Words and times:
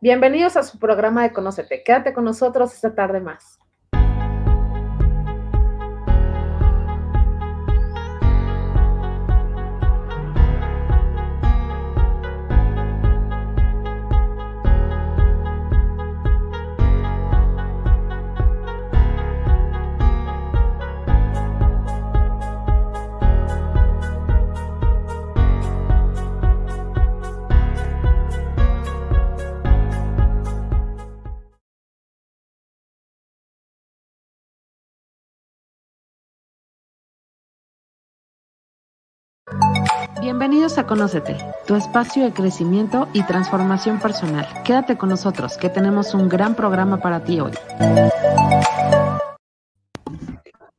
Bienvenidos 0.00 0.56
a 0.56 0.62
su 0.62 0.78
programa 0.78 1.22
de 1.22 1.32
Conócete. 1.32 1.82
Quédate 1.82 2.12
con 2.12 2.24
nosotros 2.24 2.74
esta 2.74 2.94
tarde 2.94 3.20
más. 3.20 3.58
Bienvenidos 40.44 40.76
a 40.76 40.86
Conócete, 40.86 41.38
tu 41.66 41.74
espacio 41.74 42.22
de 42.22 42.34
crecimiento 42.34 43.08
y 43.14 43.22
transformación 43.22 43.98
personal. 43.98 44.46
Quédate 44.62 44.98
con 44.98 45.08
nosotros, 45.08 45.56
que 45.56 45.70
tenemos 45.70 46.12
un 46.12 46.28
gran 46.28 46.54
programa 46.54 46.98
para 46.98 47.24
ti 47.24 47.40
hoy. 47.40 47.52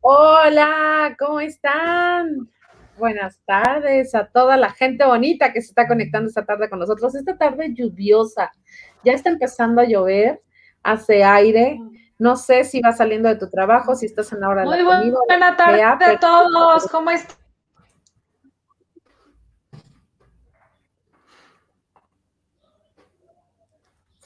Hola, 0.02 1.16
¿cómo 1.18 1.40
están? 1.40 2.48
Buenas 3.00 3.40
tardes 3.44 4.14
a 4.14 4.28
toda 4.28 4.56
la 4.56 4.70
gente 4.70 5.04
bonita 5.04 5.52
que 5.52 5.62
se 5.62 5.70
está 5.70 5.88
conectando 5.88 6.30
esta 6.30 6.46
tarde 6.46 6.70
con 6.70 6.78
nosotros. 6.78 7.16
Esta 7.16 7.36
tarde 7.36 7.74
lluviosa, 7.74 8.52
ya 9.04 9.14
está 9.14 9.32
empezando 9.32 9.82
a 9.82 9.86
llover, 9.86 10.44
hace 10.84 11.24
aire. 11.24 11.80
No 12.20 12.36
sé 12.36 12.66
si 12.66 12.82
vas 12.82 12.98
saliendo 12.98 13.30
de 13.30 13.36
tu 13.38 13.50
trabajo, 13.50 13.96
si 13.96 14.06
estás 14.06 14.32
en 14.32 14.42
la 14.42 14.50
hora 14.50 14.62
de 14.62 14.68
Muy 14.68 14.78
la 14.78 14.84
comida. 14.84 15.00
Muy 15.00 15.12
buena 15.28 15.58
tarde 15.58 15.82
a 15.82 16.20
todos, 16.20 16.88
¿cómo 16.92 17.10
están? 17.10 17.45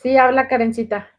Sí, 0.02 0.18
habla 0.18 0.48
Karencita. 0.48 1.10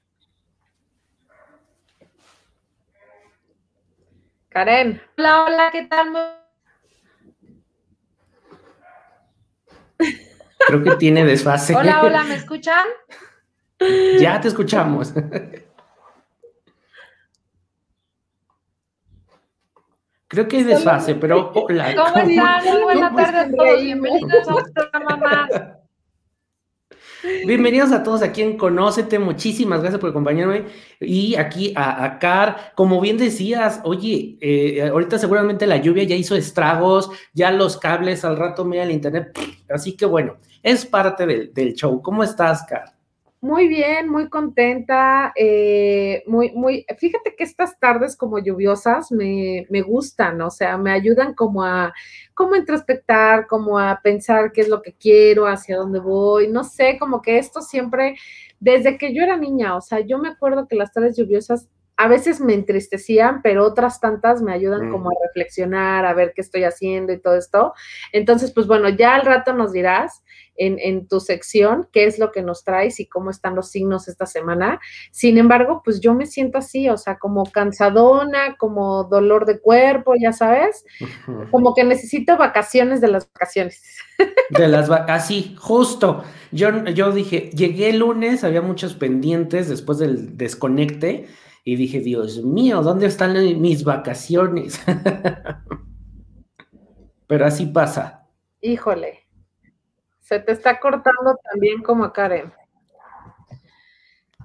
Karen. 4.49 5.03
Hola, 5.19 5.45
hola, 5.45 5.69
¿qué 5.71 5.83
tal? 5.83 6.09
Creo 10.67 10.83
que 10.83 10.97
tiene 10.97 11.27
desfase. 11.27 11.77
Hola, 11.77 12.03
hola, 12.03 12.25
¿me 12.25 12.37
escuchan? 12.37 12.87
Ya 14.19 14.41
te 14.41 14.49
escuchamos. 14.49 15.13
Creo 20.27 20.49
que 20.49 20.57
hay 20.57 20.63
desfase, 20.63 21.17
pero 21.17 21.53
hola. 21.55 21.95
¿Cómo 21.95 22.17
están? 22.17 22.65
Muy 22.65 22.83
buena 22.83 23.15
tarde 23.15 23.39
a 23.41 23.51
todos. 23.51 23.83
Bienvenidos 23.83 24.49
a 24.49 24.55
otro 24.55 24.73
programa 24.73 25.17
más. 25.17 25.80
Bienvenidos 27.23 27.93
a 27.93 28.03
todos 28.03 28.23
aquí 28.23 28.41
en 28.41 28.57
Conócete, 28.57 29.19
muchísimas 29.19 29.81
gracias 29.81 30.01
por 30.01 30.11
acompañarme. 30.11 30.65
Y 31.01 31.35
aquí 31.35 31.75
a, 31.77 32.19
Car, 32.19 32.73
como 32.75 33.01
bien 33.01 33.19
decías, 33.19 33.81
oye, 33.85 34.39
eh, 34.41 34.89
ahorita 34.89 35.19
seguramente 35.19 35.67
la 35.67 35.77
lluvia 35.77 36.05
ya 36.05 36.15
hizo 36.15 36.35
estragos, 36.35 37.11
ya 37.35 37.51
los 37.51 37.77
cables 37.77 38.25
al 38.25 38.39
rato 38.39 38.65
mira 38.65 38.85
el 38.85 38.91
internet, 38.91 39.39
así 39.69 39.97
que 39.97 40.07
bueno, 40.07 40.39
es 40.63 40.87
parte 40.87 41.27
del, 41.27 41.53
del 41.53 41.75
show. 41.75 42.01
¿Cómo 42.01 42.23
estás, 42.23 42.65
Car? 42.65 43.00
Muy 43.43 43.69
bien, 43.69 44.07
muy 44.11 44.29
contenta, 44.29 45.33
eh, 45.35 46.23
muy, 46.27 46.51
muy, 46.53 46.85
fíjate 46.99 47.35
que 47.35 47.45
estas 47.45 47.79
tardes 47.81 48.15
como 48.15 48.39
lluviosas 48.39 49.11
me, 49.11 49.67
me, 49.71 49.81
gustan, 49.81 50.43
o 50.43 50.51
sea, 50.51 50.77
me 50.77 50.93
ayudan 50.93 51.33
como 51.33 51.65
a, 51.65 51.95
como 52.35 52.55
introspectar, 52.55 53.47
como 53.47 53.79
a 53.79 53.99
pensar 54.03 54.53
qué 54.53 54.61
es 54.61 54.69
lo 54.69 54.83
que 54.83 54.93
quiero, 54.93 55.47
hacia 55.47 55.79
dónde 55.79 56.01
voy, 56.01 56.49
no 56.49 56.65
sé, 56.65 56.99
como 56.99 57.23
que 57.23 57.39
esto 57.39 57.63
siempre, 57.63 58.19
desde 58.59 58.99
que 58.99 59.15
yo 59.15 59.23
era 59.23 59.39
niña, 59.39 59.75
o 59.75 59.81
sea, 59.81 60.01
yo 60.01 60.19
me 60.19 60.29
acuerdo 60.29 60.69
que 60.69 60.77
las 60.77 60.93
tardes 60.93 61.17
lluviosas 61.17 61.67
a 62.01 62.09
veces 62.09 62.41
me 62.41 62.55
entristecían, 62.55 63.43
pero 63.43 63.63
otras 63.63 64.01
tantas 64.01 64.41
me 64.41 64.55
ayudan 64.55 64.89
mm. 64.89 64.91
como 64.91 65.11
a 65.11 65.15
reflexionar, 65.27 66.07
a 66.07 66.15
ver 66.15 66.33
qué 66.35 66.41
estoy 66.41 66.65
haciendo 66.65 67.13
y 67.13 67.21
todo 67.21 67.37
esto. 67.37 67.75
Entonces, 68.13 68.53
pues 68.53 68.67
bueno, 68.67 68.89
ya 68.89 69.17
al 69.17 69.27
rato 69.27 69.53
nos 69.53 69.71
dirás 69.71 70.23
en, 70.57 71.07
tu 71.09 71.21
sección 71.21 71.89
qué 71.93 72.07
es 72.07 72.19
lo 72.19 72.33
que 72.33 72.41
nos 72.41 72.65
traes 72.65 73.01
y 73.01 73.07
cómo 73.07 73.29
están 73.29 73.55
los 73.55 73.71
signos 73.71 74.09
esta 74.09 74.25
semana. 74.25 74.81
Sin 75.11 75.37
embargo, 75.37 75.83
pues 75.85 76.01
yo 76.01 76.15
me 76.15 76.25
siento 76.25 76.57
así, 76.57 76.89
o 76.89 76.97
sea, 76.97 77.19
como 77.19 77.45
cansadona, 77.45 78.57
como 78.57 79.05
dolor 79.05 79.45
de 79.45 79.61
cuerpo, 79.61 80.15
ya 80.19 80.33
sabes, 80.33 80.87
como 81.51 81.75
que 81.75 81.85
necesito 81.85 82.39
vacaciones 82.39 83.03
de 83.03 83.09
las 83.09 83.31
vacaciones. 83.31 83.83
De 84.49 84.69
las 84.69 84.89
vacaciones, 84.89 85.23
así, 85.23 85.57
justo. 85.59 86.25
Yo, 86.51 86.87
yo 86.87 87.13
dije, 87.13 87.51
llegué 87.55 87.91
el 87.91 87.99
lunes, 87.99 88.43
había 88.43 88.63
muchos 88.63 88.95
pendientes 88.95 89.69
después 89.69 89.99
del 89.99 90.39
desconecte 90.39 91.29
y 91.65 91.77
dije, 91.77 92.01
Dios 92.01 92.43
mío, 92.43 92.83
¿dónde 92.83 93.07
están 93.07 93.35
mis 93.61 93.85
vacaciones? 93.85 94.81
Pero 97.27 97.47
así 97.47 97.67
pasa. 97.67 98.27
Híjole, 98.61 99.27
se 100.21 100.41
te 100.41 100.53
está 100.53 100.81
cortando 100.81 101.39
también 101.51 101.83
como 101.83 102.05
a 102.05 102.13
Karen. 102.13 102.53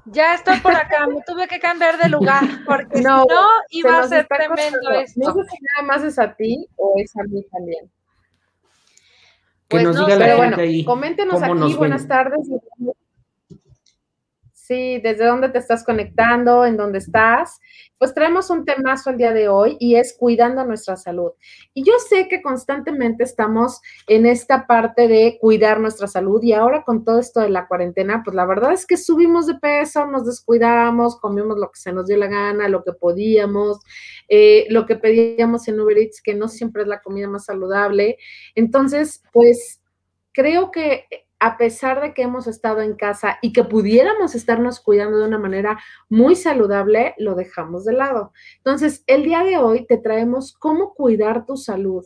Ya 0.05 0.35
estoy 0.35 0.59
por 0.59 0.75
acá, 0.75 1.07
me 1.07 1.21
tuve 1.25 1.47
que 1.47 1.59
cambiar 1.59 1.97
de 1.97 2.09
lugar 2.09 2.43
porque 2.65 3.01
no, 3.01 3.23
si 3.23 3.27
no 3.27 3.47
iba 3.69 3.99
a 3.99 4.07
ser 4.07 4.27
tremendo 4.27 4.91
esto. 4.91 5.19
No 5.19 5.33
sé 5.33 5.49
si 5.49 5.57
nada 5.73 5.87
más 5.87 6.03
es 6.03 6.19
a 6.19 6.35
ti 6.35 6.67
o 6.75 6.93
es 6.97 7.15
a 7.17 7.23
mí 7.23 7.43
también. 7.51 7.89
Que 9.67 9.77
pues 9.77 9.83
nos 9.83 9.97
diga 9.97 10.15
la 10.15 10.43
gente 10.43 10.61
ahí. 10.61 10.85
Coméntenos 10.85 11.41
aquí, 11.41 11.73
buenas 11.73 12.07
tardes. 12.07 12.47
Sí, 14.67 14.99
desde 14.99 15.27
dónde 15.27 15.49
te 15.49 15.59
estás 15.59 15.83
conectando, 15.83 16.65
en 16.65 16.75
dónde 16.75 16.97
estás. 16.97 17.59
Pues 17.99 18.15
traemos 18.15 18.49
un 18.49 18.65
temazo 18.65 19.11
el 19.11 19.17
día 19.17 19.31
de 19.31 19.47
hoy 19.47 19.77
y 19.79 19.95
es 19.95 20.15
cuidando 20.17 20.65
nuestra 20.65 20.95
salud. 20.97 21.33
Y 21.75 21.83
yo 21.83 21.93
sé 22.09 22.27
que 22.27 22.41
constantemente 22.41 23.23
estamos 23.23 23.79
en 24.07 24.25
esta 24.25 24.65
parte 24.65 25.07
de 25.07 25.37
cuidar 25.39 25.79
nuestra 25.79 26.07
salud 26.07 26.41
y 26.41 26.53
ahora 26.53 26.83
con 26.83 27.05
todo 27.05 27.19
esto 27.19 27.41
de 27.41 27.49
la 27.49 27.67
cuarentena, 27.67 28.23
pues 28.25 28.35
la 28.35 28.47
verdad 28.47 28.73
es 28.73 28.87
que 28.87 28.97
subimos 28.97 29.45
de 29.45 29.53
peso, 29.59 30.07
nos 30.07 30.25
descuidamos, 30.25 31.19
comimos 31.19 31.59
lo 31.59 31.69
que 31.69 31.79
se 31.79 31.93
nos 31.93 32.07
dio 32.07 32.17
la 32.17 32.27
gana, 32.27 32.67
lo 32.67 32.83
que 32.83 32.93
podíamos, 32.93 33.81
eh, 34.29 34.65
lo 34.71 34.87
que 34.87 34.95
pedíamos 34.95 35.67
en 35.67 35.79
Uber 35.79 35.99
Eats, 35.99 36.23
que 36.23 36.33
no 36.33 36.47
siempre 36.47 36.81
es 36.81 36.87
la 36.87 37.03
comida 37.03 37.27
más 37.27 37.45
saludable. 37.45 38.17
Entonces, 38.55 39.21
pues 39.31 39.79
creo 40.33 40.71
que 40.71 41.05
a 41.39 41.57
pesar 41.57 42.01
de 42.01 42.13
que 42.13 42.23
hemos 42.23 42.47
estado 42.47 42.81
en 42.81 42.95
casa 42.95 43.37
y 43.41 43.53
que 43.53 43.63
pudiéramos 43.63 44.35
estarnos 44.35 44.79
cuidando 44.79 45.17
de 45.17 45.27
una 45.27 45.39
manera 45.39 45.79
muy 46.09 46.35
saludable, 46.35 47.13
lo 47.17 47.35
dejamos 47.35 47.85
de 47.85 47.93
lado. 47.93 48.31
Entonces, 48.57 49.03
el 49.07 49.23
día 49.23 49.43
de 49.43 49.57
hoy 49.57 49.85
te 49.85 49.97
traemos 49.97 50.53
cómo 50.53 50.93
cuidar 50.93 51.45
tu 51.45 51.57
salud. 51.57 52.05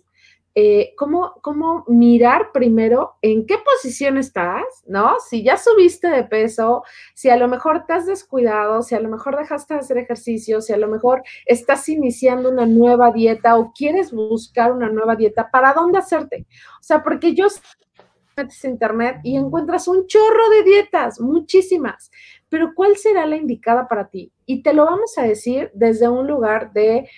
Eh, 0.56 0.94
cómo, 0.98 1.36
cómo 1.42 1.86
mirar 1.88 2.52
primero 2.52 3.14
en 3.22 3.46
qué 3.46 3.56
posición 3.60 4.18
estás, 4.18 4.66
¿no? 4.88 5.16
Si 5.30 5.44
ya 5.44 5.58
subiste 5.58 6.10
de 6.10 6.24
peso, 6.24 6.84
si 7.14 7.30
a 7.30 7.38
lo 7.38 7.48
mejor 7.48 7.86
te 7.86 7.94
has 7.94 8.08
descuidado, 8.08 8.82
si 8.82 8.96
a 8.96 9.00
lo 9.00 9.10
mejor 9.10 9.38
dejaste 9.38 9.76
de 9.76 9.80
hacer 9.82 10.00
ejercicio, 10.00 10.60
si 10.60 10.74
a 10.74 10.78
lo 10.78 10.88
mejor 10.88 11.22
estás 11.46 11.88
iniciando 11.88 12.50
una 12.50 12.66
nueva 12.66 13.12
dieta 13.12 13.58
o 13.58 13.72
quieres 13.74 14.12
buscar 14.12 14.72
una 14.74 14.90
nueva 14.90 15.16
dieta, 15.16 15.50
¿para 15.52 15.72
dónde 15.72 16.00
hacerte? 16.00 16.48
O 16.82 16.84
sea, 16.84 17.04
porque 17.04 17.36
yo 17.36 17.48
metes 18.44 18.64
internet 18.66 19.20
y 19.24 19.38
encuentras 19.38 19.88
un 19.88 20.08
chorro 20.08 20.50
de 20.50 20.64
dietas, 20.64 21.20
muchísimas, 21.20 22.12
pero 22.50 22.74
¿cuál 22.76 22.98
será 22.98 23.26
la 23.26 23.38
indicada 23.38 23.88
para 23.88 24.10
ti? 24.10 24.32
Y 24.46 24.64
te 24.64 24.74
lo 24.74 24.86
vamos 24.86 25.18
a 25.18 25.24
decir 25.24 25.72
desde 25.74 26.10
un 26.10 26.28
lugar 26.28 26.74
de 26.74 27.10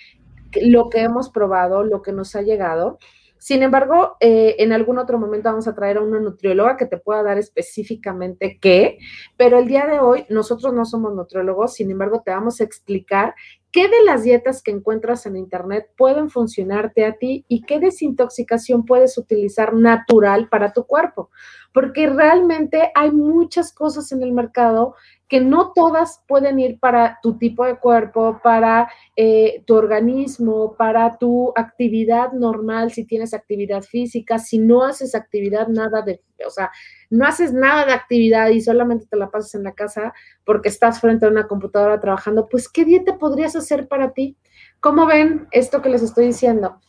lo 0.60 0.90
que 0.90 1.00
hemos 1.00 1.30
probado, 1.30 1.82
lo 1.82 2.02
que 2.02 2.12
nos 2.12 2.36
ha 2.36 2.42
llegado. 2.42 2.98
Sin 3.38 3.62
embargo, 3.62 4.16
eh, 4.20 4.54
en 4.58 4.72
algún 4.72 4.98
otro 4.98 5.18
momento 5.18 5.48
vamos 5.48 5.66
a 5.66 5.74
traer 5.74 5.96
a 5.96 6.02
una 6.02 6.20
nutrióloga 6.20 6.76
que 6.76 6.86
te 6.86 6.96
pueda 6.96 7.24
dar 7.24 7.38
específicamente 7.38 8.58
qué, 8.60 8.98
pero 9.36 9.58
el 9.58 9.66
día 9.66 9.86
de 9.86 9.98
hoy 9.98 10.26
nosotros 10.28 10.72
no 10.72 10.84
somos 10.84 11.12
nutriólogos, 11.12 11.74
sin 11.74 11.90
embargo, 11.90 12.22
te 12.24 12.30
vamos 12.30 12.60
a 12.60 12.64
explicar 12.64 13.34
¿Qué 13.72 13.88
de 13.88 14.04
las 14.04 14.22
dietas 14.22 14.62
que 14.62 14.70
encuentras 14.70 15.24
en 15.24 15.34
Internet 15.34 15.88
pueden 15.96 16.28
funcionarte 16.28 17.06
a 17.06 17.14
ti 17.14 17.46
y 17.48 17.62
qué 17.62 17.80
desintoxicación 17.80 18.84
puedes 18.84 19.16
utilizar 19.16 19.72
natural 19.72 20.50
para 20.50 20.74
tu 20.74 20.84
cuerpo? 20.84 21.30
Porque 21.72 22.06
realmente 22.06 22.92
hay 22.94 23.12
muchas 23.12 23.72
cosas 23.72 24.12
en 24.12 24.22
el 24.22 24.32
mercado 24.32 24.94
que 25.26 25.40
no 25.40 25.72
todas 25.74 26.22
pueden 26.28 26.60
ir 26.60 26.78
para 26.78 27.18
tu 27.22 27.38
tipo 27.38 27.64
de 27.64 27.78
cuerpo, 27.78 28.40
para 28.42 28.90
eh, 29.16 29.62
tu 29.66 29.74
organismo, 29.74 30.74
para 30.76 31.16
tu 31.16 31.54
actividad 31.56 32.32
normal, 32.32 32.92
si 32.92 33.06
tienes 33.06 33.32
actividad 33.32 33.80
física, 33.80 34.38
si 34.38 34.58
no 34.58 34.84
haces 34.84 35.14
actividad 35.14 35.68
nada 35.68 36.02
de 36.02 36.20
o 36.46 36.50
sea, 36.50 36.70
no 37.10 37.26
haces 37.26 37.52
nada 37.52 37.84
de 37.84 37.92
actividad 37.92 38.48
y 38.48 38.60
solamente 38.60 39.06
te 39.06 39.16
la 39.16 39.30
pasas 39.30 39.54
en 39.54 39.64
la 39.64 39.72
casa 39.72 40.12
porque 40.44 40.68
estás 40.68 41.00
frente 41.00 41.26
a 41.26 41.28
una 41.28 41.46
computadora 41.46 42.00
trabajando, 42.00 42.48
pues 42.48 42.68
¿qué 42.68 42.84
dieta 42.84 43.18
podrías 43.18 43.56
hacer 43.56 43.88
para 43.88 44.12
ti? 44.12 44.36
¿Cómo 44.80 45.06
ven 45.06 45.46
esto 45.50 45.82
que 45.82 45.88
les 45.88 46.02
estoy 46.02 46.26
diciendo? 46.26 46.80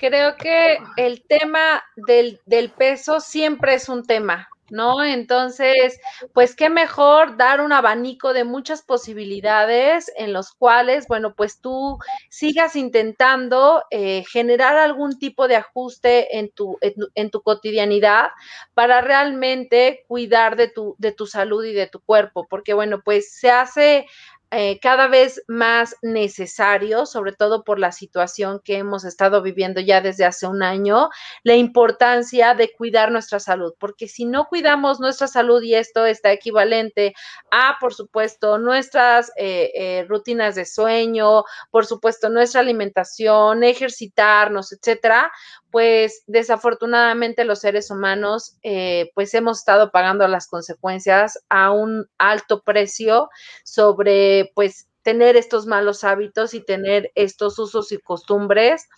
Creo 0.00 0.34
que 0.38 0.78
el 0.96 1.22
tema 1.26 1.84
del, 1.94 2.40
del 2.46 2.70
peso 2.70 3.20
siempre 3.20 3.74
es 3.74 3.90
un 3.90 4.06
tema, 4.06 4.48
¿no? 4.70 5.04
Entonces, 5.04 6.00
pues 6.32 6.56
qué 6.56 6.70
mejor 6.70 7.36
dar 7.36 7.60
un 7.60 7.70
abanico 7.74 8.32
de 8.32 8.44
muchas 8.44 8.80
posibilidades 8.80 10.10
en 10.16 10.32
los 10.32 10.52
cuales, 10.52 11.06
bueno, 11.06 11.34
pues 11.34 11.60
tú 11.60 11.98
sigas 12.30 12.76
intentando 12.76 13.84
eh, 13.90 14.24
generar 14.26 14.78
algún 14.78 15.18
tipo 15.18 15.48
de 15.48 15.56
ajuste 15.56 16.38
en 16.38 16.50
tu, 16.50 16.78
en, 16.80 17.30
tu 17.30 17.42
cotidianidad 17.42 18.30
para 18.72 19.02
realmente 19.02 20.04
cuidar 20.08 20.56
de 20.56 20.68
tu, 20.68 20.94
de 20.96 21.12
tu 21.12 21.26
salud 21.26 21.62
y 21.62 21.74
de 21.74 21.88
tu 21.88 22.00
cuerpo, 22.00 22.46
porque 22.48 22.72
bueno, 22.72 23.02
pues 23.04 23.34
se 23.34 23.50
hace 23.50 24.06
eh, 24.52 24.80
cada 24.80 25.06
vez 25.06 25.42
más 25.46 25.94
necesario, 26.02 27.06
sobre 27.06 27.32
todo 27.32 27.62
por 27.62 27.78
la 27.78 27.92
situación 27.92 28.60
que 28.64 28.78
hemos 28.78 29.04
estado 29.04 29.42
viviendo 29.42 29.80
ya 29.80 30.00
desde 30.00 30.24
hace 30.24 30.46
un 30.48 30.62
año, 30.62 31.08
la 31.44 31.54
importancia 31.54 32.54
de 32.54 32.72
cuidar 32.72 33.12
nuestra 33.12 33.38
salud, 33.38 33.74
porque 33.78 34.08
si 34.08 34.24
no 34.24 34.46
cuidamos 34.46 34.98
nuestra 34.98 35.28
salud 35.28 35.62
y 35.62 35.74
esto 35.76 36.04
está 36.04 36.32
equivalente 36.32 37.14
a, 37.52 37.76
por 37.80 37.94
supuesto, 37.94 38.58
nuestras 38.58 39.30
eh, 39.36 39.70
eh, 39.74 40.06
rutinas 40.08 40.56
de 40.56 40.64
sueño, 40.64 41.44
por 41.70 41.86
supuesto, 41.86 42.28
nuestra 42.28 42.60
alimentación, 42.60 43.62
ejercitarnos, 43.62 44.72
etcétera, 44.72 45.30
pues 45.70 46.22
desafortunadamente 46.26 47.44
los 47.44 47.60
seres 47.60 47.90
humanos 47.90 48.56
eh, 48.62 49.10
pues 49.14 49.34
hemos 49.34 49.58
estado 49.58 49.90
pagando 49.90 50.26
las 50.28 50.46
consecuencias 50.46 51.38
a 51.48 51.70
un 51.70 52.08
alto 52.18 52.62
precio 52.62 53.28
sobre 53.64 54.52
pues 54.54 54.88
tener 55.02 55.36
estos 55.36 55.66
malos 55.66 56.04
hábitos 56.04 56.54
y 56.54 56.60
tener 56.60 57.10
estos 57.14 57.58
usos 57.58 57.92
y 57.92 57.98
costumbres 57.98 58.88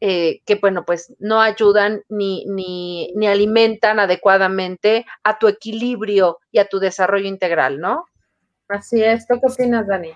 eh, 0.00 0.40
que 0.46 0.54
bueno 0.54 0.84
pues 0.86 1.12
no 1.18 1.40
ayudan 1.40 2.02
ni, 2.08 2.46
ni, 2.46 3.12
ni 3.14 3.26
alimentan 3.26 4.00
adecuadamente 4.00 5.04
a 5.22 5.38
tu 5.38 5.48
equilibrio 5.48 6.38
y 6.50 6.58
a 6.58 6.66
tu 6.66 6.78
desarrollo 6.78 7.28
integral, 7.28 7.78
¿no? 7.80 8.06
Así 8.68 9.02
es, 9.02 9.26
¿tú 9.26 9.38
qué 9.40 9.52
opinas, 9.52 9.86
Dani? 9.86 10.12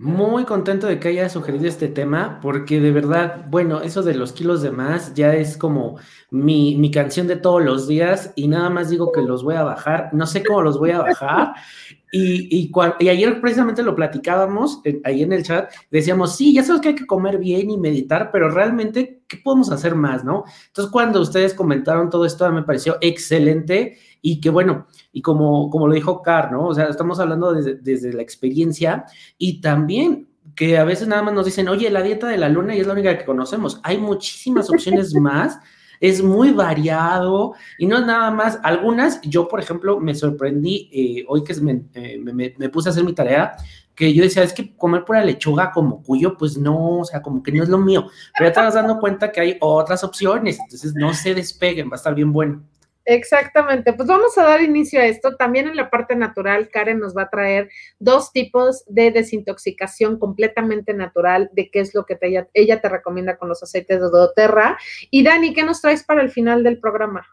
Muy 0.00 0.44
contento 0.44 0.86
de 0.86 1.00
que 1.00 1.08
haya 1.08 1.28
sugerido 1.28 1.66
este 1.66 1.88
tema, 1.88 2.38
porque 2.40 2.78
de 2.78 2.92
verdad, 2.92 3.46
bueno, 3.50 3.80
eso 3.80 4.04
de 4.04 4.14
los 4.14 4.32
kilos 4.32 4.62
de 4.62 4.70
más 4.70 5.12
ya 5.14 5.34
es 5.34 5.56
como 5.56 5.98
mi, 6.30 6.76
mi, 6.76 6.92
canción 6.92 7.26
de 7.26 7.34
todos 7.34 7.64
los 7.64 7.88
días 7.88 8.32
y 8.36 8.46
nada 8.46 8.70
más 8.70 8.90
digo 8.90 9.10
que 9.10 9.22
los 9.22 9.42
voy 9.42 9.56
a 9.56 9.64
bajar, 9.64 10.10
no 10.12 10.24
sé 10.28 10.44
cómo 10.44 10.62
los 10.62 10.78
voy 10.78 10.92
a 10.92 11.00
bajar. 11.00 11.54
Y, 12.10 12.70
y, 13.00 13.08
ayer 13.10 13.38
precisamente 13.38 13.82
lo 13.82 13.94
platicábamos 13.94 14.80
ahí 15.04 15.22
en 15.22 15.30
el 15.34 15.42
chat, 15.42 15.70
decíamos, 15.90 16.36
sí, 16.36 16.54
ya 16.54 16.64
sabes 16.64 16.80
que 16.80 16.88
hay 16.88 16.94
que 16.94 17.06
comer 17.06 17.36
bien 17.36 17.70
y 17.70 17.76
meditar, 17.76 18.30
pero 18.32 18.48
realmente, 18.48 19.17
¿qué 19.28 19.36
podemos 19.36 19.70
hacer 19.70 19.94
más, 19.94 20.24
no? 20.24 20.44
Entonces, 20.68 20.90
cuando 20.90 21.20
ustedes 21.20 21.54
comentaron 21.54 22.10
todo 22.10 22.24
esto, 22.24 22.50
me 22.50 22.62
pareció 22.62 22.96
excelente 23.00 23.98
y 24.22 24.40
que 24.40 24.50
bueno, 24.50 24.86
y 25.12 25.22
como, 25.22 25.70
como 25.70 25.86
lo 25.86 25.94
dijo 25.94 26.22
Car, 26.22 26.50
¿no? 26.50 26.66
O 26.66 26.74
sea, 26.74 26.86
estamos 26.86 27.20
hablando 27.20 27.52
desde, 27.52 27.74
desde 27.74 28.12
la 28.12 28.22
experiencia 28.22 29.04
y 29.36 29.60
también 29.60 30.28
que 30.56 30.78
a 30.78 30.84
veces 30.84 31.06
nada 31.06 31.22
más 31.22 31.34
nos 31.34 31.44
dicen, 31.44 31.68
oye, 31.68 31.90
la 31.90 32.02
dieta 32.02 32.26
de 32.26 32.38
la 32.38 32.48
luna 32.48 32.74
y 32.74 32.80
es 32.80 32.86
la 32.86 32.94
única 32.94 33.16
que 33.16 33.24
conocemos. 33.24 33.80
Hay 33.84 33.98
muchísimas 33.98 34.70
opciones 34.70 35.14
más 35.20 35.58
es 36.00 36.22
muy 36.22 36.52
variado 36.52 37.54
y 37.78 37.86
no 37.86 37.98
es 37.98 38.06
nada 38.06 38.30
más. 38.30 38.58
Algunas, 38.62 39.20
yo 39.22 39.48
por 39.48 39.60
ejemplo, 39.60 40.00
me 40.00 40.14
sorprendí 40.14 40.88
eh, 40.92 41.24
hoy 41.28 41.44
que 41.44 41.52
eh, 41.52 42.18
me, 42.18 42.54
me, 42.56 42.68
puse 42.68 42.88
a 42.88 42.92
hacer 42.92 43.04
mi 43.04 43.12
tarea, 43.12 43.56
que 43.94 44.14
yo 44.14 44.22
decía, 44.22 44.42
es 44.42 44.52
que 44.52 44.76
comer 44.76 45.04
pura 45.04 45.24
lechuga 45.24 45.72
como 45.72 46.02
cuyo, 46.02 46.36
pues 46.36 46.56
no, 46.56 47.00
o 47.00 47.04
sea, 47.04 47.20
como 47.20 47.42
que 47.42 47.52
no 47.52 47.62
es 47.62 47.68
lo 47.68 47.78
mío. 47.78 48.06
Pero 48.36 48.50
ya 48.50 48.54
te 48.54 48.60
vas 48.60 48.74
dando 48.74 48.98
cuenta 49.00 49.32
que 49.32 49.40
hay 49.40 49.56
otras 49.60 50.04
opciones, 50.04 50.58
entonces 50.60 50.94
no 50.94 51.12
se 51.14 51.34
despeguen, 51.34 51.88
va 51.88 51.94
a 51.94 51.96
estar 51.96 52.14
bien 52.14 52.32
bueno. 52.32 52.62
Exactamente, 53.10 53.94
pues 53.94 54.06
vamos 54.06 54.36
a 54.36 54.42
dar 54.42 54.60
inicio 54.60 55.00
a 55.00 55.06
esto. 55.06 55.34
También 55.34 55.66
en 55.66 55.76
la 55.76 55.88
parte 55.88 56.14
natural, 56.14 56.68
Karen 56.68 56.98
nos 56.98 57.16
va 57.16 57.22
a 57.22 57.30
traer 57.30 57.70
dos 57.98 58.32
tipos 58.32 58.84
de 58.86 59.10
desintoxicación 59.10 60.18
completamente 60.18 60.92
natural 60.92 61.48
de 61.54 61.70
qué 61.70 61.80
es 61.80 61.94
lo 61.94 62.04
que 62.04 62.18
ella, 62.52 62.80
te 62.82 62.88
recomienda 62.90 63.38
con 63.38 63.48
los 63.48 63.62
aceites 63.62 63.98
de 63.98 64.10
doTERRA. 64.10 64.76
Y 65.10 65.24
Dani, 65.24 65.54
¿qué 65.54 65.62
nos 65.62 65.80
traes 65.80 66.04
para 66.04 66.20
el 66.20 66.30
final 66.30 66.62
del 66.62 66.80
programa? 66.80 67.26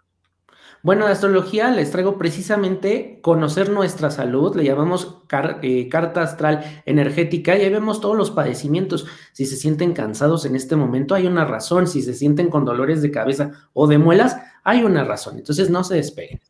Bueno, 0.82 1.08
de 1.08 1.12
astrología 1.12 1.72
les 1.72 1.92
traigo 1.92 2.18
precisamente 2.18 3.20
conocer 3.22 3.70
nuestra 3.70 4.12
salud, 4.12 4.56
le 4.56 4.64
llamamos 4.64 5.24
eh, 5.62 5.90
carta 5.90 6.22
astral 6.22 6.84
energética 6.86 7.58
y 7.58 7.64
ahí 7.64 7.70
vemos 7.72 8.00
todos 8.00 8.16
los 8.16 8.32
padecimientos. 8.32 9.08
Si 9.34 9.46
se 9.46 9.58
sienten 9.58 9.94
cansados 9.94 10.46
en 10.46 10.56
este 10.56 10.78
momento, 10.78 11.16
hay 11.16 11.28
una 11.28 11.44
razón. 11.44 11.88
Si 11.88 12.02
se 12.02 12.14
sienten 12.14 12.50
con 12.50 12.64
dolores 12.64 13.02
de 13.02 13.12
cabeza 13.12 13.52
o 13.74 13.88
de 13.88 13.98
muelas, 13.98 14.38
hay 14.66 14.84
una 14.84 15.06
razón. 15.06 15.38
Entonces 15.38 15.70
no 15.70 15.84
se 15.84 15.96
despeguen. 15.96 16.42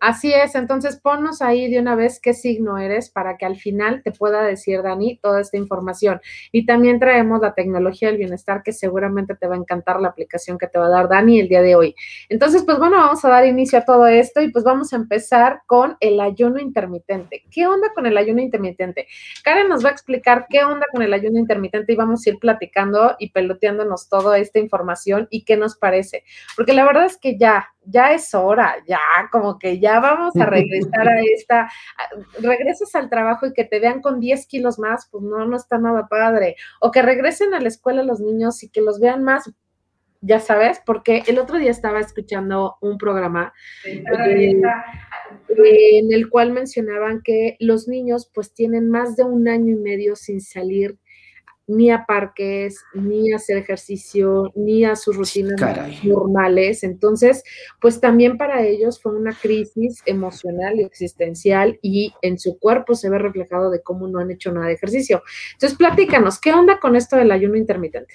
Así 0.00 0.32
es, 0.32 0.54
entonces 0.54 0.98
ponnos 0.98 1.42
ahí 1.42 1.70
de 1.70 1.78
una 1.78 1.94
vez 1.94 2.20
qué 2.20 2.32
signo 2.32 2.78
eres 2.78 3.10
para 3.10 3.36
que 3.36 3.44
al 3.44 3.56
final 3.56 4.02
te 4.02 4.12
pueda 4.12 4.42
decir 4.42 4.82
Dani 4.82 5.18
toda 5.18 5.42
esta 5.42 5.58
información. 5.58 6.22
Y 6.52 6.64
también 6.64 6.98
traemos 6.98 7.40
la 7.42 7.52
tecnología 7.52 8.08
del 8.08 8.16
bienestar 8.16 8.62
que 8.62 8.72
seguramente 8.72 9.34
te 9.34 9.46
va 9.46 9.56
a 9.56 9.58
encantar 9.58 10.00
la 10.00 10.08
aplicación 10.08 10.56
que 10.56 10.68
te 10.68 10.78
va 10.78 10.86
a 10.86 10.88
dar 10.90 11.08
Dani 11.08 11.40
el 11.40 11.48
día 11.48 11.60
de 11.60 11.76
hoy. 11.76 11.94
Entonces, 12.30 12.62
pues 12.64 12.78
bueno, 12.78 12.96
vamos 12.96 13.22
a 13.26 13.28
dar 13.28 13.46
inicio 13.46 13.78
a 13.78 13.84
todo 13.84 14.06
esto 14.06 14.40
y 14.40 14.50
pues 14.50 14.64
vamos 14.64 14.92
a 14.94 14.96
empezar 14.96 15.60
con 15.66 15.98
el 16.00 16.18
ayuno 16.18 16.58
intermitente. 16.58 17.44
¿Qué 17.50 17.66
onda 17.66 17.88
con 17.94 18.06
el 18.06 18.16
ayuno 18.16 18.40
intermitente? 18.40 19.06
Karen 19.44 19.68
nos 19.68 19.84
va 19.84 19.90
a 19.90 19.92
explicar 19.92 20.46
qué 20.48 20.64
onda 20.64 20.86
con 20.90 21.02
el 21.02 21.12
ayuno 21.12 21.38
intermitente 21.38 21.92
y 21.92 21.96
vamos 21.96 22.26
a 22.26 22.30
ir 22.30 22.38
platicando 22.38 23.16
y 23.18 23.32
peloteándonos 23.32 24.08
toda 24.08 24.38
esta 24.38 24.58
información 24.58 25.28
y 25.30 25.44
qué 25.44 25.58
nos 25.58 25.76
parece. 25.76 26.24
Porque 26.56 26.72
la 26.72 26.86
verdad 26.86 27.04
es 27.04 27.18
que 27.18 27.36
ya, 27.36 27.68
ya 27.84 28.12
es 28.12 28.34
hora, 28.34 28.76
ya 28.86 29.00
como 29.32 29.58
que 29.58 29.80
ya 29.80 30.00
vamos 30.00 30.36
a 30.36 30.46
regresar 30.46 31.08
a 31.08 31.20
esta, 31.34 31.68
regresas 32.40 32.94
al 32.94 33.08
trabajo 33.08 33.46
y 33.46 33.52
que 33.52 33.64
te 33.64 33.80
vean 33.80 34.00
con 34.00 34.20
10 34.20 34.46
kilos 34.46 34.78
más, 34.78 35.08
pues 35.10 35.24
no, 35.24 35.44
no 35.46 35.56
está 35.56 35.78
nada 35.78 36.06
padre. 36.08 36.56
O 36.80 36.90
que 36.90 37.02
regresen 37.02 37.54
a 37.54 37.60
la 37.60 37.68
escuela 37.68 38.02
los 38.02 38.20
niños 38.20 38.62
y 38.62 38.68
que 38.68 38.80
los 38.80 39.00
vean 39.00 39.24
más, 39.24 39.50
ya 40.20 40.38
sabes, 40.38 40.80
porque 40.84 41.22
el 41.26 41.38
otro 41.38 41.58
día 41.58 41.70
estaba 41.70 42.00
escuchando 42.00 42.76
un 42.82 42.98
programa 42.98 43.54
en 43.84 44.62
el 46.12 46.28
cual 46.28 46.52
mencionaban 46.52 47.22
que 47.22 47.56
los 47.58 47.88
niños 47.88 48.30
pues 48.34 48.52
tienen 48.52 48.90
más 48.90 49.16
de 49.16 49.24
un 49.24 49.48
año 49.48 49.72
y 49.72 49.78
medio 49.78 50.16
sin 50.16 50.42
salir 50.42 50.98
ni 51.70 51.90
a 51.90 52.04
parques, 52.04 52.84
ni 52.94 53.32
a 53.32 53.36
hacer 53.36 53.56
ejercicio, 53.56 54.50
ni 54.56 54.84
a 54.84 54.96
sus 54.96 55.16
rutinas 55.16 55.60
normales. 56.02 56.82
Entonces, 56.82 57.44
pues 57.80 58.00
también 58.00 58.36
para 58.36 58.66
ellos 58.66 59.00
fue 59.00 59.16
una 59.16 59.32
crisis 59.32 60.02
emocional 60.04 60.80
y 60.80 60.82
existencial 60.82 61.78
y 61.80 62.12
en 62.22 62.38
su 62.38 62.58
cuerpo 62.58 62.94
se 62.94 63.08
ve 63.08 63.18
reflejado 63.18 63.70
de 63.70 63.82
cómo 63.82 64.08
no 64.08 64.18
han 64.18 64.30
hecho 64.30 64.52
nada 64.52 64.66
de 64.66 64.74
ejercicio. 64.74 65.22
Entonces, 65.52 65.78
platícanos, 65.78 66.40
¿qué 66.40 66.52
onda 66.52 66.80
con 66.80 66.96
esto 66.96 67.16
del 67.16 67.30
ayuno 67.30 67.56
intermitente? 67.56 68.14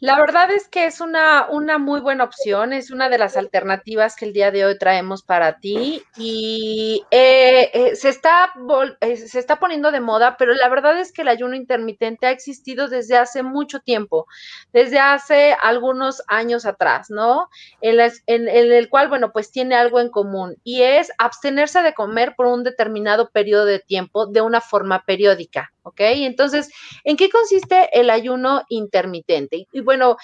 La 0.00 0.18
verdad 0.18 0.50
es 0.50 0.66
que 0.66 0.86
es 0.86 1.00
una, 1.00 1.46
una 1.50 1.76
muy 1.76 2.00
buena 2.00 2.24
opción, 2.24 2.72
es 2.72 2.90
una 2.90 3.10
de 3.10 3.18
las 3.18 3.36
alternativas 3.36 4.16
que 4.16 4.24
el 4.24 4.32
día 4.32 4.50
de 4.50 4.64
hoy 4.64 4.78
traemos 4.78 5.22
para 5.22 5.58
ti 5.58 6.02
y 6.16 7.04
eh, 7.10 7.70
eh, 7.74 7.96
se, 7.96 8.08
está, 8.08 8.52
eh, 9.00 9.16
se 9.16 9.38
está 9.38 9.56
poniendo 9.56 9.92
de 9.92 10.00
moda, 10.00 10.36
pero 10.38 10.54
la 10.54 10.70
verdad 10.70 10.98
es 10.98 11.12
que 11.12 11.20
el 11.22 11.28
ayuno 11.28 11.54
intermitente 11.54 12.26
ha 12.26 12.30
existido 12.30 12.88
desde 12.88 13.18
hace 13.18 13.42
mucho 13.42 13.80
tiempo, 13.80 14.26
desde 14.72 14.98
hace 14.98 15.54
algunos 15.60 16.22
años 16.28 16.64
atrás, 16.64 17.10
¿no? 17.10 17.50
En, 17.82 18.00
en 18.26 18.48
el 18.48 18.88
cual, 18.88 19.08
bueno, 19.08 19.32
pues 19.32 19.50
tiene 19.50 19.74
algo 19.74 20.00
en 20.00 20.08
común 20.08 20.56
y 20.64 20.82
es 20.82 21.12
abstenerse 21.18 21.82
de 21.82 21.92
comer 21.92 22.34
por 22.36 22.46
un 22.46 22.64
determinado 22.64 23.28
periodo 23.28 23.66
de 23.66 23.80
tiempo 23.80 24.26
de 24.26 24.40
una 24.40 24.62
forma 24.62 25.04
periódica. 25.04 25.72
¿Ok? 25.82 26.00
Entonces, 26.00 26.70
¿en 27.04 27.16
qué 27.16 27.30
consiste 27.30 27.88
el 27.92 28.10
ayuno 28.10 28.62
intermitente? 28.68 29.66
Y, 29.72 29.80
bueno, 29.80 30.16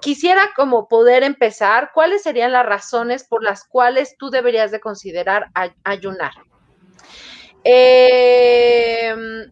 quisiera 0.00 0.50
como 0.56 0.88
poder 0.88 1.22
empezar, 1.22 1.90
¿cuáles 1.94 2.22
serían 2.22 2.52
las 2.52 2.66
razones 2.66 3.24
por 3.24 3.42
las 3.42 3.64
cuales 3.64 4.16
tú 4.18 4.30
deberías 4.30 4.70
de 4.70 4.80
considerar 4.80 5.46
ayunar? 5.84 6.32
Em, 7.64 9.50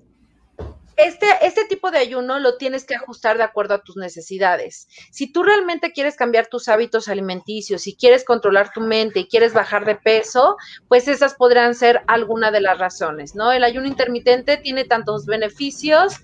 este, 0.97 1.27
este 1.43 1.65
tipo 1.67 1.91
de 1.91 1.99
ayuno 1.99 2.39
lo 2.39 2.57
tienes 2.57 2.85
que 2.85 2.95
ajustar 2.95 3.37
de 3.37 3.45
acuerdo 3.45 3.75
a 3.75 3.83
tus 3.83 3.97
necesidades. 3.97 4.89
Si 5.11 5.31
tú 5.31 5.43
realmente 5.43 5.93
quieres 5.93 6.17
cambiar 6.17 6.47
tus 6.47 6.69
hábitos 6.69 7.09
alimenticios, 7.09 7.83
si 7.83 7.97
quieres 7.97 8.25
controlar 8.25 8.73
tu 8.73 8.81
mente 8.81 9.21
y 9.21 9.29
quieres 9.29 9.53
bajar 9.53 9.85
de 9.85 9.97
peso, 9.97 10.57
pues 10.89 11.09
esas 11.09 11.35
podrán 11.35 11.75
ser 11.75 12.03
alguna 12.07 12.51
de 12.51 12.61
las 12.61 12.79
razones, 12.79 13.35
¿no? 13.35 13.53
El 13.53 13.65
ayuno 13.65 13.87
intermitente 13.87 14.57
tiene 14.57 14.85
tantos 14.85 15.27
beneficios 15.27 16.15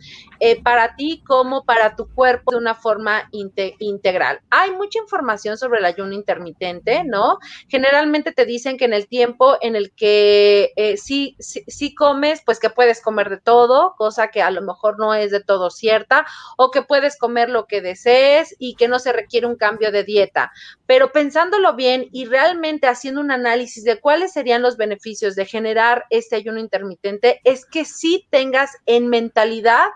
eh, 0.45 0.61
para 0.61 0.97
ti 0.97 1.23
como 1.25 1.65
para 1.65 1.95
tu 1.95 2.13
cuerpo 2.13 2.51
de 2.51 2.57
una 2.57 2.75
forma 2.75 3.29
integral. 3.31 4.41
Hay 4.51 4.73
mucha 4.73 4.99
información 4.99 5.57
sobre 5.57 5.79
el 5.79 5.85
ayuno 5.85 6.15
intermitente, 6.15 7.05
¿no? 7.05 7.39
Generalmente 7.69 8.33
te 8.33 8.45
dicen 8.45 8.77
que 8.77 8.87
en 8.87 8.93
el 8.93 9.07
tiempo 9.07 9.57
en 9.61 9.77
el 9.77 9.93
que 9.93 10.73
eh, 10.75 10.97
sí, 10.97 11.37
sí, 11.39 11.95
comes, 11.95 12.43
pues 12.45 12.59
que 12.59 12.71
puedes 12.71 13.01
comer 13.01 13.31
de 13.31 13.37
todo, 13.37 13.95
cosa 13.97 14.33
que 14.33 14.43
a 14.43 14.51
lo 14.51 14.62
mejor 14.63 14.99
no 14.99 15.15
es 15.15 15.31
de 15.31 15.43
todo 15.43 15.71
cierta, 15.71 16.27
o 16.57 16.71
que 16.71 16.83
puedes 16.83 17.19
comer 17.19 17.51
lo 17.51 17.67
que 17.67 17.81
desees 17.81 18.55
y 18.59 18.75
que 18.77 18.89
no 18.89 18.99
se 18.99 19.13
requiere 19.13 19.47
un 19.47 19.57
cambio 19.57 19.93
de 19.93 20.05
dieta. 20.05 20.53
Pero 20.87 21.13
pensándolo 21.13 21.75
bien 21.75 22.09
y 22.13 22.25
realmente 22.25 22.87
haciendo 22.87 23.21
un 23.21 23.31
análisis 23.31 23.85
de 23.85 24.01
cuáles 24.01 24.33
serían 24.33 24.63
los 24.63 24.77
beneficios 24.77 25.35
de 25.35 25.47
generar 25.47 26.05
este 26.11 26.37
ayuno 26.37 26.59
intermitente, 26.59 27.41
es 27.45 27.67
que 27.67 27.85
sí 27.85 28.27
tengas 28.31 28.71
en 28.87 29.09
mentalidad 29.09 29.89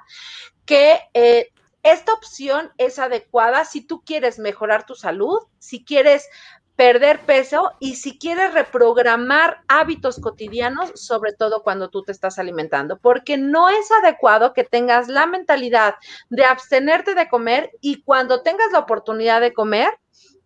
que 0.65 0.99
eh, 1.15 1.51
esta 1.83 2.13
opción 2.13 2.73
es 2.79 2.99
adecuada 2.99 3.65
si 3.65 3.81
tú 3.81 4.03
quieres 4.05 4.41
mejorar 4.41 4.87
tu 4.87 4.97
salud, 4.97 5.39
si 5.61 5.85
quieres 5.85 6.29
perder 6.77 7.21
peso 7.21 7.73
y 7.81 7.97
si 7.97 8.19
quieres 8.19 8.53
reprogramar 8.53 9.63
hábitos 9.67 10.21
cotidianos, 10.21 10.93
sobre 10.95 11.33
todo 11.33 11.63
cuando 11.63 11.89
tú 11.89 12.03
te 12.03 12.13
estás 12.13 12.39
alimentando, 12.39 12.99
porque 12.99 13.39
no 13.39 13.71
es 13.71 13.91
adecuado 14.03 14.53
que 14.53 14.65
tengas 14.65 15.09
la 15.09 15.27
mentalidad 15.27 15.95
de 16.29 16.45
abstenerte 16.45 17.15
de 17.15 17.29
comer 17.29 17.71
y 17.81 18.03
cuando 18.03 18.43
tengas 18.43 18.71
la 18.73 18.81
oportunidad 18.81 19.41
de 19.41 19.55
comer, 19.55 19.89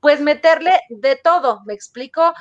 pues 0.00 0.20
meterle 0.20 0.80
de 0.88 1.16
todo, 1.16 1.60
me 1.66 1.74
explico, 1.74 2.32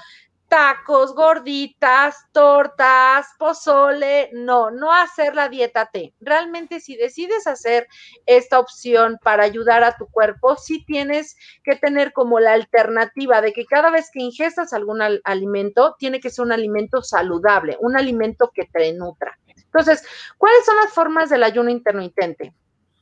tacos, 0.49 1.13
gorditas, 1.13 2.25
tortas, 2.33 3.27
pozole, 3.37 4.29
no, 4.33 4.71
no 4.71 4.91
hacer 4.91 5.35
la 5.35 5.47
dieta 5.47 5.85
T. 5.85 6.13
Realmente 6.19 6.79
si 6.79 6.97
decides 6.97 7.47
hacer 7.47 7.87
esta 8.25 8.59
opción 8.59 9.17
para 9.23 9.43
ayudar 9.43 9.83
a 9.83 9.95
tu 9.95 10.07
cuerpo, 10.07 10.57
sí 10.57 10.83
tienes 10.85 11.37
que 11.63 11.75
tener 11.75 12.11
como 12.11 12.39
la 12.39 12.53
alternativa 12.53 13.41
de 13.41 13.53
que 13.53 13.65
cada 13.65 13.91
vez 13.91 14.09
que 14.11 14.21
ingestas 14.21 14.73
algún 14.73 15.01
alimento, 15.23 15.95
tiene 15.99 16.19
que 16.19 16.29
ser 16.29 16.45
un 16.45 16.51
alimento 16.51 17.01
saludable, 17.01 17.77
un 17.79 17.95
alimento 17.95 18.51
que 18.53 18.65
te 18.65 18.91
nutra. 18.93 19.37
Entonces, 19.55 20.03
¿cuáles 20.37 20.65
son 20.65 20.75
las 20.77 20.91
formas 20.91 21.29
del 21.29 21.43
ayuno 21.43 21.69
intermitente? 21.69 22.53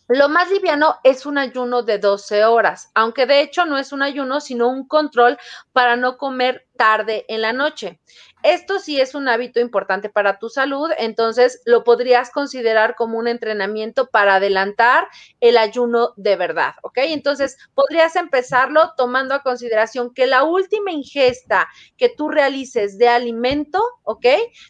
Lo 0.09 0.29
más 0.29 0.49
liviano 0.49 0.99
es 1.03 1.25
un 1.25 1.37
ayuno 1.37 1.83
de 1.83 1.97
12 1.99 2.45
horas, 2.45 2.91
aunque 2.93 3.25
de 3.25 3.41
hecho 3.41 3.65
no 3.65 3.77
es 3.77 3.91
un 3.91 4.01
ayuno, 4.01 4.39
sino 4.39 4.69
un 4.69 4.87
control 4.87 5.37
para 5.73 5.97
no 5.97 6.17
comer 6.17 6.66
tarde 6.77 7.25
en 7.27 7.41
la 7.41 7.53
noche. 7.53 7.99
Esto 8.43 8.79
sí 8.79 9.01
es 9.01 9.15
un 9.15 9.27
hábito 9.27 9.59
importante 9.59 10.09
para 10.09 10.37
tu 10.37 10.47
salud, 10.49 10.91
entonces 10.99 11.61
lo 11.65 11.83
podrías 11.83 12.29
considerar 12.29 12.95
como 12.95 13.17
un 13.17 13.27
entrenamiento 13.27 14.09
para 14.11 14.35
adelantar 14.35 15.07
el 15.41 15.57
ayuno 15.57 16.13
de 16.17 16.35
verdad, 16.35 16.75
¿ok? 16.83 16.99
Entonces 16.99 17.57
podrías 17.73 18.15
empezarlo 18.15 18.93
tomando 18.95 19.33
a 19.33 19.41
consideración 19.41 20.13
que 20.13 20.27
la 20.27 20.43
última 20.43 20.91
ingesta 20.91 21.67
que 21.97 22.09
tú 22.09 22.29
realices 22.29 22.99
de 22.99 23.09
alimento, 23.09 23.81
¿ok? 24.03 24.27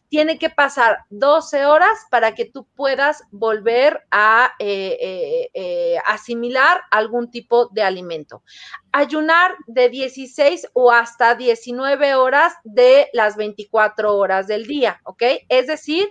Tiene 0.07 0.39
que 0.39 0.49
pasar 0.49 0.99
12 1.09 1.65
horas 1.65 1.99
para 2.09 2.35
que 2.35 2.45
tú 2.45 2.65
puedas 2.73 3.23
volver 3.31 4.05
a 4.11 4.53
eh, 4.59 4.97
eh, 5.01 5.49
eh, 5.53 5.97
asimilar 6.05 6.81
algún 6.89 7.29
tipo 7.29 7.67
de 7.67 7.83
alimento 7.83 8.43
ayunar 8.91 9.56
de 9.67 9.89
16 9.89 10.70
o 10.74 10.91
hasta 10.91 11.36
19 11.36 12.15
horas 12.15 12.53
de 12.63 13.10
las 13.13 13.36
24 13.36 14.15
horas 14.15 14.48
del 14.48 14.65
día, 14.65 15.00
¿ok? 15.03 15.24
Es 15.50 15.67
decir, 15.67 16.10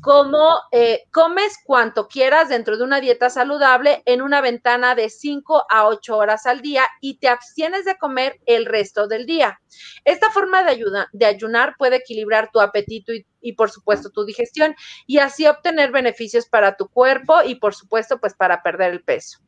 como 0.00 0.56
eh, 0.72 1.04
comes 1.12 1.58
cuanto 1.64 2.08
quieras 2.08 2.48
dentro 2.48 2.76
de 2.76 2.84
una 2.84 3.00
dieta 3.00 3.30
saludable 3.30 4.02
en 4.06 4.22
una 4.22 4.40
ventana 4.40 4.94
de 4.94 5.08
5 5.08 5.64
a 5.70 5.86
8 5.86 6.16
horas 6.16 6.46
al 6.46 6.60
día 6.60 6.86
y 7.00 7.18
te 7.18 7.28
abstienes 7.28 7.84
de 7.84 7.96
comer 7.96 8.40
el 8.46 8.66
resto 8.66 9.06
del 9.08 9.26
día. 9.26 9.60
Esta 10.04 10.30
forma 10.30 10.62
de, 10.62 10.70
ayuda, 10.70 11.08
de 11.12 11.26
ayunar 11.26 11.74
puede 11.78 11.96
equilibrar 11.96 12.50
tu 12.52 12.60
apetito 12.60 13.12
y, 13.12 13.26
y 13.40 13.52
por 13.52 13.70
supuesto 13.70 14.10
tu 14.10 14.24
digestión 14.24 14.74
y 15.06 15.18
así 15.18 15.46
obtener 15.46 15.92
beneficios 15.92 16.46
para 16.46 16.76
tu 16.76 16.88
cuerpo 16.88 17.42
y 17.44 17.56
por 17.56 17.74
supuesto 17.74 18.18
pues 18.18 18.34
para 18.34 18.62
perder 18.62 18.92
el 18.92 19.02
peso. 19.02 19.45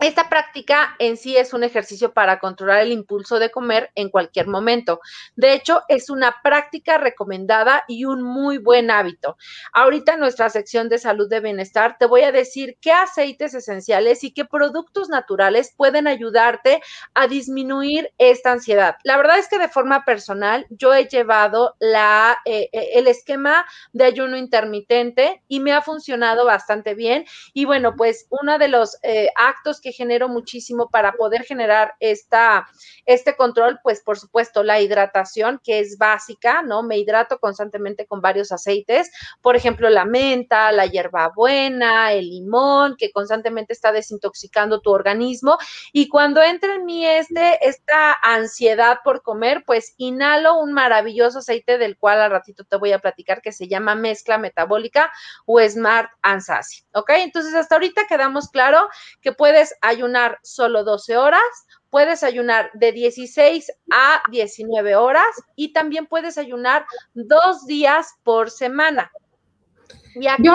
Esta 0.00 0.28
práctica 0.28 0.94
en 1.00 1.16
sí 1.16 1.36
es 1.36 1.52
un 1.52 1.64
ejercicio 1.64 2.12
para 2.12 2.38
controlar 2.38 2.82
el 2.82 2.92
impulso 2.92 3.40
de 3.40 3.50
comer 3.50 3.90
en 3.96 4.10
cualquier 4.10 4.46
momento. 4.46 5.00
De 5.34 5.54
hecho, 5.54 5.82
es 5.88 6.08
una 6.08 6.36
práctica 6.40 6.98
recomendada 6.98 7.82
y 7.88 8.04
un 8.04 8.22
muy 8.22 8.58
buen 8.58 8.92
hábito. 8.92 9.36
Ahorita 9.72 10.14
en 10.14 10.20
nuestra 10.20 10.50
sección 10.50 10.88
de 10.88 10.98
salud 10.98 11.28
de 11.28 11.40
bienestar 11.40 11.96
te 11.98 12.06
voy 12.06 12.22
a 12.22 12.30
decir 12.30 12.78
qué 12.80 12.92
aceites 12.92 13.54
esenciales 13.54 14.22
y 14.22 14.32
qué 14.32 14.44
productos 14.44 15.08
naturales 15.08 15.74
pueden 15.76 16.06
ayudarte 16.06 16.80
a 17.14 17.26
disminuir 17.26 18.12
esta 18.18 18.52
ansiedad. 18.52 18.98
La 19.02 19.16
verdad 19.16 19.38
es 19.38 19.48
que 19.48 19.58
de 19.58 19.68
forma 19.68 20.04
personal 20.04 20.64
yo 20.70 20.94
he 20.94 21.06
llevado 21.06 21.74
eh, 21.80 22.70
eh, 22.72 22.90
el 22.94 23.08
esquema 23.08 23.66
de 23.92 24.04
ayuno 24.04 24.36
intermitente 24.36 25.42
y 25.48 25.58
me 25.58 25.72
ha 25.72 25.82
funcionado 25.82 26.44
bastante 26.44 26.94
bien. 26.94 27.24
Y 27.52 27.64
bueno, 27.64 27.96
pues 27.96 28.28
uno 28.30 28.58
de 28.58 28.68
los 28.68 28.96
eh, 29.02 29.30
actos 29.34 29.80
que 29.80 29.87
genero 29.92 30.28
muchísimo 30.28 30.88
para 30.90 31.12
poder 31.12 31.44
generar 31.44 31.94
esta, 32.00 32.66
este 33.06 33.36
control, 33.36 33.80
pues 33.82 34.00
por 34.00 34.18
supuesto 34.18 34.62
la 34.62 34.80
hidratación, 34.80 35.60
que 35.62 35.80
es 35.80 35.98
básica, 35.98 36.62
¿no? 36.62 36.82
Me 36.82 36.98
hidrato 36.98 37.38
constantemente 37.38 38.06
con 38.06 38.20
varios 38.20 38.52
aceites, 38.52 39.10
por 39.42 39.56
ejemplo, 39.56 39.90
la 39.90 40.04
menta, 40.04 40.72
la 40.72 40.86
hierbabuena, 40.86 42.12
el 42.12 42.28
limón, 42.28 42.96
que 42.96 43.10
constantemente 43.12 43.72
está 43.72 43.92
desintoxicando 43.92 44.80
tu 44.80 44.90
organismo. 44.90 45.58
Y 45.92 46.08
cuando 46.08 46.42
entra 46.42 46.74
en 46.74 46.84
mí 46.84 47.06
este, 47.06 47.66
esta 47.66 48.16
ansiedad 48.22 48.98
por 49.04 49.22
comer, 49.22 49.64
pues 49.66 49.94
inhalo 49.96 50.58
un 50.58 50.72
maravilloso 50.72 51.38
aceite 51.38 51.78
del 51.78 51.96
cual 51.96 52.20
al 52.20 52.30
ratito 52.30 52.64
te 52.64 52.76
voy 52.76 52.92
a 52.92 52.98
platicar 52.98 53.42
que 53.42 53.52
se 53.52 53.68
llama 53.68 53.94
mezcla 53.94 54.38
metabólica 54.38 55.12
o 55.46 55.60
Smart 55.60 56.10
Ansasi. 56.22 56.84
¿Ok? 56.92 57.10
Entonces, 57.16 57.54
hasta 57.54 57.74
ahorita 57.74 58.06
quedamos 58.06 58.48
claro 58.48 58.88
que 59.20 59.32
puedes 59.32 59.74
ayunar 59.82 60.38
solo 60.42 60.84
12 60.84 61.16
horas, 61.16 61.42
puedes 61.90 62.22
ayunar 62.22 62.70
de 62.74 62.92
16 62.92 63.72
a 63.92 64.22
19 64.30 64.96
horas 64.96 65.28
y 65.56 65.72
también 65.72 66.06
puedes 66.06 66.38
ayunar 66.38 66.86
dos 67.14 67.66
días 67.66 68.14
por 68.22 68.50
semana. 68.50 69.10
Y 70.14 70.26
aquí 70.26 70.42
Yo 70.44 70.54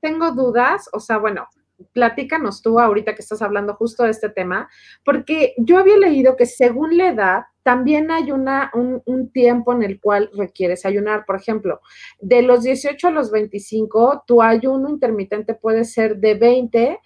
tengo 0.00 0.32
dudas, 0.32 0.88
o 0.92 1.00
sea, 1.00 1.18
bueno, 1.18 1.48
platícanos 1.92 2.62
tú 2.62 2.78
ahorita 2.78 3.14
que 3.14 3.22
estás 3.22 3.42
hablando 3.42 3.74
justo 3.74 4.04
de 4.04 4.10
este 4.10 4.28
tema, 4.28 4.68
porque 5.04 5.54
yo 5.58 5.78
había 5.78 5.96
leído 5.96 6.36
que 6.36 6.46
según 6.46 6.96
la 6.96 7.08
edad, 7.08 7.42
también 7.62 8.10
hay 8.10 8.32
una, 8.32 8.70
un, 8.74 9.30
tiempo 9.30 9.74
en 9.74 9.82
el 9.82 10.00
cual 10.00 10.30
requieres 10.34 10.86
ayunar. 10.86 11.26
Por 11.26 11.36
ejemplo, 11.36 11.80
de 12.18 12.40
los 12.42 12.62
18 12.62 13.08
a 13.08 13.10
los 13.10 13.30
25, 13.30 14.24
tu 14.26 14.40
ayuno 14.40 14.88
intermitente 14.88 15.54
puede 15.54 15.84
ser 15.84 16.16
de 16.16 16.34
20 16.34 16.98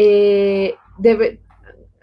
eh, 0.00 0.76
debe 0.96 1.42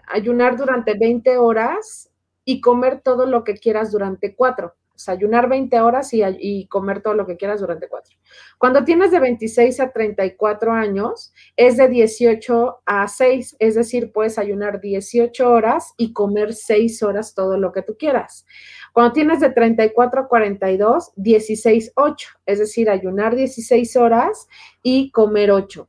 ayunar 0.06 0.58
durante 0.58 0.98
20 0.98 1.38
horas 1.38 2.10
y 2.44 2.60
comer 2.60 3.00
todo 3.00 3.24
lo 3.24 3.42
que 3.42 3.54
quieras 3.54 3.90
durante 3.90 4.36
4. 4.36 4.66
O 4.68 4.98
sea, 4.98 5.14
ayunar 5.14 5.48
20 5.48 5.80
horas 5.80 6.12
y, 6.12 6.22
y, 6.22 6.66
comer 6.68 7.00
todo 7.00 7.14
lo 7.14 7.26
que 7.26 7.38
quieras 7.38 7.60
durante 7.60 7.88
4. 7.88 8.16
Cuando 8.58 8.84
tienes 8.84 9.12
de 9.12 9.20
26 9.20 9.80
a 9.80 9.92
34 9.92 10.72
años, 10.72 11.32
es 11.56 11.78
de 11.78 11.88
18 11.88 12.82
a 12.84 13.08
6, 13.08 13.56
es 13.58 13.74
decir, 13.74 14.12
puedes 14.12 14.38
ayunar 14.38 14.82
18 14.82 15.50
horas 15.50 15.94
y 15.96 16.12
comer 16.12 16.52
6 16.52 17.02
horas 17.02 17.34
todo 17.34 17.56
lo 17.56 17.72
que 17.72 17.80
tú 17.80 17.96
quieras. 17.98 18.44
Cuando 18.92 19.14
tienes 19.14 19.40
de 19.40 19.50
34 19.50 20.20
a 20.20 20.28
42, 20.28 21.12
16, 21.16 21.92
8, 21.94 22.28
es 22.44 22.58
decir, 22.58 22.90
ayunar 22.90 23.34
16 23.36 23.96
horas 23.96 24.48
y 24.82 25.10
comer 25.12 25.50
8. 25.50 25.88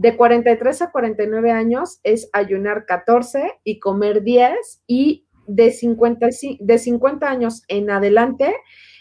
De 0.00 0.16
43 0.16 0.80
a 0.80 0.90
49 0.92 1.50
años 1.50 2.00
es 2.04 2.30
ayunar 2.32 2.86
14 2.86 3.60
y 3.64 3.80
comer 3.80 4.22
10 4.22 4.82
y 4.86 5.28
de 5.46 5.70
50, 5.70 6.28
de 6.58 6.78
50 6.78 7.28
años 7.28 7.64
en 7.68 7.90
adelante 7.90 8.54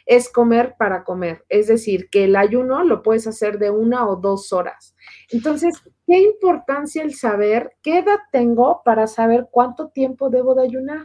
es 0.06 0.28
comer 0.28 0.76
para 0.78 1.06
comer. 1.06 1.46
Es 1.48 1.68
decir, 1.68 2.10
que 2.10 2.26
el 2.26 2.36
ayuno 2.36 2.84
lo 2.84 3.02
puedes 3.02 3.28
hacer 3.28 3.60
de 3.60 3.70
una 3.70 4.10
o 4.10 4.18
dos 4.18 4.52
horas. 4.52 4.94
Entonces, 5.32 5.74
¿qué 6.06 6.20
importancia 6.20 7.02
el 7.02 7.14
saber 7.14 7.78
qué 7.82 8.00
edad 8.00 8.20
tengo 8.34 8.82
para 8.84 9.08
saber 9.08 9.48
cuánto 9.50 9.92
tiempo 9.92 10.30
debo 10.30 10.54
de 10.54 10.64
ayunar? 10.64 11.04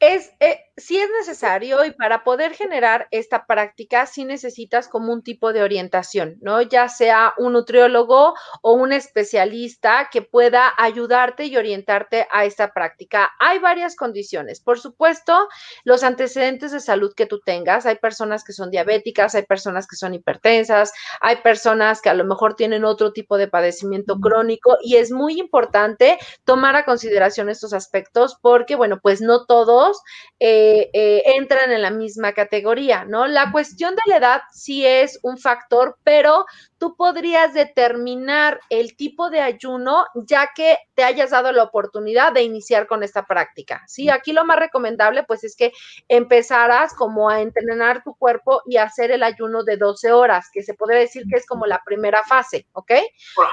Es, 0.00 0.32
eh, 0.40 0.58
sí 0.78 0.98
es 0.98 1.08
necesario 1.18 1.84
y 1.84 1.90
para 1.90 2.24
poder 2.24 2.54
generar 2.54 3.08
esta 3.10 3.46
práctica 3.46 4.06
sí 4.06 4.24
necesitas 4.24 4.88
como 4.88 5.12
un 5.12 5.22
tipo 5.22 5.52
de 5.52 5.62
orientación, 5.62 6.38
¿no? 6.40 6.62
Ya 6.62 6.88
sea 6.88 7.34
un 7.36 7.52
nutriólogo 7.52 8.34
o 8.62 8.72
un 8.72 8.92
especialista 8.92 10.08
que 10.10 10.22
pueda 10.22 10.72
ayudarte 10.78 11.44
y 11.46 11.56
orientarte 11.56 12.26
a 12.30 12.44
esta 12.44 12.72
práctica. 12.72 13.30
Hay 13.40 13.58
varias 13.58 13.96
condiciones. 13.96 14.60
Por 14.60 14.78
supuesto, 14.78 15.48
los 15.84 16.02
antecedentes 16.02 16.72
de 16.72 16.80
salud 16.80 17.12
que 17.14 17.26
tú 17.26 17.40
tengas. 17.40 17.86
Hay 17.86 17.96
personas 17.96 18.44
que 18.44 18.52
son 18.52 18.70
diabéticas, 18.70 19.34
hay 19.34 19.42
personas 19.42 19.86
que 19.86 19.96
son 19.96 20.14
hipertensas, 20.14 20.92
hay 21.20 21.36
personas 21.36 22.00
que 22.00 22.10
a 22.10 22.14
lo 22.14 22.24
mejor 22.24 22.54
tienen 22.54 22.84
otro 22.84 23.12
tipo 23.12 23.36
de 23.36 23.48
padecimiento 23.48 24.18
crónico 24.20 24.76
y 24.82 24.96
es 24.96 25.10
muy 25.10 25.38
importante 25.38 26.18
tomar 26.44 26.76
a 26.76 26.84
consideración 26.84 27.48
estos 27.48 27.72
aspectos 27.72 28.38
porque, 28.40 28.76
bueno, 28.76 29.00
pues 29.02 29.20
no 29.20 29.44
todos 29.46 30.02
eh, 30.40 30.67
eh, 30.92 31.22
entran 31.36 31.70
en 31.72 31.82
la 31.82 31.90
misma 31.90 32.32
categoría, 32.32 33.04
¿no? 33.04 33.26
La 33.26 33.50
cuestión 33.52 33.94
de 33.94 34.02
la 34.06 34.16
edad 34.16 34.40
sí 34.52 34.84
es 34.84 35.18
un 35.22 35.38
factor, 35.38 35.96
pero 36.04 36.44
tú 36.78 36.96
podrías 36.96 37.52
determinar 37.54 38.60
el 38.70 38.96
tipo 38.96 39.30
de 39.30 39.40
ayuno 39.40 40.04
ya 40.14 40.50
que 40.54 40.78
te 40.94 41.04
hayas 41.04 41.30
dado 41.30 41.52
la 41.52 41.64
oportunidad 41.64 42.32
de 42.32 42.42
iniciar 42.42 42.86
con 42.86 43.02
esta 43.02 43.26
práctica. 43.26 43.82
Sí, 43.86 44.08
aquí 44.08 44.32
lo 44.32 44.44
más 44.44 44.58
recomendable 44.58 45.24
pues 45.24 45.44
es 45.44 45.56
que 45.56 45.72
empezaras 46.08 46.94
como 46.94 47.28
a 47.28 47.40
entrenar 47.40 48.02
tu 48.02 48.14
cuerpo 48.14 48.62
y 48.66 48.76
hacer 48.76 49.10
el 49.10 49.22
ayuno 49.22 49.64
de 49.64 49.76
12 49.76 50.12
horas, 50.12 50.48
que 50.52 50.62
se 50.62 50.74
podría 50.74 51.00
decir 51.00 51.24
que 51.30 51.36
es 51.36 51.46
como 51.46 51.66
la 51.66 51.82
primera 51.84 52.22
fase, 52.28 52.66
¿ok? 52.72 52.92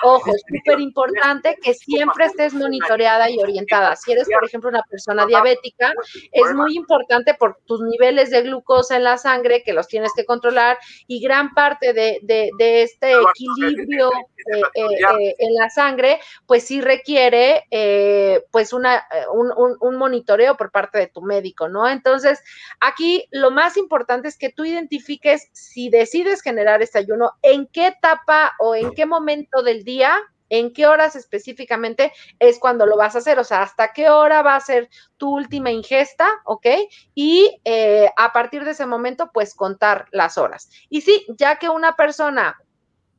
Ojo, 0.03 0.32
es 0.32 0.44
súper 0.48 0.79
importante 0.79 1.58
que 1.62 1.74
siempre 1.74 2.25
estés 2.25 2.53
monitoreada 2.53 3.29
y 3.29 3.39
orientada. 3.39 3.96
Si 3.96 4.12
eres, 4.12 4.27
por 4.27 4.46
ejemplo, 4.46 4.70
una 4.70 4.84
persona 4.84 5.25
diabética, 5.25 5.94
es 6.32 6.53
muy 6.53 6.75
importante 6.75 7.34
por 7.34 7.58
tus 7.65 7.82
niveles 7.82 8.29
de 8.29 8.44
glucosa 8.44 8.96
en 8.98 9.03
la 9.03 9.17
sangre 9.17 9.63
que 9.63 9.74
los 9.74 9.88
tienes 9.88 10.12
que 10.15 10.25
controlar 10.25 10.77
y 11.08 11.20
gran 11.22 11.53
parte 11.53 11.94
de, 11.94 12.20
de, 12.22 12.50
de 12.58 12.84
este 12.84 13.15
equilibrio 13.22 14.10
eh, 14.54 14.62
eh, 14.76 15.36
en 15.40 15.56
la 15.56 15.70
sangre, 15.70 16.20
pues 16.46 16.66
sí 16.66 16.82
requiere 16.82 17.66
eh, 17.72 18.46
pues 18.52 18.74
una, 18.74 19.06
un, 19.34 19.52
un, 19.80 19.96
monitoreo 19.96 20.56
por 20.56 20.72
parte 20.72 20.98
de 20.98 21.08
tu 21.08 21.22
médico, 21.22 21.68
¿no? 21.68 21.88
Entonces, 21.88 22.42
aquí 22.80 23.28
lo 23.32 23.52
más 23.52 23.78
importante 23.78 24.28
es 24.28 24.38
que 24.38 24.50
tú 24.50 24.66
identifiques 24.66 25.50
si 25.54 25.90
decides 25.90 26.42
generar 26.42 26.82
este 26.82 27.00
ayuno, 27.00 27.32
en 27.42 27.68
qué 27.68 27.88
etapa 27.88 28.54
o 28.60 28.76
en 28.76 28.92
qué 28.92 29.06
momento 29.06 29.64
del 29.64 29.84
día 29.84 30.16
en 30.50 30.74
qué 30.74 30.86
horas 30.86 31.16
específicamente 31.16 32.14
es 32.38 32.60
cuando 32.60 32.86
lo 32.86 32.98
vas 32.98 33.16
a 33.16 33.18
hacer, 33.18 33.40
o 33.40 33.44
sea, 33.44 33.64
hasta 33.64 33.94
qué 33.94 34.10
hora 34.12 34.44
va 34.44 34.56
a 34.56 34.60
ser 34.60 34.90
tu 35.18 35.34
última 35.34 35.72
ingesta, 35.72 36.28
¿ok? 36.46 36.68
Y 37.16 37.60
a 38.16 38.32
partir 38.32 38.64
de 38.64 38.72
ese 38.72 38.86
momento, 38.86 39.32
pues 39.34 39.56
contar 39.56 40.06
las 40.12 40.38
horas. 40.38 40.70
Y 40.88 41.02
sí, 41.02 41.26
ya 41.38 41.58
que 41.58 41.70
una 41.70 41.96
persona 41.96 42.56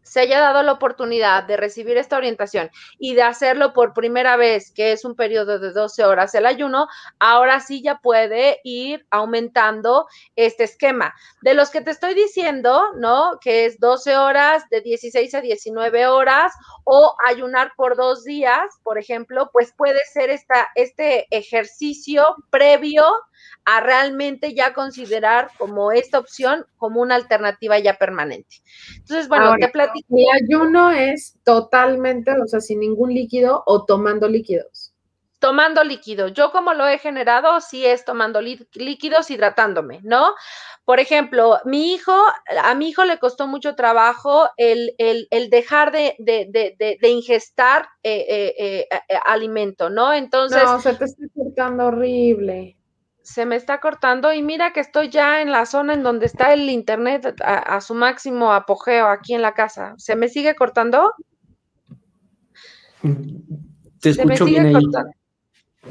se 0.06 0.20
haya 0.20 0.40
dado 0.40 0.62
la 0.62 0.72
oportunidad 0.72 1.44
de 1.44 1.56
recibir 1.56 1.96
esta 1.96 2.16
orientación 2.16 2.70
y 2.98 3.14
de 3.14 3.22
hacerlo 3.22 3.72
por 3.72 3.92
primera 3.92 4.36
vez, 4.36 4.72
que 4.72 4.92
es 4.92 5.04
un 5.04 5.16
periodo 5.16 5.58
de 5.58 5.72
12 5.72 6.04
horas 6.04 6.34
el 6.34 6.46
ayuno, 6.46 6.86
ahora 7.18 7.60
sí 7.60 7.82
ya 7.82 7.98
puede 7.98 8.60
ir 8.62 9.04
aumentando 9.10 10.06
este 10.36 10.64
esquema. 10.64 11.14
De 11.42 11.54
los 11.54 11.70
que 11.70 11.80
te 11.80 11.90
estoy 11.90 12.14
diciendo, 12.14 12.92
¿no? 12.96 13.38
Que 13.40 13.66
es 13.66 13.80
12 13.80 14.16
horas, 14.16 14.68
de 14.70 14.80
16 14.80 15.34
a 15.34 15.40
19 15.40 16.06
horas, 16.06 16.52
o 16.84 17.16
ayunar 17.26 17.72
por 17.76 17.96
dos 17.96 18.22
días, 18.25 18.62
por 18.84 18.98
ejemplo, 18.98 19.50
pues 19.52 19.72
puede 19.76 20.04
ser 20.12 20.30
esta, 20.30 20.68
este 20.76 21.26
ejercicio 21.36 22.36
previo 22.50 23.04
a 23.66 23.81
realmente 23.81 24.55
ya 24.55 24.73
considerar 24.73 25.50
como 25.59 25.90
esta 25.90 26.21
opción 26.21 26.64
como 26.76 27.00
una 27.00 27.16
alternativa 27.16 27.78
ya 27.78 27.95
permanente. 27.95 28.57
Entonces, 28.97 29.28
bueno, 29.28 29.55
te 29.59 29.69
platico. 29.69 30.07
Mi 30.09 30.25
ayuno 30.31 30.93
es 30.93 31.37
totalmente, 31.45 32.31
o 32.40 32.47
sea, 32.47 32.61
sin 32.61 32.78
ningún 32.81 33.12
líquido 33.12 33.64
o 33.66 33.85
tomando 33.85 34.28
líquidos. 34.28 34.93
Tomando 35.40 35.83
líquido. 35.83 36.28
Yo 36.28 36.52
como 36.52 36.75
lo 36.75 36.87
he 36.87 36.99
generado, 36.99 37.61
sí 37.61 37.85
es 37.85 38.05
tomando 38.05 38.40
líquidos, 38.40 39.31
hidratándome, 39.31 40.00
¿no? 40.02 40.35
Por 40.85 41.00
ejemplo, 41.00 41.59
mi 41.64 41.93
hijo, 41.93 42.14
a 42.62 42.75
mi 42.76 42.88
hijo 42.88 43.05
le 43.05 43.19
costó 43.19 43.49
mucho 43.49 43.75
trabajo 43.75 44.49
el, 44.57 44.95
dejar 45.50 45.90
de, 45.90 46.14
de, 46.21 46.76
de, 46.78 47.09
ingestar 47.09 47.88
eh, 48.05 48.55
eh, 48.57 48.87
eh, 48.90 49.19
alimento, 49.25 49.90
¿no? 49.90 50.12
Entonces. 50.12 50.62
No, 50.62 50.81
se 50.81 50.95
te 50.95 51.05
está 51.05 51.25
cortando 51.35 51.87
horrible 51.87 52.75
se 53.26 53.45
me 53.45 53.56
está 53.56 53.80
cortando 53.80 54.33
y 54.33 54.40
mira 54.40 54.73
que 54.73 54.78
estoy 54.78 55.09
ya 55.09 55.42
en 55.42 55.50
la 55.50 55.66
zona 55.66 55.95
en 55.95 56.04
donde 56.04 56.26
está 56.26 56.52
el 56.52 56.71
internet 56.71 57.35
a, 57.42 57.80
su 57.80 57.92
máximo 57.92 58.52
apogeo 58.52 59.09
aquí 59.09 59.35
en 59.35 59.42
la 59.42 59.52
casa. 59.52 59.95
¿Se 59.99 60.14
me 60.14 60.28
sigue 60.28 60.54
cortando? 60.54 61.12
Te 64.00 64.10
escucho 64.10 64.45
bien 64.45 64.76
ahí. 64.76 64.84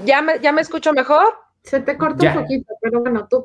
¿Ya 0.05 0.21
me, 0.21 0.39
¿Ya 0.39 0.53
me 0.53 0.61
escucho 0.61 0.93
mejor? 0.93 1.35
Se 1.61 1.81
te 1.81 1.97
corta 1.97 2.25
un 2.25 2.41
poquito, 2.41 2.73
pero 2.79 3.01
bueno, 3.01 3.27
tú 3.29 3.43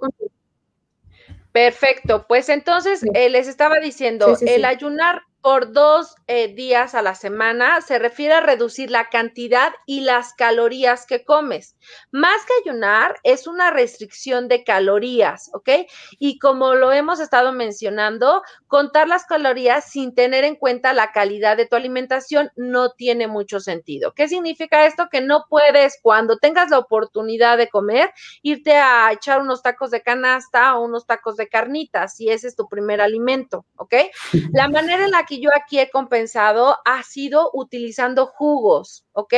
Perfecto, 1.51 2.27
pues 2.29 2.49
entonces 2.49 3.05
eh, 3.13 3.29
les 3.29 3.49
estaba 3.49 3.81
diciendo, 3.81 4.37
el 4.41 4.67
ayunar 4.67 5.23
por 5.43 5.73
dos 5.73 6.15
eh, 6.27 6.55
días 6.55 6.95
a 6.95 7.03
la 7.03 7.15
semana 7.15 7.81
se 7.81 7.99
refiere 7.99 8.35
a 8.35 8.41
reducir 8.41 8.91
la 8.91 9.09
cantidad 9.09 9.73
y 9.87 10.01
las 10.01 10.35
calorías 10.35 11.07
que 11.07 11.25
comes. 11.25 11.77
Más 12.13 12.45
que 12.45 12.71
ayunar, 12.71 13.17
es 13.23 13.47
una 13.47 13.71
restricción 13.71 14.49
de 14.49 14.65
calorías, 14.65 15.51
¿ok? 15.55 15.71
Y 16.19 16.39
como 16.39 16.75
lo 16.75 16.93
hemos 16.93 17.21
estado 17.21 17.53
mencionando, 17.53 18.43
contar 18.67 19.09
las 19.09 19.25
calorías 19.25 19.91
sin 19.91 20.15
tener 20.15 20.45
en 20.45 20.57
cuenta 20.57 20.93
la 20.93 21.13
calidad 21.13 21.57
de 21.57 21.67
tu 21.67 21.77
alimentación 21.77 22.51
no 22.57 22.93
tiene 22.93 23.27
mucho 23.27 23.61
sentido. 23.61 24.13
¿Qué 24.13 24.29
significa 24.29 24.87
esto? 24.87 25.09
Que 25.11 25.21
no 25.21 25.47
puedes, 25.49 25.99
cuando 26.03 26.39
tengas 26.39 26.71
la 26.71 26.79
oportunidad 26.79 27.57
de 27.57 27.69
comer, 27.69 28.13
irte 28.43 28.77
a 28.77 29.11
echar 29.13 29.41
unos 29.41 29.63
tacos 29.63 29.91
de 29.91 30.03
canasta 30.03 30.77
o 30.77 30.85
unos 30.85 31.07
tacos 31.07 31.37
de 31.37 31.49
carnitas, 31.49 32.17
si 32.17 32.29
ese 32.29 32.49
es 32.49 32.57
tu 32.57 32.69
primer 32.69 33.01
alimento, 33.01 33.65
¿ok? 33.77 33.95
La 34.53 34.69
manera 34.69 35.05
en 35.05 35.11
la 35.11 35.25
que 35.25 35.30
yo 35.39 35.51
aquí 35.55 35.79
he 35.79 35.91
compensado 35.91 36.79
ha 36.85 37.03
sido 37.03 37.51
utilizando 37.53 38.27
jugos, 38.27 39.05
¿ok? 39.13 39.35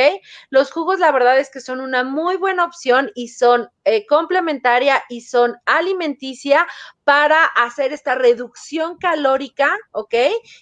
Los 0.49 0.71
jugos, 0.71 0.99
la 0.99 1.11
verdad 1.11 1.37
es 1.37 1.51
que 1.51 1.59
son 1.59 1.81
una 1.81 2.03
muy 2.03 2.37
buena 2.37 2.65
opción 2.65 3.11
y 3.13 3.27
son 3.27 3.69
eh, 3.83 4.05
complementaria 4.07 5.03
y 5.09 5.21
son 5.21 5.57
alimenticia 5.65 6.65
para 7.03 7.43
hacer 7.43 7.91
esta 7.91 8.15
reducción 8.15 8.97
calórica, 8.97 9.77
¿ok? 9.91 10.15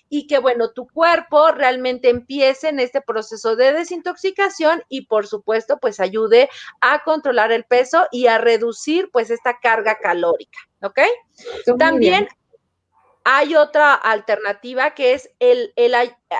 Y 0.09 0.27
que, 0.27 0.39
bueno, 0.39 0.71
tu 0.71 0.87
cuerpo 0.87 1.51
realmente 1.51 2.09
empiece 2.09 2.69
en 2.69 2.79
este 2.79 2.99
proceso 3.01 3.55
de 3.55 3.73
desintoxicación 3.73 4.83
y, 4.89 5.05
por 5.05 5.27
supuesto, 5.27 5.77
pues 5.77 5.99
ayude 5.99 6.49
a 6.81 7.03
controlar 7.03 7.51
el 7.51 7.63
peso 7.63 8.07
y 8.11 8.27
a 8.27 8.39
reducir, 8.39 9.09
pues, 9.13 9.29
esta 9.29 9.59
carga 9.61 9.99
calórica, 9.99 10.57
¿ok? 10.81 10.99
También 11.77 12.27
hay 13.23 13.55
otra 13.55 13.93
alternativa 13.93 14.91
que 14.91 15.13
es 15.13 15.29
el, 15.39 15.73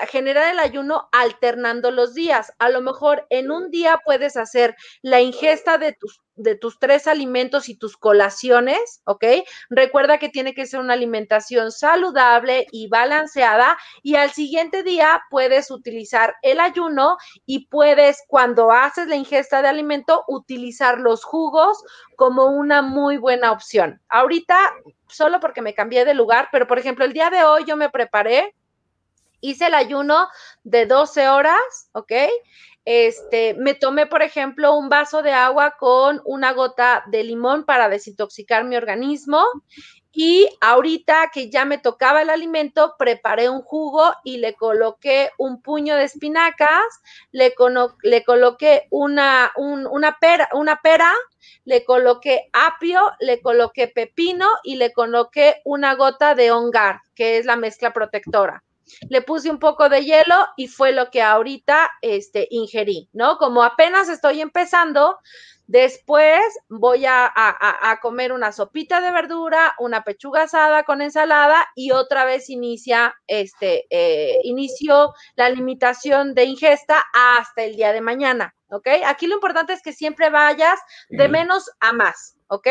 generar 0.08 0.52
el 0.52 0.58
ayuno 0.58 1.08
alternando 1.12 1.90
los 1.90 2.14
días. 2.14 2.52
A 2.58 2.68
lo 2.70 2.80
mejor 2.80 3.26
en 3.30 3.50
un 3.50 3.70
día 3.70 4.00
puedes 4.04 4.36
hacer 4.36 4.74
la 5.02 5.20
ingesta 5.20 5.78
de 5.78 5.92
tus, 5.92 6.22
de 6.34 6.56
tus 6.56 6.78
tres 6.78 7.06
alimentos 7.06 7.68
y 7.68 7.76
tus 7.76 7.96
colaciones, 7.96 9.02
¿ok? 9.04 9.24
Recuerda 9.70 10.18
que 10.18 10.28
tiene 10.28 10.54
que 10.54 10.66
ser 10.66 10.80
una 10.80 10.94
alimentación 10.94 11.70
saludable 11.70 12.66
y 12.72 12.88
balanceada 12.88 13.78
y 14.02 14.16
al 14.16 14.30
siguiente 14.32 14.82
día 14.82 15.22
puedes 15.30 15.70
utilizar 15.70 16.34
el 16.42 16.58
ayuno 16.58 17.16
y 17.46 17.66
puedes, 17.66 18.22
cuando 18.28 18.72
haces 18.72 19.08
la 19.08 19.16
ingesta 19.16 19.62
de 19.62 19.68
alimento, 19.68 20.24
utilizar 20.26 20.98
los 20.98 21.22
jugos 21.22 21.82
como 22.16 22.46
una 22.46 22.82
muy 22.82 23.18
buena 23.18 23.52
opción. 23.52 24.00
Ahorita, 24.08 24.56
solo 25.12 25.40
porque 25.40 25.62
me 25.62 25.74
cambié 25.74 26.04
de 26.04 26.14
lugar, 26.14 26.48
pero 26.50 26.66
por 26.66 26.78
ejemplo, 26.78 27.04
el 27.04 27.12
día 27.12 27.30
de 27.30 27.44
hoy 27.44 27.64
yo 27.66 27.76
me 27.76 27.90
preparé 27.90 28.54
hice 29.42 29.66
el 29.66 29.74
ayuno 29.74 30.28
de 30.62 30.86
12 30.86 31.28
horas, 31.28 31.90
¿ok? 31.92 32.12
Este, 32.84 33.54
me 33.54 33.74
tomé, 33.74 34.06
por 34.06 34.22
ejemplo, 34.22 34.74
un 34.74 34.88
vaso 34.88 35.22
de 35.22 35.32
agua 35.32 35.76
con 35.78 36.20
una 36.24 36.52
gota 36.52 37.04
de 37.08 37.22
limón 37.22 37.64
para 37.64 37.88
desintoxicar 37.88 38.64
mi 38.64 38.76
organismo. 38.76 39.44
Y 40.12 40.48
ahorita 40.60 41.30
que 41.32 41.48
ya 41.48 41.64
me 41.64 41.78
tocaba 41.78 42.22
el 42.22 42.30
alimento, 42.30 42.96
preparé 42.98 43.48
un 43.48 43.62
jugo 43.62 44.12
y 44.24 44.38
le 44.38 44.54
coloqué 44.54 45.30
un 45.38 45.62
puño 45.62 45.96
de 45.96 46.04
espinacas, 46.04 46.84
le, 47.30 47.54
coloqué 47.54 48.86
una, 48.90 49.50
una, 49.56 50.18
pera, 50.20 50.48
una 50.52 50.80
pera, 50.82 51.10
le 51.64 51.84
coloqué 51.84 52.50
apio, 52.52 53.00
le 53.20 53.40
coloqué 53.40 53.88
pepino 53.88 54.46
y 54.62 54.76
le 54.76 54.92
coloqué 54.92 55.62
una 55.64 55.94
gota 55.94 56.34
de 56.34 56.52
ongar, 56.52 57.00
que 57.14 57.38
es 57.38 57.46
la 57.46 57.56
mezcla 57.56 57.92
protectora 57.92 58.62
le 59.08 59.22
puse 59.22 59.50
un 59.50 59.58
poco 59.58 59.88
de 59.88 60.04
hielo 60.04 60.46
y 60.56 60.68
fue 60.68 60.92
lo 60.92 61.10
que 61.10 61.22
ahorita 61.22 61.90
este, 62.02 62.46
ingerí, 62.50 63.08
¿no? 63.12 63.38
Como 63.38 63.62
apenas 63.62 64.08
estoy 64.08 64.40
empezando, 64.40 65.18
Después 65.72 66.44
voy 66.68 67.06
a, 67.06 67.32
comer 68.02 68.34
una 68.34 68.52
sopita 68.52 69.00
de 69.00 69.10
verdura, 69.10 69.74
una 69.78 70.04
pechuga 70.04 70.42
asada 70.42 70.82
con 70.82 71.00
ensalada 71.00 71.66
y 71.74 71.92
otra 71.92 72.26
vez 72.26 72.50
inicia 72.50 73.14
este, 73.26 73.86
eh, 73.88 74.38
inicio 74.42 75.14
la 75.34 75.48
limitación 75.48 76.34
de 76.34 76.44
ingesta 76.44 77.02
hasta 77.14 77.62
el 77.62 77.76
día 77.76 77.94
de 77.94 78.02
mañana. 78.02 78.54
¿ok? 78.68 78.86
Aquí 79.06 79.26
lo 79.26 79.36
importante 79.36 79.72
es 79.72 79.80
que 79.80 79.94
siempre 79.94 80.28
vayas 80.28 80.78
de 81.08 81.28
menos 81.30 81.70
a 81.80 81.94
más, 81.94 82.36
¿ok? 82.48 82.68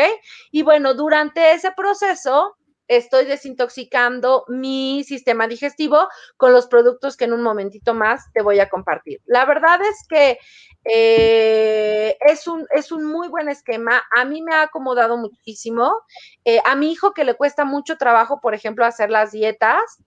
Y 0.52 0.62
bueno, 0.62 0.94
durante 0.94 1.54
ese 1.54 1.72
proceso 1.72 2.56
estoy 2.88 3.24
desintoxicando 3.24 4.44
mi 4.48 5.04
sistema 5.04 5.46
digestivo 5.48 6.08
con 6.36 6.52
los 6.52 6.66
productos 6.66 7.16
que 7.16 7.24
en 7.24 7.32
un 7.32 7.42
momentito 7.42 7.94
más 7.94 8.24
te 8.32 8.42
voy 8.42 8.60
a 8.60 8.68
compartir. 8.68 9.20
La 9.24 9.44
verdad 9.44 9.80
es 9.82 10.06
que 10.08 10.38
eh, 10.84 12.16
es, 12.20 12.46
un, 12.46 12.66
es 12.70 12.92
un 12.92 13.04
muy 13.04 13.28
buen 13.28 13.48
esquema. 13.48 14.02
A 14.16 14.24
mí 14.24 14.42
me 14.42 14.54
ha 14.54 14.62
acomodado 14.62 15.16
muchísimo. 15.16 15.92
Eh, 16.44 16.60
a 16.64 16.76
mi 16.76 16.92
hijo 16.92 17.12
que 17.12 17.24
le 17.24 17.34
cuesta 17.34 17.64
mucho 17.64 17.96
trabajo, 17.96 18.40
por 18.40 18.54
ejemplo, 18.54 18.84
hacer 18.84 19.10
las 19.10 19.32
dietas, 19.32 20.02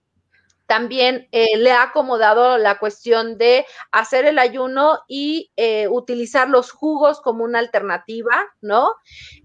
también 0.66 1.28
eh, 1.32 1.56
le 1.56 1.72
ha 1.72 1.82
acomodado 1.82 2.58
la 2.58 2.78
cuestión 2.78 3.38
de 3.38 3.66
hacer 3.92 4.26
el 4.26 4.38
ayuno 4.38 5.00
y 5.08 5.52
eh, 5.56 5.88
utilizar 5.88 6.48
los 6.48 6.72
jugos 6.72 7.20
como 7.20 7.44
una 7.44 7.60
alternativa, 7.60 8.44
¿no? 8.60 8.90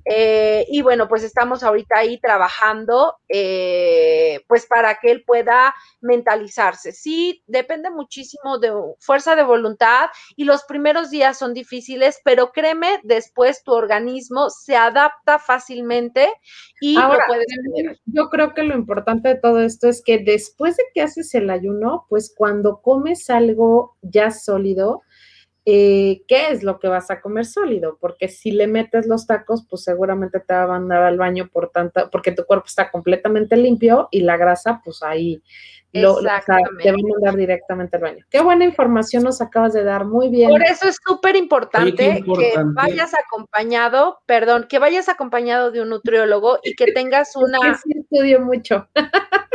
Eh, 0.05 0.65
y 0.69 0.81
bueno, 0.81 1.07
pues 1.07 1.23
estamos 1.23 1.63
ahorita 1.63 1.99
ahí 1.99 2.19
trabajando, 2.19 3.17
pues 3.27 4.65
para 4.67 4.99
que 4.99 5.11
él 5.11 5.23
pueda 5.25 5.75
mentalizarse. 6.01 6.91
Sí, 6.91 7.43
depende 7.45 7.89
muchísimo 7.89 8.57
de 8.57 8.71
fuerza 8.99 9.35
de 9.35 9.43
voluntad 9.43 10.09
y 10.35 10.43
los 10.45 10.63
primeros 10.63 11.09
días 11.11 11.37
son 11.37 11.53
difíciles, 11.53 12.19
pero 12.23 12.51
créeme, 12.51 12.99
después 13.03 13.63
tu 13.63 13.73
organismo 13.73 14.49
se 14.49 14.75
adapta 14.75 15.39
fácilmente 15.39 16.31
y 16.81 16.95
lo 16.95 17.17
puedes 17.27 17.45
tener. 17.47 17.99
Yo 18.05 18.29
creo 18.29 18.53
que 18.53 18.63
lo 18.63 18.75
importante 18.75 19.29
de 19.29 19.35
todo 19.35 19.61
esto 19.61 19.87
es 19.87 20.01
que 20.03 20.19
después 20.19 20.77
de 20.77 20.83
que 20.93 21.01
haces 21.11 21.35
el 21.35 21.49
ayuno, 21.49 22.05
pues 22.09 22.33
cuando 22.35 22.81
comes 22.81 23.29
algo 23.29 23.97
ya 24.01 24.31
sólido, 24.31 25.03
eh, 25.65 26.23
¿qué 26.27 26.47
es 26.49 26.63
lo 26.63 26.79
que 26.79 26.87
vas 26.87 27.11
a 27.11 27.21
comer 27.21 27.45
sólido? 27.45 27.97
Porque 28.01 28.29
si 28.29 28.51
le 28.51 28.65
metes 28.65 29.05
los 29.05 29.27
tacos, 29.27 29.65
pues 29.69 29.83
seguramente 29.83 30.39
te 30.39 30.53
va 30.53 30.63
a 30.63 30.67
mandar 30.67 31.03
al 31.03 31.17
baño 31.17 31.49
por 31.51 31.69
tanta, 31.69 32.09
porque 32.09 32.31
tu 32.31 32.45
cuerpo 32.45 32.65
está 32.67 32.89
completamente 32.89 33.55
limpio 33.55 34.07
y 34.09 34.21
la 34.21 34.37
grasa, 34.37 34.81
pues 34.83 35.03
ahí 35.03 35.43
lo, 35.93 36.19
te 36.19 36.25
va 36.25 36.37
a 36.37 37.13
mandar 37.13 37.35
directamente 37.35 37.97
al 37.97 38.01
baño. 38.01 38.25
Qué 38.29 38.41
buena 38.41 38.65
información 38.65 39.23
nos 39.23 39.41
acabas 39.41 39.73
de 39.73 39.83
dar, 39.83 40.05
muy 40.05 40.29
bien. 40.29 40.49
Por 40.49 40.63
eso 40.63 40.87
es 40.87 40.97
súper 41.05 41.35
importante 41.35 42.23
que 42.23 42.53
vayas 42.73 43.13
acompañado, 43.13 44.19
perdón, 44.25 44.65
que 44.67 44.79
vayas 44.79 45.09
acompañado 45.09 45.69
de 45.69 45.81
un 45.81 45.89
nutriólogo 45.89 46.59
y 46.63 46.73
que 46.75 46.85
tengas 46.93 47.35
una... 47.35 47.59
sí 47.75 47.91
estudio 47.99 48.41
mucho. 48.41 48.87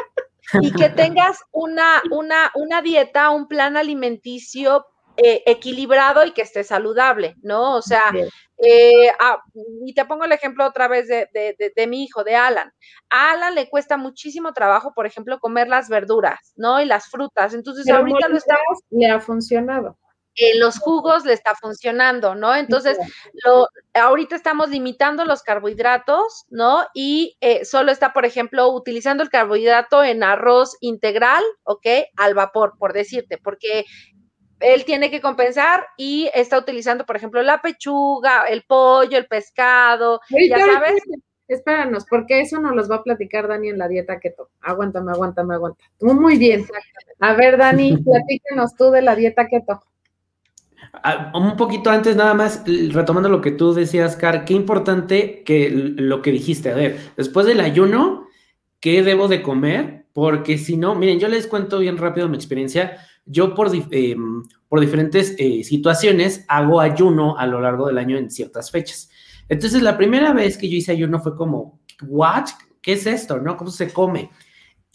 y 0.61 0.73
que 0.73 0.89
tengas 0.91 1.43
una, 1.53 2.03
una, 2.11 2.51
una 2.55 2.83
dieta, 2.83 3.31
un 3.31 3.49
plan 3.49 3.77
alimenticio 3.77 4.87
eh, 5.17 5.43
equilibrado 5.47 6.25
y 6.27 6.33
que 6.33 6.43
esté 6.43 6.63
saludable, 6.63 7.37
¿no? 7.43 7.77
O 7.77 7.83
sea, 7.83 8.13
eh, 8.59 9.11
ah, 9.19 9.41
y 9.85 9.95
te 9.95 10.05
pongo 10.05 10.25
el 10.25 10.33
ejemplo 10.33 10.67
otra 10.67 10.89
vez 10.89 11.09
de, 11.09 11.29
de, 11.33 11.87
mi 11.87 12.05
hijo, 12.05 12.23
de 12.23 12.37
Alan. 12.37 12.71
A 13.09 13.33
Alan 13.33 13.55
le 13.55 13.69
cuesta 13.69 13.97
muchísimo 13.97 14.53
trabajo, 14.53 14.93
por 14.95 15.07
ejemplo, 15.07 15.39
comer 15.39 15.69
las 15.69 15.89
verduras, 15.89 16.53
¿no? 16.57 16.81
Y 16.81 16.85
las 16.85 17.09
frutas. 17.09 17.55
Entonces, 17.55 17.89
ahorita 17.89 18.29
lo 18.29 18.37
está... 18.37 18.59
Le 18.91 19.11
ha 19.11 19.21
funcionado 19.21 19.99
en 20.37 20.61
los 20.61 20.79
jugos 20.79 21.25
le 21.25 21.33
está 21.33 21.55
funcionando, 21.55 22.35
¿no? 22.35 22.55
Entonces, 22.55 22.99
lo, 23.45 23.69
ahorita 23.95 24.37
estamos 24.37 24.71
limitando 24.71 25.25
los 25.25 25.43
carbohidratos, 25.43 26.45
¿no? 26.51 26.87
Y 26.95 27.37
eh, 27.41 27.65
solo 27.65 27.91
está, 27.91 28.13
por 28.13 28.25
ejemplo, 28.25 28.69
utilizando 28.69 29.23
el 29.23 29.31
carbohidrato 29.31 30.05
en 30.05 30.23
arroz 30.23 30.77
integral, 30.81 31.43
¿ok? 31.65 31.87
Al 32.17 32.35
vapor, 32.35 32.75
por 32.79 32.93
decirte, 32.93 33.39
porque 33.39 33.85
él 34.61 34.85
tiene 34.85 35.11
que 35.11 35.21
compensar 35.21 35.87
y 35.97 36.31
está 36.35 36.59
utilizando, 36.59 37.05
por 37.07 37.17
ejemplo, 37.17 37.43
la 37.43 37.61
pechuga, 37.61 38.45
el 38.49 38.63
pollo, 38.63 39.19
el 39.19 39.27
pescado, 39.27 40.21
ya 40.31 40.59
sabes. 40.59 41.03
Espéranos, 41.49 42.07
porque 42.11 42.41
eso 42.41 42.59
nos 42.59 42.75
los 42.75 42.91
va 42.91 42.97
a 42.97 43.03
platicar 43.05 43.47
Dani 43.47 43.69
en 43.69 43.79
la 43.79 43.87
dieta 43.87 44.19
keto. 44.19 44.51
Aguántame, 44.61 45.13
aguántame, 45.13 45.55
aguanta. 45.55 45.85
Muy 46.01 46.39
bien. 46.39 46.67
A 47.21 47.35
ver, 47.35 47.57
Dani, 47.57 47.97
platícanos 48.05 48.75
tú 48.75 48.91
de 48.91 49.03
la 49.03 49.15
dieta 49.15 49.47
keto. 49.47 49.81
Ah, 50.93 51.33
un 51.35 51.57
poquito 51.57 51.91
antes, 51.91 52.17
nada 52.17 52.35
más, 52.35 52.63
retomando 52.67 53.29
lo 53.29 53.41
que 53.41 53.53
tú 53.53 53.73
decías, 53.73 54.17
Car, 54.17 54.45
qué 54.45 54.55
importante 54.55 55.43
que 55.45 55.71
lo 55.71 56.23
que 56.23 56.33
dijiste. 56.33 56.71
A 56.71 56.75
ver, 56.75 56.99
después 57.17 57.47
del 57.47 57.61
ayuno, 57.61 58.29
¿qué 58.81 59.03
debo 59.03 59.29
de 59.29 59.43
comer? 59.43 60.07
Porque 60.13 60.59
si 60.59 60.77
no, 60.77 60.95
miren, 60.95 61.21
yo 61.21 61.29
les 61.29 61.47
cuento 61.47 61.79
bien 61.79 61.99
rápido 61.99 62.29
mi 62.29 62.37
experiencia. 62.37 62.99
Yo 63.25 63.55
por, 63.55 63.71
em, 63.91 64.45
por 64.69 64.81
diferentes 64.81 65.35
eh, 65.39 65.65
situaciones 65.65 66.45
hago 66.49 66.81
ayuno 66.81 67.37
a 67.37 67.47
lo 67.47 67.61
largo 67.61 67.89
del 67.89 67.99
año 67.99 68.17
en 68.17 68.31
ciertas 68.31 68.71
fechas. 68.71 69.11
Entonces, 69.49 69.83
la 69.83 69.97
primera 69.97 70.33
vez 70.33 70.57
que 70.57 70.69
yo 70.69 70.77
hice 70.77 70.93
ayuno 70.93 71.21
fue 71.21 71.37
como, 71.37 71.81
¿what? 72.07 72.47
¿Qué 72.81 72.93
es 72.93 73.07
esto? 73.07 73.39
¿No? 73.39 73.57
¿Cómo 73.57 73.71
se 73.71 73.93
come? 73.93 74.31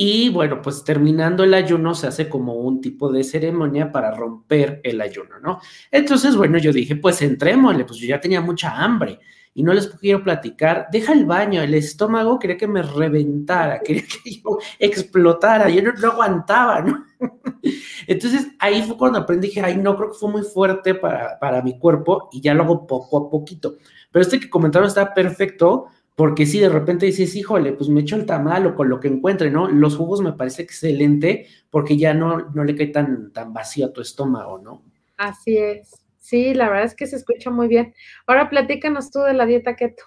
Y 0.03 0.29
bueno, 0.29 0.63
pues 0.63 0.83
terminando 0.83 1.43
el 1.43 1.53
ayuno 1.53 1.93
se 1.93 2.07
hace 2.07 2.27
como 2.27 2.55
un 2.55 2.81
tipo 2.81 3.11
de 3.11 3.23
ceremonia 3.23 3.91
para 3.91 4.09
romper 4.09 4.81
el 4.83 4.99
ayuno, 4.99 5.39
¿no? 5.39 5.59
Entonces, 5.91 6.35
bueno, 6.35 6.57
yo 6.57 6.73
dije, 6.73 6.95
pues 6.95 7.21
entrémosle, 7.21 7.85
pues 7.85 7.99
yo 7.99 8.07
ya 8.07 8.19
tenía 8.19 8.41
mucha 8.41 8.75
hambre 8.75 9.19
y 9.53 9.61
no 9.61 9.71
les 9.75 9.89
quiero 9.89 10.23
platicar. 10.23 10.87
Deja 10.91 11.13
el 11.13 11.27
baño, 11.27 11.61
el 11.61 11.75
estómago 11.75 12.39
quería 12.39 12.57
que 12.57 12.67
me 12.67 12.81
reventara, 12.81 13.79
quería 13.85 14.01
que 14.01 14.41
yo 14.41 14.57
explotara, 14.79 15.69
yo 15.69 15.83
no, 15.83 15.91
aguantaba, 16.09 16.81
¿no? 16.81 17.05
Entonces 18.07 18.47
ahí 18.57 18.81
fue 18.81 18.97
cuando 18.97 19.19
aprendí, 19.19 19.49
dije, 19.49 19.61
ay, 19.61 19.77
no, 19.77 19.95
creo 19.95 20.13
que 20.13 20.17
fue 20.17 20.31
muy 20.31 20.41
fuerte 20.41 20.95
para, 20.95 21.37
para 21.37 21.61
mi 21.61 21.77
cuerpo 21.77 22.27
y 22.31 22.41
ya 22.41 22.55
lo 22.55 22.63
hago 22.63 22.87
poco 22.87 23.19
a 23.19 23.29
poquito. 23.29 23.75
Pero 24.11 24.23
este 24.23 24.39
que 24.39 24.49
comentaron 24.49 24.87
está 24.87 25.13
perfecto 25.13 25.89
porque 26.15 26.45
si 26.45 26.59
de 26.59 26.69
repente 26.69 27.05
dices, 27.05 27.35
híjole, 27.35 27.73
pues 27.73 27.89
me 27.89 28.01
echo 28.01 28.15
el 28.15 28.25
tamal 28.25 28.67
o 28.67 28.75
con 28.75 28.89
lo 28.89 28.99
que 28.99 29.07
encuentre, 29.07 29.49
¿no? 29.49 29.67
Los 29.67 29.95
jugos 29.95 30.21
me 30.21 30.33
parece 30.33 30.61
excelente 30.61 31.47
porque 31.69 31.97
ya 31.97 32.13
no, 32.13 32.51
no 32.53 32.63
le 32.63 32.75
cae 32.75 32.87
tan, 32.87 33.31
tan 33.31 33.53
vacío 33.53 33.87
a 33.87 33.93
tu 33.93 34.01
estómago, 34.01 34.59
¿no? 34.59 34.83
Así 35.17 35.57
es. 35.57 35.91
Sí, 36.19 36.53
la 36.53 36.69
verdad 36.69 36.85
es 36.85 36.95
que 36.95 37.07
se 37.07 37.15
escucha 37.15 37.49
muy 37.49 37.67
bien. 37.67 37.93
Ahora 38.27 38.49
platícanos 38.49 39.11
tú 39.11 39.19
de 39.19 39.33
la 39.33 39.45
dieta 39.45 39.75
keto. 39.75 40.03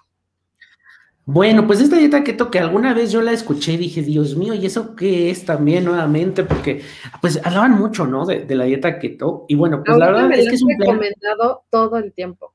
Bueno, 1.26 1.66
pues 1.66 1.80
esta 1.80 1.96
dieta 1.96 2.22
keto 2.22 2.50
que 2.50 2.58
alguna 2.60 2.92
vez 2.94 3.10
yo 3.10 3.22
la 3.22 3.32
escuché 3.32 3.72
y 3.72 3.76
dije, 3.78 4.02
Dios 4.02 4.36
mío, 4.36 4.54
¿y 4.54 4.66
eso 4.66 4.94
qué 4.94 5.30
es 5.30 5.44
también 5.44 5.84
nuevamente? 5.84 6.44
Porque 6.44 6.82
pues 7.20 7.44
hablaban 7.44 7.72
mucho, 7.72 8.06
¿no? 8.06 8.26
De, 8.26 8.46
la 8.54 8.64
dieta 8.64 8.98
keto. 8.98 9.46
Y 9.48 9.54
bueno, 9.54 9.82
pues 9.84 9.98
la 9.98 10.06
verdad 10.06 10.32
es 10.32 10.48
que 10.48 10.54
es 10.54 10.62
un 10.62 10.76
plan... 10.76 10.90
recomendado 10.92 11.64
todo 11.70 11.96
el 11.96 12.12
tiempo. 12.12 12.53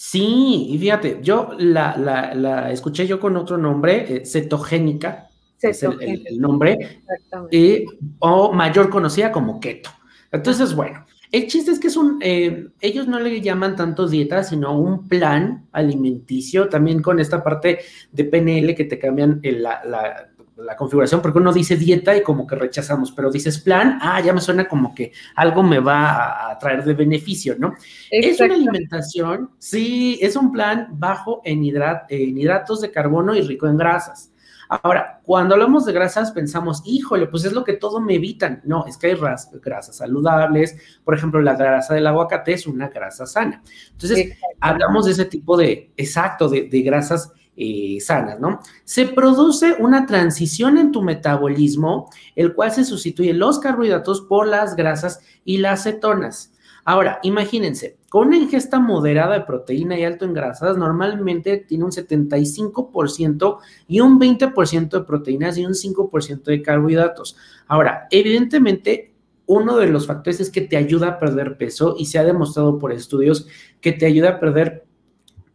Sí, 0.00 0.68
y 0.70 0.78
fíjate, 0.78 1.18
yo 1.22 1.56
la, 1.58 1.96
la, 1.96 2.32
la 2.32 2.70
escuché 2.70 3.04
yo 3.04 3.18
con 3.18 3.36
otro 3.36 3.58
nombre, 3.58 4.06
eh, 4.08 4.24
cetogénica, 4.24 5.28
es 5.60 5.82
el, 5.82 6.38
nombre, 6.38 7.00
y, 7.50 7.84
o 8.20 8.52
mayor 8.52 8.90
conocida 8.90 9.32
como 9.32 9.58
keto. 9.58 9.90
Entonces, 10.30 10.76
bueno, 10.76 11.04
el 11.32 11.48
chiste 11.48 11.72
es 11.72 11.80
que 11.80 11.88
es 11.88 11.96
un, 11.96 12.20
eh, 12.22 12.68
ellos 12.80 13.08
no 13.08 13.18
le 13.18 13.40
llaman 13.40 13.74
tanto 13.74 14.06
dieta, 14.06 14.44
sino 14.44 14.78
un 14.78 15.08
plan 15.08 15.66
alimenticio, 15.72 16.68
también 16.68 17.02
con 17.02 17.18
esta 17.18 17.42
parte 17.42 17.80
de 18.12 18.24
PNL 18.24 18.76
que 18.76 18.84
te 18.84 19.00
cambian 19.00 19.40
la, 19.42 19.82
la 19.84 20.28
la 20.58 20.76
configuración, 20.76 21.22
porque 21.22 21.38
uno 21.38 21.52
dice 21.52 21.76
dieta 21.76 22.16
y 22.16 22.22
como 22.22 22.46
que 22.46 22.56
rechazamos, 22.56 23.12
pero 23.12 23.30
dices 23.30 23.58
plan, 23.58 23.98
ah, 24.02 24.20
ya 24.20 24.32
me 24.32 24.40
suena 24.40 24.66
como 24.66 24.94
que 24.94 25.12
algo 25.36 25.62
me 25.62 25.78
va 25.78 26.50
a, 26.50 26.58
traer 26.58 26.84
de 26.84 26.94
beneficio, 26.94 27.56
¿no? 27.58 27.74
Es 28.10 28.40
una 28.40 28.54
alimentación, 28.54 29.50
sí, 29.58 30.18
es 30.20 30.34
un 30.36 30.50
plan 30.50 30.88
bajo 30.92 31.40
en, 31.44 31.64
en 31.64 32.38
hidratos 32.38 32.80
de 32.80 32.90
carbono 32.90 33.34
y 33.34 33.42
rico 33.42 33.68
en 33.68 33.76
grasas. 33.76 34.32
Ahora, 34.68 35.20
cuando 35.22 35.54
hablamos 35.54 35.86
de 35.86 35.94
grasas, 35.94 36.30
pensamos, 36.30 36.82
híjole, 36.84 37.26
pues 37.26 37.44
es 37.46 37.52
lo 37.52 37.64
que 37.64 37.72
todo 37.72 38.00
me 38.00 38.16
evitan. 38.16 38.60
No, 38.64 38.84
es 38.86 38.98
que 38.98 39.06
hay 39.06 39.16
grasas 39.62 39.96
saludables. 39.96 40.76
Por 41.04 41.14
ejemplo, 41.14 41.40
la 41.40 41.54
grasa 41.54 41.94
del 41.94 42.06
aguacate 42.06 42.52
es 42.52 42.66
una 42.66 42.88
grasa 42.88 43.24
sana. 43.24 43.62
Entonces, 43.92 44.36
hablamos 44.60 45.06
de 45.06 45.12
ese 45.12 45.24
tipo 45.24 45.56
de, 45.56 45.92
exacto, 45.96 46.50
de, 46.50 46.68
de 46.68 46.82
grasas 46.82 47.32
eh, 47.60 47.98
sanas, 48.00 48.38
¿no? 48.38 48.60
Se 48.84 49.06
produce 49.06 49.74
una 49.80 50.06
transición 50.06 50.78
en 50.78 50.92
tu 50.92 51.02
metabolismo, 51.02 52.08
el 52.36 52.54
cual 52.54 52.70
se 52.70 52.84
sustituye 52.84 53.34
los 53.34 53.58
carbohidratos 53.58 54.20
por 54.20 54.46
las 54.46 54.76
grasas 54.76 55.20
y 55.44 55.58
las 55.58 55.82
cetonas. 55.82 56.52
Ahora, 56.84 57.18
imagínense, 57.24 57.98
con 58.08 58.28
una 58.28 58.36
ingesta 58.36 58.78
moderada 58.78 59.34
de 59.34 59.44
proteína 59.44 59.98
y 59.98 60.04
alto 60.04 60.24
en 60.24 60.34
grasas, 60.34 60.78
normalmente 60.78 61.56
tiene 61.58 61.84
un 61.84 61.90
75% 61.90 63.58
y 63.88 64.00
un 64.00 64.20
20% 64.20 64.88
de 64.90 65.04
proteínas 65.04 65.58
y 65.58 65.66
un 65.66 65.74
5% 65.74 66.44
de 66.44 66.62
carbohidratos. 66.62 67.36
Ahora, 67.66 68.06
evidentemente, 68.12 69.12
uno 69.46 69.76
de 69.78 69.88
los 69.88 70.06
factores 70.06 70.40
es 70.40 70.50
que 70.50 70.60
te 70.60 70.76
ayuda 70.76 71.08
a 71.08 71.18
perder 71.18 71.58
peso 71.58 71.96
y 71.98 72.06
se 72.06 72.18
ha 72.18 72.24
demostrado 72.24 72.78
por 72.78 72.92
estudios 72.92 73.48
que 73.80 73.92
te 73.92 74.06
ayuda 74.06 74.28
a 74.30 74.40
perder 74.40 74.87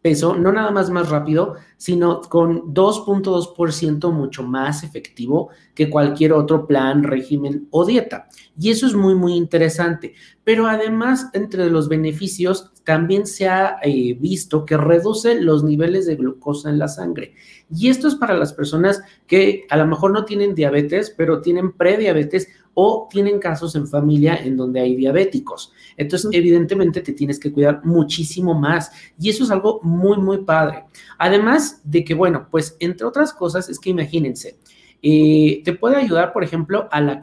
peso, 0.03 0.35
no 0.35 0.51
nada 0.51 0.69
más 0.69 0.89
más 0.91 1.09
rápido, 1.09 1.55
sino 1.77 2.21
con 2.21 2.73
2.2% 2.73 4.11
mucho 4.11 4.43
más 4.43 4.83
efectivo 4.83 5.49
que 5.73 5.89
cualquier 5.89 6.33
otro 6.33 6.67
plan, 6.67 7.03
régimen 7.03 7.67
o 7.71 7.85
dieta. 7.85 8.27
Y 8.59 8.69
eso 8.69 8.85
es 8.85 8.93
muy, 8.93 9.15
muy 9.15 9.33
interesante. 9.33 10.13
Pero 10.43 10.67
además, 10.67 11.29
entre 11.33 11.69
los 11.69 11.87
beneficios, 11.87 12.71
también 12.83 13.25
se 13.25 13.47
ha 13.47 13.77
eh, 13.81 14.13
visto 14.19 14.65
que 14.65 14.75
reduce 14.75 15.39
los 15.39 15.63
niveles 15.63 16.05
de 16.05 16.17
glucosa 16.17 16.69
en 16.69 16.79
la 16.79 16.89
sangre. 16.89 17.33
Y 17.73 17.87
esto 17.87 18.09
es 18.09 18.15
para 18.15 18.37
las 18.37 18.51
personas 18.51 19.01
que 19.25 19.65
a 19.69 19.77
lo 19.77 19.87
mejor 19.87 20.11
no 20.11 20.25
tienen 20.25 20.53
diabetes, 20.53 21.13
pero 21.17 21.41
tienen 21.41 21.71
prediabetes 21.71 22.49
o 22.73 23.07
tienen 23.09 23.39
casos 23.39 23.75
en 23.75 23.87
familia 23.87 24.35
en 24.35 24.57
donde 24.57 24.81
hay 24.81 24.95
diabéticos. 24.95 25.71
Entonces, 25.97 26.29
evidentemente, 26.33 27.01
te 27.01 27.13
tienes 27.13 27.39
que 27.39 27.51
cuidar 27.51 27.83
muchísimo 27.83 28.53
más. 28.53 28.91
Y 29.19 29.29
eso 29.29 29.43
es 29.43 29.51
algo 29.51 29.79
muy, 29.83 30.17
muy 30.17 30.39
padre. 30.39 30.85
Además 31.17 31.81
de 31.83 32.03
que, 32.03 32.13
bueno, 32.13 32.47
pues 32.49 32.75
entre 32.79 33.05
otras 33.05 33.33
cosas, 33.33 33.69
es 33.69 33.79
que 33.79 33.89
imagínense, 33.89 34.57
eh, 35.01 35.61
te 35.63 35.73
puede 35.73 35.97
ayudar, 35.97 36.33
por 36.33 36.43
ejemplo, 36.43 36.87
a 36.91 37.01
la 37.01 37.21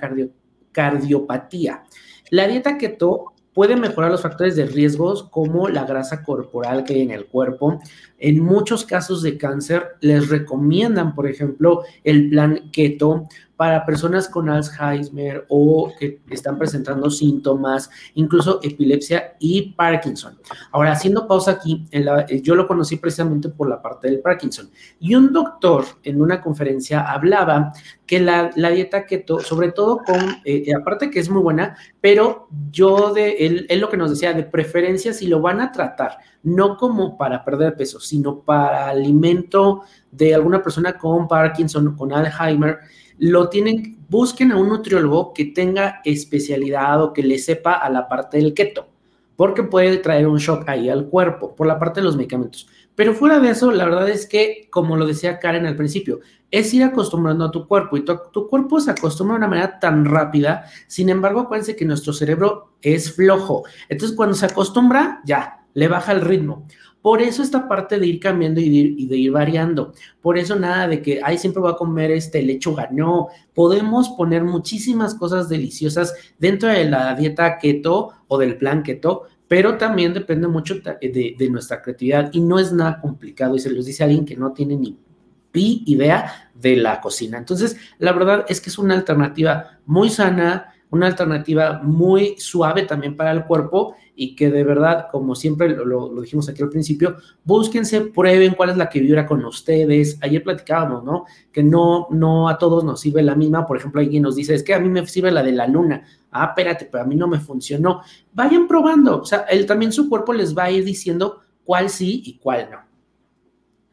cardiopatía. 0.72 1.85
La 2.30 2.46
dieta 2.46 2.78
keto 2.78 3.35
puede 3.54 3.76
mejorar 3.76 4.11
los 4.11 4.22
factores 4.22 4.56
de 4.56 4.66
riesgos 4.66 5.24
como 5.24 5.68
la 5.68 5.85
grasa 5.85 6.22
corporal 6.22 6.85
que 6.85 6.94
hay 6.94 7.02
en 7.02 7.11
el 7.11 7.26
cuerpo. 7.26 7.80
En 8.18 8.40
muchos 8.40 8.85
casos 8.85 9.22
de 9.22 9.37
cáncer 9.37 9.96
les 10.00 10.28
recomiendan, 10.28 11.14
por 11.14 11.26
ejemplo, 11.26 11.83
el 12.04 12.30
plan 12.30 12.70
keto 12.72 13.26
para 13.61 13.85
personas 13.85 14.27
con 14.27 14.49
Alzheimer 14.49 15.44
o 15.51 15.92
que 15.99 16.23
están 16.31 16.57
presentando 16.57 17.11
síntomas, 17.11 17.90
incluso 18.14 18.59
epilepsia 18.62 19.35
y 19.38 19.73
Parkinson. 19.73 20.38
Ahora, 20.73 20.92
haciendo 20.92 21.29
pausa 21.29 21.51
aquí, 21.51 21.87
eh, 21.90 22.40
yo 22.42 22.55
lo 22.55 22.66
conocí 22.66 22.96
precisamente 22.96 23.51
por 23.51 23.68
la 23.68 23.83
parte 23.83 24.09
del 24.09 24.20
Parkinson. 24.20 24.70
Y 24.99 25.14
un 25.14 25.31
doctor 25.31 25.85
en 26.05 26.23
una 26.23 26.40
conferencia 26.40 27.03
hablaba 27.03 27.75
que 28.07 28.18
la, 28.18 28.51
dieta 28.55 29.05
keto, 29.05 29.40
sobre 29.40 29.73
todo 29.73 29.99
con, 30.07 30.18
eh, 30.46 30.64
eh, 30.66 30.75
aparte 30.75 31.11
que 31.11 31.20
es 31.20 31.29
muy 31.29 31.42
buena, 31.42 31.77
pero 32.01 32.49
yo 32.70 33.12
de, 33.12 33.33
él, 33.40 33.66
él 33.68 33.79
lo 33.79 33.90
que 33.90 33.99
nos 33.99 34.09
decía, 34.09 34.33
de 34.33 34.44
preferencia 34.44 35.12
si 35.12 35.27
lo 35.27 35.42
van 35.42 35.61
a 35.61 35.70
tratar, 35.70 36.16
no 36.42 36.79
como 36.79 37.18
para 37.18 37.44
perder 37.44 37.77
peso, 37.77 38.01
sino 38.01 38.40
para 38.40 38.88
alimento 38.88 39.83
de 40.11 40.35
alguna 40.35 40.62
persona 40.62 40.96
con 40.96 41.29
Parkinson 41.29 41.88
o 41.88 41.96
con 41.96 42.11
Alzheimer, 42.11 42.79
lo 43.20 43.50
tienen, 43.50 43.98
busquen 44.09 44.50
a 44.50 44.56
un 44.56 44.70
nutriólogo 44.70 45.35
que 45.35 45.44
tenga 45.44 46.00
especialidad 46.04 47.02
o 47.02 47.12
que 47.12 47.22
le 47.22 47.38
sepa 47.38 47.74
a 47.74 47.90
la 47.90 48.09
parte 48.09 48.38
del 48.38 48.54
keto, 48.54 48.88
porque 49.37 49.62
puede 49.62 49.98
traer 49.98 50.26
un 50.26 50.38
shock 50.38 50.66
ahí 50.68 50.88
al 50.88 51.06
cuerpo 51.06 51.54
por 51.54 51.66
la 51.66 51.78
parte 51.78 52.00
de 52.00 52.06
los 52.06 52.16
medicamentos. 52.16 52.66
Pero 52.94 53.14
fuera 53.14 53.38
de 53.38 53.50
eso, 53.50 53.70
la 53.72 53.85
verdad 53.85 54.09
es 54.09 54.26
que, 54.26 54.68
como 54.70 54.96
lo 54.96 55.06
decía 55.06 55.38
Karen 55.38 55.66
al 55.66 55.76
principio, 55.76 56.20
es 56.50 56.72
ir 56.72 56.83
acostumbrando 56.83 57.44
a 57.44 57.50
tu 57.50 57.68
cuerpo 57.68 57.98
y 57.98 58.04
tu, 58.04 58.18
tu, 58.33 58.48
cuerpo 58.48 58.80
se 58.80 58.90
acostumbra 58.90 59.35
de 59.35 59.38
una 59.38 59.48
manera 59.48 59.78
tan 59.78 60.06
rápida. 60.06 60.64
Sin 60.87 61.11
embargo, 61.11 61.40
acuérdense 61.40 61.76
que 61.76 61.85
nuestro 61.85 62.12
cerebro 62.14 62.72
es 62.80 63.12
flojo. 63.14 63.64
Entonces, 63.88 64.16
cuando 64.16 64.35
se 64.35 64.46
acostumbra, 64.46 65.20
ya, 65.24 65.61
le 65.74 65.88
baja 65.88 66.12
el 66.12 66.22
ritmo. 66.22 66.66
Por 67.03 67.23
eso 67.23 67.43
esta 67.43 67.67
parte 67.67 67.99
de 67.99 68.07
ir 68.07 68.21
cambiando 68.21 68.61
y 68.61 69.07
de, 69.07 69.17
ir 69.17 69.33
variando. 69.33 69.93
Por 70.21 70.37
eso 70.37 70.57
nada 70.57 70.87
de 70.87 71.01
que, 71.01 71.21
ay, 71.23 71.39
siempre 71.39 71.63
voy 71.63 71.73
a 71.73 71.77
comer 71.77 72.11
este 72.11 72.43
lechuga. 72.43 72.89
No, 72.93 73.29
podemos 73.55 74.11
poner 74.11 74.45
muchísimas 74.45 75.15
cosas 75.15 75.49
deliciosas 75.49 76.15
dentro 76.39 76.69
de 76.69 76.85
la 76.85 77.15
dieta 77.15 77.59
keto 77.59 78.11
o 78.29 78.39
del 78.39 78.57
plan 78.57 78.83
keto, 78.83 79.25
pero 79.49 79.79
también 79.79 80.13
depende 80.13 80.47
mucho 80.47 80.75
de, 80.75 81.35
de 81.39 81.51
nuestra 81.51 81.81
creatividad 81.81 82.31
y 82.33 82.41
no 82.41 82.59
es 82.59 82.73
nada 82.73 83.01
complicado 83.01 83.57
y 83.57 83.61
se 83.61 83.71
los 83.71 83.87
dice 83.87 84.05
alguien 84.05 84.25
que 84.25 84.37
no 84.37 84.53
tiene 84.53 84.77
ni 84.77 84.97
pi 85.53 85.83
idea 85.87 86.51
de 86.55 86.77
la 86.77 87.01
cocina. 87.01 87.39
Entonces, 87.39 87.77
la 87.99 88.13
verdad 88.13 88.45
es 88.49 88.61
que 88.61 88.71
es 88.71 88.79
una 88.79 88.95
alternativa 88.95 89.79
muy 89.87 90.11
sana, 90.11 90.75
una 90.90 91.07
alternativa 91.07 91.81
muy 91.83 92.37
suave 92.38 92.83
también 92.83 93.16
para 93.16 93.33
el 93.33 93.44
cuerpo 93.44 93.94
y 94.14 94.35
que 94.35 94.50
de 94.50 94.64
verdad, 94.64 95.07
como 95.11 95.35
siempre 95.35 95.68
lo, 95.68 96.20
dijimos 96.20 96.48
aquí 96.48 96.62
al 96.62 96.68
principio, 96.68 97.16
búsquense, 97.44 98.03
prueben 98.03 98.55
cuál 98.55 98.70
es 98.70 98.76
la 98.76 98.88
que 98.88 99.00
vibra 99.00 99.26
con 99.26 99.42
ustedes. 99.44 100.18
Ayer 100.20 100.42
platicábamos, 100.42 101.05
¿no? 101.05 101.24
Que 101.50 101.62
no, 101.62 102.09
no 102.11 102.48
a 102.48 102.59
todos 102.59 102.85
nos 102.85 103.00
sirve 103.00 103.22
la 103.22 103.35
misma. 103.35 103.66
Por 103.66 103.79
ejemplo, 103.79 104.00
alguien 104.00 104.24
nos 104.24 104.37
dice, 104.37 104.55
es 104.55 104.62
que 104.62 104.74
a 104.74 104.81
mí 104.81 104.88
me 104.88 105.07
sirve 105.07 105.31
la 105.31 105.42
de 105.42 105.53
la 105.53 105.66
luna. 105.66 106.05
Ah, 106.31 106.46
espérate, 106.48 106.88
pero 106.90 107.05
a 107.05 107.07
mí 107.07 107.16
no 107.16 107.29
me 107.29 107.40
funcionó. 107.40 108.03
Vayan 108.35 108.68
probando. 108.68 109.22
O 109.22 109.24
sea, 109.24 109.46
él, 109.48 109.64
también 109.64 109.92
su 109.92 110.09
cuerpo 110.09 110.33
les 110.33 110.57
va 110.57 110.64
a 110.64 110.70
ir 110.70 110.85
diciendo 110.85 111.40
cuál 111.64 111.88
sí 111.88 112.22
y 112.24 112.38
cuál 112.38 112.68
no. 112.70 112.89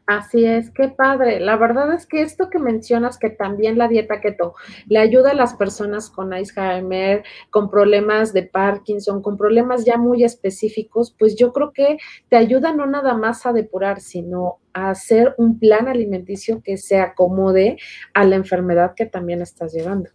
Así 0.08 0.46
es, 0.46 0.70
qué 0.70 0.88
padre. 0.88 1.38
La 1.38 1.58
verdad 1.58 1.92
es 1.92 2.06
que 2.06 2.22
esto 2.22 2.48
que 2.48 2.58
mencionas, 2.58 3.18
que 3.18 3.28
también 3.28 3.76
la 3.76 3.88
dieta 3.88 4.22
keto 4.22 4.54
le 4.86 5.00
ayuda 5.00 5.32
a 5.32 5.34
las 5.34 5.52
personas 5.52 6.08
con 6.08 6.32
Alzheimer, 6.32 7.24
con 7.50 7.68
problemas 7.70 8.32
de 8.32 8.44
Parkinson, 8.44 9.20
con 9.20 9.36
problemas 9.36 9.84
ya 9.84 9.98
muy 9.98 10.24
específicos, 10.24 11.14
pues 11.18 11.36
yo 11.36 11.52
creo 11.52 11.74
que 11.74 11.98
te 12.30 12.36
ayuda 12.36 12.72
no 12.72 12.86
nada 12.86 13.12
más 13.18 13.44
a 13.44 13.52
depurar, 13.52 14.00
sino 14.00 14.60
a 14.72 14.88
hacer 14.88 15.34
un 15.36 15.58
plan 15.58 15.88
alimenticio 15.88 16.62
que 16.62 16.78
se 16.78 17.00
acomode 17.00 17.76
a 18.14 18.24
la 18.24 18.36
enfermedad 18.36 18.94
que 18.94 19.04
también 19.04 19.42
estás 19.42 19.74
llevando. 19.74 20.08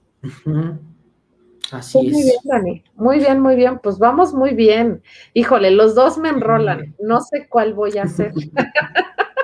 Así 1.72 2.00
pues 2.00 2.14
muy 2.14 2.24
bien, 2.24 2.40
Dani. 2.46 2.84
Muy 2.96 3.20
bien, 3.20 3.40
muy 3.40 3.56
bien. 3.56 3.78
Pues 3.78 4.00
vamos 4.00 4.34
muy 4.34 4.56
bien. 4.56 5.04
Híjole, 5.36 5.70
los 5.70 5.94
dos 5.94 6.18
me 6.18 6.30
enrolan. 6.30 6.96
No 7.00 7.22
sé 7.22 7.48
cuál 7.48 7.76
voy 7.76 8.00
a 8.00 8.04
hacer. 8.04 8.32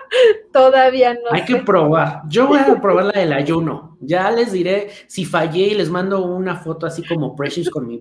Todavía 0.54 1.14
no. 1.14 1.32
Hay 1.32 1.46
que 1.46 1.58
probar. 1.58 2.22
Yo 2.28 2.48
voy 2.48 2.60
a 2.60 2.66
probar 2.82 3.06
la 3.06 3.20
del 3.20 3.34
ayuno. 3.34 3.98
Ya 4.02 4.32
les 4.32 4.52
diré 4.52 4.90
si 5.08 5.26
fallé 5.26 5.68
y 5.68 5.76
les 5.76 5.90
mando 5.90 6.26
una 6.26 6.58
foto 6.58 6.86
así 6.86 7.06
como 7.06 7.36
Precious 7.36 7.70
con 7.70 7.88
mi 7.88 8.00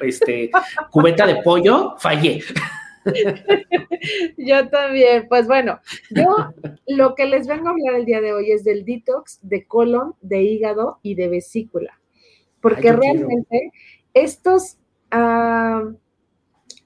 este, 0.00 0.50
cubeta 0.90 1.26
de 1.26 1.36
pollo. 1.42 1.94
Fallé. 1.98 2.42
Yo 4.36 4.68
también. 4.68 5.26
Pues 5.28 5.46
bueno, 5.46 5.78
yo 6.10 6.52
lo 6.88 7.14
que 7.14 7.26
les 7.26 7.46
vengo 7.46 7.68
a 7.68 7.70
hablar 7.70 7.94
el 7.94 8.04
día 8.04 8.20
de 8.20 8.32
hoy 8.32 8.50
es 8.50 8.64
del 8.64 8.84
detox 8.84 9.38
de 9.42 9.64
colon, 9.64 10.14
de 10.20 10.42
hígado 10.42 10.98
y 11.02 11.14
de 11.14 11.28
vesícula. 11.28 12.00
Porque 12.60 12.92
realmente 12.92 13.70
estos. 14.12 14.78
Ah, 15.12 15.84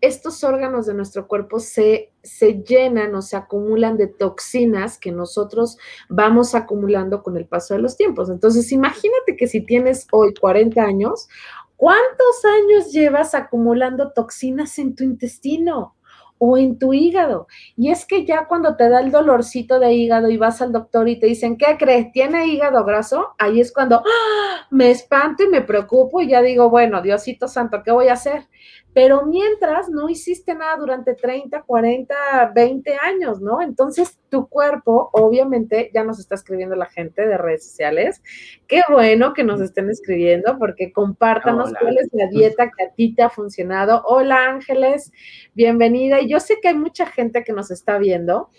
estos 0.00 0.42
órganos 0.44 0.86
de 0.86 0.94
nuestro 0.94 1.28
cuerpo 1.28 1.60
se, 1.60 2.12
se, 2.22 2.62
llenan 2.62 3.14
o 3.14 3.22
se 3.22 3.36
acumulan 3.36 3.96
de 3.96 4.06
toxinas 4.06 4.98
que 4.98 5.12
nosotros 5.12 5.78
vamos 6.08 6.54
acumulando 6.54 7.22
con 7.22 7.36
el 7.36 7.46
paso 7.46 7.74
de 7.74 7.80
los 7.80 7.96
tiempos. 7.96 8.30
Entonces, 8.30 8.72
imagínate 8.72 9.36
que 9.36 9.46
si 9.46 9.60
tienes 9.60 10.06
hoy 10.12 10.34
40 10.34 10.82
años, 10.82 11.28
¿cuántos 11.76 12.44
años 12.44 12.92
llevas 12.92 13.34
acumulando 13.34 14.12
toxinas 14.12 14.78
en 14.78 14.94
tu 14.94 15.04
intestino? 15.04 15.94
o 16.42 16.56
en 16.56 16.78
tu 16.78 16.94
hígado. 16.94 17.48
Y 17.76 17.90
es 17.90 18.06
que 18.06 18.24
ya 18.24 18.46
cuando 18.46 18.74
te 18.74 18.88
da 18.88 19.00
el 19.00 19.10
dolorcito 19.10 19.78
de 19.78 19.92
hígado 19.92 20.30
y 20.30 20.38
vas 20.38 20.62
al 20.62 20.72
doctor 20.72 21.06
y 21.06 21.20
te 21.20 21.26
dicen, 21.26 21.58
¿qué 21.58 21.76
crees? 21.78 22.12
¿Tiene 22.12 22.46
hígado 22.46 22.82
graso? 22.86 23.34
Ahí 23.38 23.60
es 23.60 23.70
cuando 23.70 23.96
¡ah! 23.98 24.66
me 24.70 24.90
espanto 24.90 25.44
y 25.44 25.48
me 25.48 25.60
preocupo 25.60 26.22
y 26.22 26.28
ya 26.28 26.40
digo, 26.40 26.70
bueno, 26.70 27.02
Diosito 27.02 27.46
Santo, 27.46 27.82
¿qué 27.84 27.92
voy 27.92 28.08
a 28.08 28.14
hacer? 28.14 28.48
Pero 28.92 29.26
mientras 29.26 29.88
no 29.88 30.08
hiciste 30.08 30.54
nada 30.54 30.76
durante 30.76 31.14
30, 31.14 31.62
40, 31.62 32.52
20 32.54 32.96
años, 33.02 33.40
¿no? 33.40 33.60
Entonces 33.62 34.18
tu 34.28 34.48
cuerpo, 34.48 35.10
obviamente, 35.12 35.90
ya 35.94 36.04
nos 36.04 36.18
está 36.18 36.34
escribiendo 36.34 36.76
la 36.76 36.86
gente 36.86 37.26
de 37.26 37.38
redes 37.38 37.66
sociales. 37.66 38.22
Qué 38.66 38.82
bueno 38.88 39.32
que 39.32 39.44
nos 39.44 39.60
estén 39.60 39.90
escribiendo 39.90 40.58
porque 40.58 40.92
compártanos 40.92 41.72
cuál 41.80 41.98
es 41.98 42.08
la 42.12 42.26
dieta 42.26 42.70
que 42.76 42.84
a 42.84 42.90
ti 42.90 43.14
te 43.14 43.22
ha 43.22 43.30
funcionado. 43.30 44.02
Hola 44.06 44.48
Ángeles, 44.48 45.12
bienvenida. 45.54 46.20
Y 46.20 46.28
yo 46.28 46.40
sé 46.40 46.58
que 46.60 46.68
hay 46.68 46.76
mucha 46.76 47.06
gente 47.06 47.44
que 47.44 47.52
nos 47.52 47.70
está 47.70 47.98
viendo. 47.98 48.50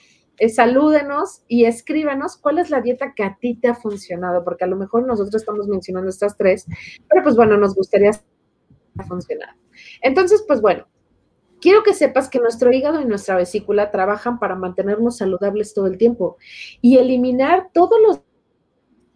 Eh, 0.42 0.50
salúdenos 0.50 1.44
y 1.48 1.66
escríbanos 1.66 2.36
cuál 2.36 2.58
es 2.58 2.72
la 2.72 2.82
dieta 2.82 3.14
que 3.16 3.24
a 3.24 3.38
ti 3.40 3.56
te 3.56 3.68
ha 3.68 3.76
funcionado, 3.76 4.44
porque 4.44 4.64
a 4.64 4.68
lo 4.68 4.76
mejor 4.76 5.06
nosotros 5.06 5.36
estamos 5.36 5.68
mencionando 5.68 6.10
estas 6.10 6.36
tres, 6.36 6.66
pero 7.08 7.22
pues 7.22 7.36
bueno, 7.36 7.58
nos 7.58 7.76
gustaría 7.76 8.10
funcionar. 9.08 9.56
Entonces, 10.02 10.44
pues 10.48 10.62
bueno, 10.62 10.88
quiero 11.62 11.84
que 11.84 11.94
sepas 11.94 12.30
que 12.30 12.40
nuestro 12.40 12.72
hígado 12.72 13.00
y 13.02 13.06
nuestra 13.06 13.36
vesícula 13.36 13.92
trabajan 13.92 14.40
para 14.40 14.56
mantenernos 14.56 15.18
saludables 15.18 15.74
todo 15.74 15.88
el 15.88 15.98
tiempo 15.98 16.38
y 16.82 16.98
eliminar 16.98 17.70
todos 17.74 18.00
los 18.06 18.22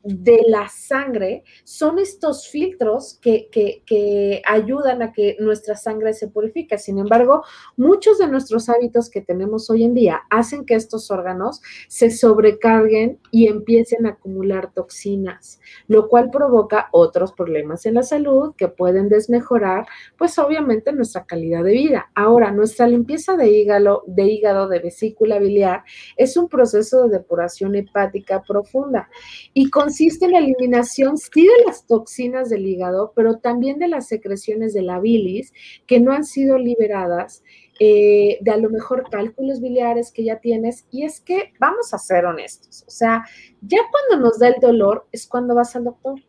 de 0.05 0.43
la 0.47 0.69
sangre 0.69 1.43
son 1.63 1.97
estos 1.97 2.47
filtros 2.47 3.17
que, 3.21 3.49
que, 3.51 4.41
ayudan 4.47 5.01
a 5.01 5.11
que 5.11 5.35
nuestra 5.39 5.75
sangre 5.75 6.13
se 6.13 6.27
purifique. 6.27 6.77
Sin 6.77 6.99
embargo, 6.99 7.43
muchos 7.75 8.19
de 8.19 8.27
nuestros 8.27 8.69
hábitos 8.69 9.09
que 9.09 9.21
tenemos 9.21 9.69
hoy 9.71 9.83
en 9.83 9.95
día 9.95 10.21
hacen 10.29 10.65
que 10.65 10.75
estos 10.75 11.09
órganos 11.09 11.61
se 11.87 12.11
sobrecarguen 12.11 13.19
y 13.31 13.47
empiecen 13.47 14.05
a 14.05 14.11
acumular 14.11 14.71
toxinas, 14.73 15.59
lo 15.87 16.07
cual 16.07 16.29
provoca 16.29 16.89
otros 16.91 17.33
problemas 17.33 17.87
en 17.87 17.95
la 17.95 18.03
salud 18.03 18.53
que 18.55 18.67
pueden 18.67 19.09
desmejorar, 19.09 19.87
pues 20.17 20.37
obviamente 20.37 20.93
nuestra 20.93 21.25
calidad 21.25 21.63
de 21.63 21.71
vida. 21.71 22.11
Ahora, 22.13 22.51
nuestra 22.51 22.87
limpieza 22.87 23.35
de 23.37 23.49
hígado, 23.49 24.03
de 24.05 24.25
hígado, 24.25 24.67
de 24.67 24.79
vesícula 24.79 25.39
biliar, 25.39 25.83
es 26.15 26.37
un 26.37 26.47
proceso 26.47 27.03
de 27.03 27.17
depuración 27.17 27.73
hepática 27.73 28.43
profunda 28.43 29.09
y 29.53 29.71
con 29.71 29.94
consiste 29.95 30.25
en 30.25 30.33
la 30.33 30.39
eliminación, 30.39 31.17
sí, 31.17 31.43
de 31.43 31.65
las 31.65 31.87
toxinas 31.87 32.49
del 32.49 32.67
hígado, 32.67 33.13
pero 33.15 33.37
también 33.37 33.79
de 33.79 33.87
las 33.87 34.09
secreciones 34.09 34.73
de 34.73 34.81
la 34.81 34.99
bilis 34.99 35.53
que 35.87 36.01
no 36.01 36.11
han 36.11 36.25
sido 36.25 36.57
liberadas, 36.57 37.43
eh, 37.79 38.37
de 38.41 38.51
a 38.51 38.57
lo 38.57 38.69
mejor 38.69 39.09
cálculos 39.09 39.61
biliares 39.61 40.11
que 40.11 40.25
ya 40.25 40.41
tienes. 40.41 40.85
Y 40.91 41.05
es 41.05 41.21
que, 41.21 41.53
vamos 41.61 41.93
a 41.93 41.97
ser 41.97 42.25
honestos, 42.25 42.83
o 42.85 42.91
sea, 42.91 43.23
ya 43.61 43.77
cuando 43.89 44.27
nos 44.27 44.37
da 44.37 44.49
el 44.49 44.59
dolor 44.59 45.07
es 45.13 45.27
cuando 45.27 45.55
vas 45.55 45.77
al 45.77 45.85
doctor. 45.85 46.21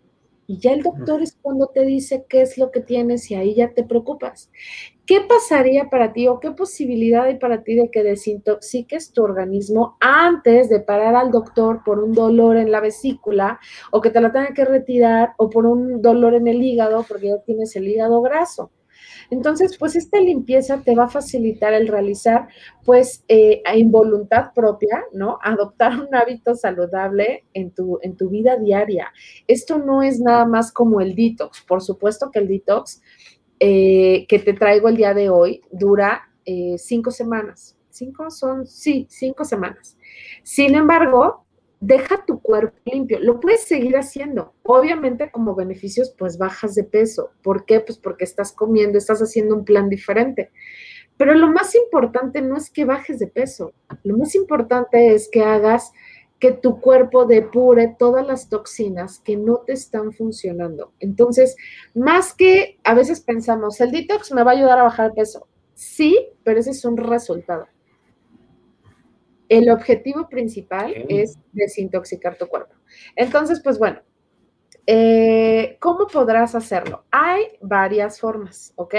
Y 0.47 0.59
ya 0.59 0.73
el 0.73 0.85
doctor 0.85 1.21
es 1.23 1.37
cuando 1.43 1.67
te 1.67 1.85
dice 1.85 2.25
qué 2.29 2.43
es 2.43 2.57
lo 2.57 2.71
que 2.71 2.79
tienes 2.79 3.29
y 3.33 3.35
ahí 3.35 3.57
ya 3.57 3.75
te 3.75 3.83
preocupas. 3.83 4.49
¿Qué 5.07 5.21
pasaría 5.21 5.89
para 5.89 6.13
ti 6.13 6.27
o 6.27 6.41
qué 6.41 6.51
posibilidad 6.51 7.27
hay 7.27 7.39
para 7.39 7.63
ti 7.63 7.77
de 7.77 7.91
que 7.93 8.03
desintoxiques 8.03 9.13
tu 9.13 9.23
organismo 9.23 9.97
antes 10.01 10.69
de 10.69 10.81
parar 10.81 11.15
al 11.15 11.31
doctor 11.31 11.83
por 11.85 12.01
un 12.01 12.13
dolor 12.13 12.57
en 12.57 12.73
la 12.73 12.81
vesícula 12.81 13.61
o 13.93 14.01
que 14.01 14.11
te 14.11 14.21
la 14.21 14.33
tengan 14.33 14.53
que 14.53 14.65
retirar 14.65 15.35
o 15.39 15.49
por 15.49 15.65
un 15.67 16.03
dolor 16.03 16.35
en 16.35 16.49
el 16.49 16.61
hígado 16.61 17.05
porque 17.07 17.29
ya 17.29 17.39
tienes 17.39 17.77
el 17.77 17.87
hígado 17.87 18.21
graso? 18.21 18.73
Entonces, 19.31 19.77
pues 19.79 19.97
esta 19.97 20.19
limpieza 20.21 20.83
te 20.83 20.95
va 20.95 21.05
a 21.05 21.09
facilitar 21.09 21.73
el 21.73 21.89
realizar, 21.89 22.49
pues, 22.85 23.25
eh, 23.29 23.63
en 23.65 23.91
voluntad 23.91 24.53
propia, 24.55 25.05
¿no? 25.13 25.39
Adoptar 25.43 26.01
un 26.01 26.15
hábito 26.15 26.55
saludable 26.55 27.45
en 27.53 27.73
tu, 27.73 27.99
en 28.03 28.17
tu 28.17 28.29
vida 28.29 28.57
diaria. 28.57 29.13
Esto 29.47 29.79
no 29.79 30.03
es 30.03 30.21
nada 30.21 30.47
más 30.47 30.73
como 30.73 31.01
el 31.01 31.15
detox. 31.15 31.63
Por 31.63 31.83
supuesto 31.83 32.31
que 32.31 32.39
el 32.39 32.49
detox 32.49 33.01
eh, 33.59 34.27
que 34.29 34.39
te 34.39 34.53
traigo 34.53 34.89
el 34.89 34.97
día 34.97 35.15
de 35.15 35.31
hoy 35.31 35.63
dura 35.71 36.31
eh, 36.45 36.77
cinco 36.79 37.11
semanas. 37.11 37.77
Cinco 37.91 38.31
son, 38.31 38.67
sí, 38.67 39.07
cinco 39.09 39.45
semanas. 39.45 39.97
Sin 40.43 40.75
embargo, 40.75 41.47
deja 41.81 42.25
tu 42.27 42.41
cuerpo 42.41 42.77
limpio. 42.85 43.19
Lo 43.21 43.41
puedes 43.41 43.63
seguir 43.65 43.97
haciendo. 43.97 44.55
Obviamente 44.63 45.31
como 45.31 45.55
beneficios, 45.55 46.15
pues 46.17 46.39
bajas 46.39 46.75
de 46.75 46.85
peso. 46.85 47.31
¿Por 47.43 47.65
qué? 47.65 47.81
Pues 47.81 47.99
porque 47.99 48.25
estás 48.25 48.53
comiendo, 48.53 48.99
estás 48.99 49.21
haciendo 49.21 49.55
un 49.55 49.65
plan 49.65 49.89
diferente. 49.89 50.51
Pero 51.17 51.35
lo 51.35 51.51
más 51.51 51.75
importante 51.75 52.43
no 52.43 52.57
es 52.57 52.71
que 52.71 52.85
bajes 52.85 53.19
de 53.19 53.27
peso. 53.27 53.73
Lo 54.03 54.19
más 54.19 54.35
importante 54.35 55.15
es 55.15 55.31
que 55.31 55.43
hagas 55.43 55.93
que 56.39 56.53
tu 56.53 56.81
cuerpo 56.81 57.25
depure 57.25 57.97
todas 57.99 58.27
las 58.27 58.49
toxinas 58.49 59.21
que 59.21 59.37
no 59.37 59.59
te 59.59 59.73
están 59.73 60.13
funcionando. 60.13 60.93
Entonces, 61.01 61.57
más 61.95 62.35
que 62.35 62.79
a 62.85 62.95
veces 62.95 63.21
pensamos, 63.21 63.81
el 63.81 63.91
detox 63.91 64.33
me 64.33 64.43
va 64.43 64.53
a 64.53 64.55
ayudar 64.55 64.79
a 64.79 64.85
bajar 64.85 65.15
peso. 65.15 65.49
Sí, 65.75 66.29
pero 66.45 66.61
ese 66.61 66.71
es 66.71 66.85
un 66.85 66.97
resultado. 66.97 67.67
El 69.49 69.71
objetivo 69.71 70.29
principal 70.29 70.93
es 71.09 71.39
desintoxicar 71.53 72.37
tu 72.37 72.47
cuerpo. 72.49 72.75
Entonces, 73.15 73.61
pues 73.63 73.79
bueno, 73.79 74.01
eh, 74.89 75.79
¿Cómo 75.81 76.07
podrás 76.07 76.55
hacerlo? 76.55 77.05
Hay 77.11 77.43
varias 77.61 78.21
formas, 78.21 78.73
¿ok? 78.77 78.95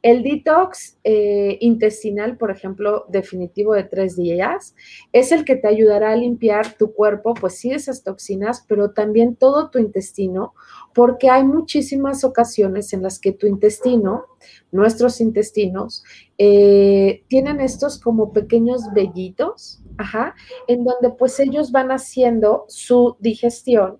El 0.00 0.22
detox 0.22 0.98
eh, 1.04 1.58
intestinal, 1.60 2.38
por 2.38 2.50
ejemplo, 2.50 3.04
definitivo 3.10 3.74
de 3.74 3.84
tres 3.84 4.16
días, 4.16 4.74
es 5.12 5.30
el 5.30 5.44
que 5.44 5.56
te 5.56 5.68
ayudará 5.68 6.12
a 6.12 6.16
limpiar 6.16 6.72
tu 6.78 6.94
cuerpo, 6.94 7.34
pues 7.34 7.58
sí, 7.58 7.70
esas 7.70 8.02
toxinas, 8.02 8.64
pero 8.66 8.92
también 8.92 9.36
todo 9.36 9.68
tu 9.68 9.78
intestino, 9.78 10.54
porque 10.94 11.28
hay 11.28 11.44
muchísimas 11.44 12.24
ocasiones 12.24 12.94
en 12.94 13.02
las 13.02 13.18
que 13.18 13.32
tu 13.32 13.46
intestino, 13.46 14.24
nuestros 14.72 15.20
intestinos, 15.20 16.02
eh, 16.38 17.24
tienen 17.28 17.60
estos 17.60 18.00
como 18.00 18.32
pequeños 18.32 18.84
vellitos, 18.94 19.82
ajá, 19.98 20.34
en 20.66 20.82
donde 20.84 21.10
pues 21.10 21.38
ellos 21.40 21.72
van 21.72 21.90
haciendo 21.90 22.64
su 22.68 23.16
digestión 23.20 23.98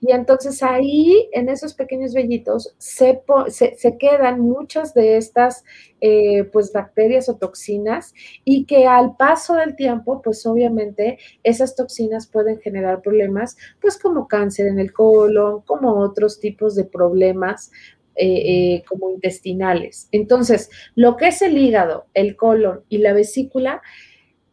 y 0.00 0.12
entonces 0.12 0.62
ahí, 0.62 1.28
en 1.32 1.48
esos 1.48 1.74
pequeños 1.74 2.14
vellitos, 2.14 2.74
se, 2.78 3.22
se, 3.50 3.98
quedan 3.98 4.40
muchas 4.40 4.94
de 4.94 5.16
estas, 5.16 5.64
eh, 6.00 6.44
pues, 6.44 6.72
bacterias 6.72 7.28
o 7.28 7.36
toxinas 7.36 8.14
y 8.44 8.64
que 8.66 8.86
al 8.86 9.16
paso 9.16 9.54
del 9.54 9.76
tiempo, 9.76 10.22
pues, 10.22 10.44
obviamente, 10.46 11.18
esas 11.42 11.74
toxinas 11.74 12.26
pueden 12.26 12.60
generar 12.60 13.02
problemas, 13.02 13.56
pues, 13.80 13.98
como 13.98 14.28
cáncer 14.28 14.66
en 14.66 14.78
el 14.78 14.92
colon, 14.92 15.62
como 15.62 15.98
otros 16.00 16.40
tipos 16.40 16.74
de 16.74 16.84
problemas 16.84 17.70
eh, 18.18 18.76
eh, 18.76 18.84
como 18.88 19.10
intestinales. 19.10 20.08
Entonces, 20.10 20.70
lo 20.94 21.18
que 21.18 21.28
es 21.28 21.42
el 21.42 21.58
hígado, 21.58 22.06
el 22.14 22.34
colon 22.34 22.82
y 22.88 22.98
la 22.98 23.12
vesícula, 23.12 23.82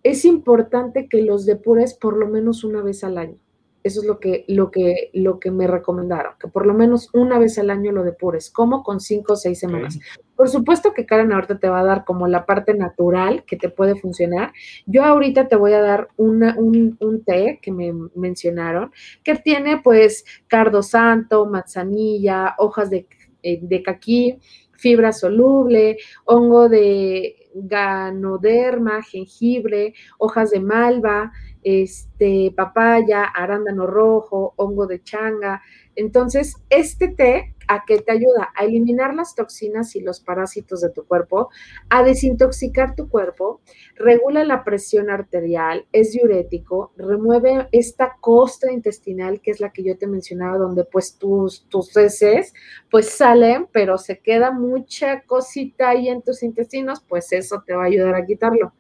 es 0.04 0.26
importante 0.26 1.08
que 1.08 1.22
los 1.22 1.46
depures 1.46 1.94
por 1.94 2.18
lo 2.18 2.28
menos 2.28 2.66
una 2.66 2.82
vez 2.82 3.06
al 3.06 3.18
año. 3.18 3.38
Eso 3.84 4.00
es 4.00 4.08
lo 4.08 4.20
que, 4.20 4.46
lo 4.48 4.72
que, 4.72 5.10
lo 5.14 5.40
que 5.40 5.52
me 5.52 5.68
recomendaron, 5.68 6.34
que 6.40 6.48
por 6.48 6.66
lo 6.66 6.74
menos 6.74 7.10
una 7.14 7.38
vez 7.38 7.60
al 7.60 7.70
año 7.70 7.92
lo 7.92 8.04
depures, 8.04 8.50
como 8.50 8.82
con 8.82 9.02
cinco 9.02 9.34
o 9.34 9.36
seis 9.36 9.60
semanas. 9.60 10.00
Por 10.36 10.50
supuesto 10.50 10.94
que 10.94 11.06
Karen 11.06 11.34
ahorita 11.34 11.60
te 11.60 11.70
va 11.70 11.82
a 11.82 11.86
dar 11.86 12.06
como 12.06 12.28
la 12.28 12.46
parte 12.46 12.74
natural 12.74 13.44
que 13.46 13.58
te 13.58 13.70
puede 13.70 13.96
funcionar. 13.96 14.54
Yo 14.86 15.04
ahorita 15.04 15.48
te 15.48 15.56
voy 15.56 15.74
a 15.74 15.82
dar 15.82 16.08
una, 16.16 16.56
un, 16.58 16.98
un, 17.00 17.24
té 17.24 17.60
que 17.62 17.72
me 17.72 17.94
mencionaron, 18.16 18.92
que 19.24 19.36
tiene 19.36 19.82
pues 19.84 20.24
cardo 20.48 20.82
santo, 20.82 21.46
manzanilla, 21.46 22.56
hojas 22.58 22.90
de, 22.90 23.08
eh, 23.44 23.60
de 23.62 23.84
caquí, 23.84 24.40
fibra 24.72 25.12
soluble, 25.12 25.98
hongo 26.26 26.68
de 26.70 27.50
ganoderma, 27.54 29.04
jengibre, 29.04 29.94
hojas 30.18 30.52
de 30.52 30.60
malva, 30.60 31.32
este, 31.64 32.54
papaya, 32.56 33.24
arándano 33.24 33.88
rojo, 33.88 34.54
hongo 34.58 34.88
de 34.88 35.02
changa. 35.04 35.62
Entonces, 35.96 36.56
este 36.70 37.10
té, 37.10 37.54
¿a 37.68 37.84
qué 37.86 38.00
te 38.00 38.12
ayuda? 38.12 38.50
A 38.56 38.66
eliminar 38.66 39.14
las 39.14 39.36
toxinas 39.36 39.96
y 39.96 40.02
los 40.02 40.20
parásitos 40.20 40.82
de 40.82 40.90
tu 40.90 41.06
cuerpo, 41.06 41.50
a 41.90 42.04
desintoxicar 42.04 42.96
tu 42.96 43.10
cuerpo, 43.10 43.62
regula 43.96 44.44
la 44.44 44.64
presión 44.64 45.10
arterial, 45.10 45.86
es 45.92 46.14
diurético, 46.14 46.92
remueve 46.98 47.68
esta 47.72 48.18
costra 48.20 48.72
intestinal, 48.72 49.42
que 49.42 49.52
es 49.52 49.60
la 49.60 49.72
que 49.72 49.84
yo 49.84 49.98
te 49.98 50.08
mencionaba, 50.08 50.58
donde 50.58 50.84
pues 50.84 51.18
tus, 51.18 51.68
tus 51.70 51.96
heces 51.96 52.54
pues 52.90 53.10
salen, 53.10 53.68
pero 53.72 53.98
se 53.98 54.20
queda 54.20 54.52
mucha 54.52 55.22
cosita 55.22 55.90
ahí 55.90 56.10
en 56.10 56.22
tus 56.22 56.44
intestinos, 56.44 57.04
pues 57.08 57.32
eso 57.32 57.64
te 57.66 57.74
va 57.74 57.84
a 57.84 57.88
ayudar 57.88 58.16
a 58.16 58.26
quitarlo. 58.26 58.74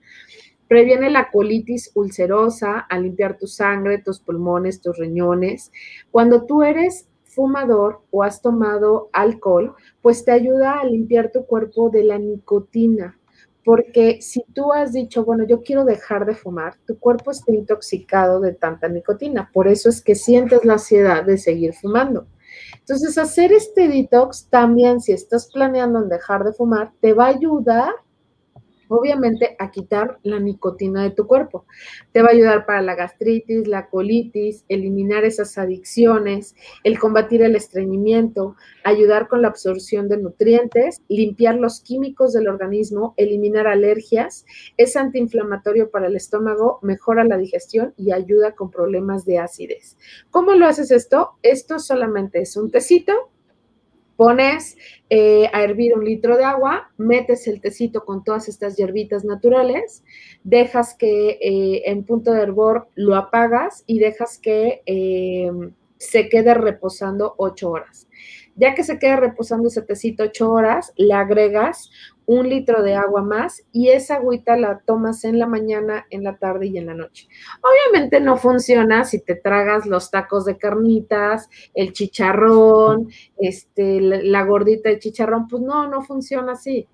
Previene 0.67 1.09
la 1.09 1.29
colitis 1.31 1.91
ulcerosa, 1.93 2.79
a 2.79 2.99
limpiar 2.99 3.37
tu 3.37 3.47
sangre, 3.47 3.99
tus 3.99 4.19
pulmones, 4.19 4.81
tus 4.81 4.97
riñones. 4.97 5.71
Cuando 6.11 6.45
tú 6.45 6.63
eres 6.63 7.07
fumador 7.23 8.01
o 8.11 8.23
has 8.23 8.41
tomado 8.41 9.09
alcohol, 9.13 9.75
pues 10.01 10.23
te 10.23 10.31
ayuda 10.31 10.79
a 10.79 10.85
limpiar 10.85 11.31
tu 11.31 11.45
cuerpo 11.45 11.89
de 11.89 12.03
la 12.03 12.17
nicotina. 12.17 13.19
Porque 13.65 14.21
si 14.21 14.43
tú 14.53 14.73
has 14.73 14.91
dicho, 14.91 15.23
bueno, 15.23 15.45
yo 15.45 15.61
quiero 15.63 15.85
dejar 15.85 16.25
de 16.25 16.35
fumar, 16.35 16.75
tu 16.85 16.99
cuerpo 16.99 17.31
está 17.31 17.53
intoxicado 17.53 18.41
de 18.41 18.53
tanta 18.53 18.89
nicotina. 18.89 19.49
Por 19.53 19.67
eso 19.67 19.89
es 19.89 20.01
que 20.01 20.15
sientes 20.15 20.65
la 20.65 20.73
ansiedad 20.73 21.23
de 21.23 21.37
seguir 21.37 21.73
fumando. 21.73 22.27
Entonces, 22.79 23.17
hacer 23.17 23.53
este 23.53 23.87
detox 23.87 24.47
también, 24.49 24.99
si 24.99 25.13
estás 25.13 25.49
planeando 25.51 25.99
en 25.99 26.09
dejar 26.09 26.43
de 26.43 26.53
fumar, 26.53 26.91
te 26.99 27.13
va 27.13 27.25
a 27.25 27.29
ayudar 27.29 27.93
obviamente 28.93 29.55
a 29.59 29.71
quitar 29.71 30.19
la 30.23 30.39
nicotina 30.39 31.03
de 31.03 31.11
tu 31.11 31.27
cuerpo. 31.27 31.65
Te 32.11 32.21
va 32.21 32.29
a 32.29 32.31
ayudar 32.31 32.65
para 32.65 32.81
la 32.81 32.95
gastritis, 32.95 33.67
la 33.67 33.89
colitis, 33.89 34.65
eliminar 34.69 35.25
esas 35.25 35.57
adicciones, 35.57 36.55
el 36.83 36.99
combatir 36.99 37.41
el 37.41 37.55
estreñimiento, 37.55 38.55
ayudar 38.83 39.27
con 39.27 39.41
la 39.41 39.47
absorción 39.47 40.07
de 40.07 40.17
nutrientes, 40.17 41.01
limpiar 41.07 41.55
los 41.55 41.81
químicos 41.81 42.33
del 42.33 42.47
organismo, 42.47 43.13
eliminar 43.17 43.67
alergias, 43.67 44.45
es 44.77 44.95
antiinflamatorio 44.95 45.89
para 45.89 46.07
el 46.07 46.15
estómago, 46.15 46.79
mejora 46.81 47.23
la 47.23 47.37
digestión 47.37 47.93
y 47.97 48.11
ayuda 48.11 48.53
con 48.53 48.69
problemas 48.69 49.25
de 49.25 49.39
acidez. 49.39 49.97
¿Cómo 50.29 50.53
lo 50.53 50.67
haces 50.67 50.91
esto? 50.91 51.31
Esto 51.41 51.79
solamente 51.79 52.41
es 52.41 52.55
un 52.57 52.71
tecito 52.71 53.32
Pones 54.15 54.77
eh, 55.09 55.49
a 55.53 55.63
hervir 55.63 55.97
un 55.97 56.05
litro 56.05 56.37
de 56.37 56.43
agua, 56.43 56.91
metes 56.97 57.47
el 57.47 57.61
tecito 57.61 58.05
con 58.05 58.23
todas 58.23 58.47
estas 58.47 58.75
hierbitas 58.77 59.25
naturales, 59.25 60.03
dejas 60.43 60.95
que 60.95 61.39
eh, 61.41 61.83
en 61.85 62.03
punto 62.03 62.31
de 62.31 62.41
hervor 62.41 62.87
lo 62.95 63.15
apagas 63.15 63.83
y 63.87 63.99
dejas 63.99 64.37
que 64.37 64.83
eh, 64.85 65.51
se 65.97 66.29
quede 66.29 66.53
reposando 66.53 67.33
ocho 67.37 67.71
horas. 67.71 68.07
Ya 68.55 68.75
que 68.75 68.83
se 68.83 68.99
quede 68.99 69.15
reposando 69.15 69.67
ese 69.67 69.81
tecito 69.81 70.23
ocho 70.23 70.51
horas, 70.51 70.93
le 70.95 71.13
agregas 71.13 71.89
un 72.25 72.49
litro 72.49 72.81
de 72.81 72.95
agua 72.95 73.21
más 73.21 73.63
y 73.71 73.89
esa 73.89 74.15
agüita 74.15 74.55
la 74.57 74.79
tomas 74.85 75.23
en 75.23 75.39
la 75.39 75.47
mañana, 75.47 76.05
en 76.09 76.23
la 76.23 76.37
tarde 76.37 76.67
y 76.67 76.77
en 76.77 76.87
la 76.87 76.93
noche. 76.93 77.27
Obviamente 77.61 78.19
no 78.19 78.37
funciona 78.37 79.03
si 79.05 79.19
te 79.19 79.35
tragas 79.35 79.85
los 79.85 80.11
tacos 80.11 80.45
de 80.45 80.57
carnitas, 80.57 81.49
el 81.73 81.93
chicharrón, 81.93 83.09
este, 83.37 83.99
la 84.01 84.43
gordita 84.43 84.89
de 84.89 84.99
chicharrón, 84.99 85.47
pues 85.47 85.61
no, 85.61 85.87
no 85.89 86.01
funciona 86.01 86.53
así. 86.53 86.87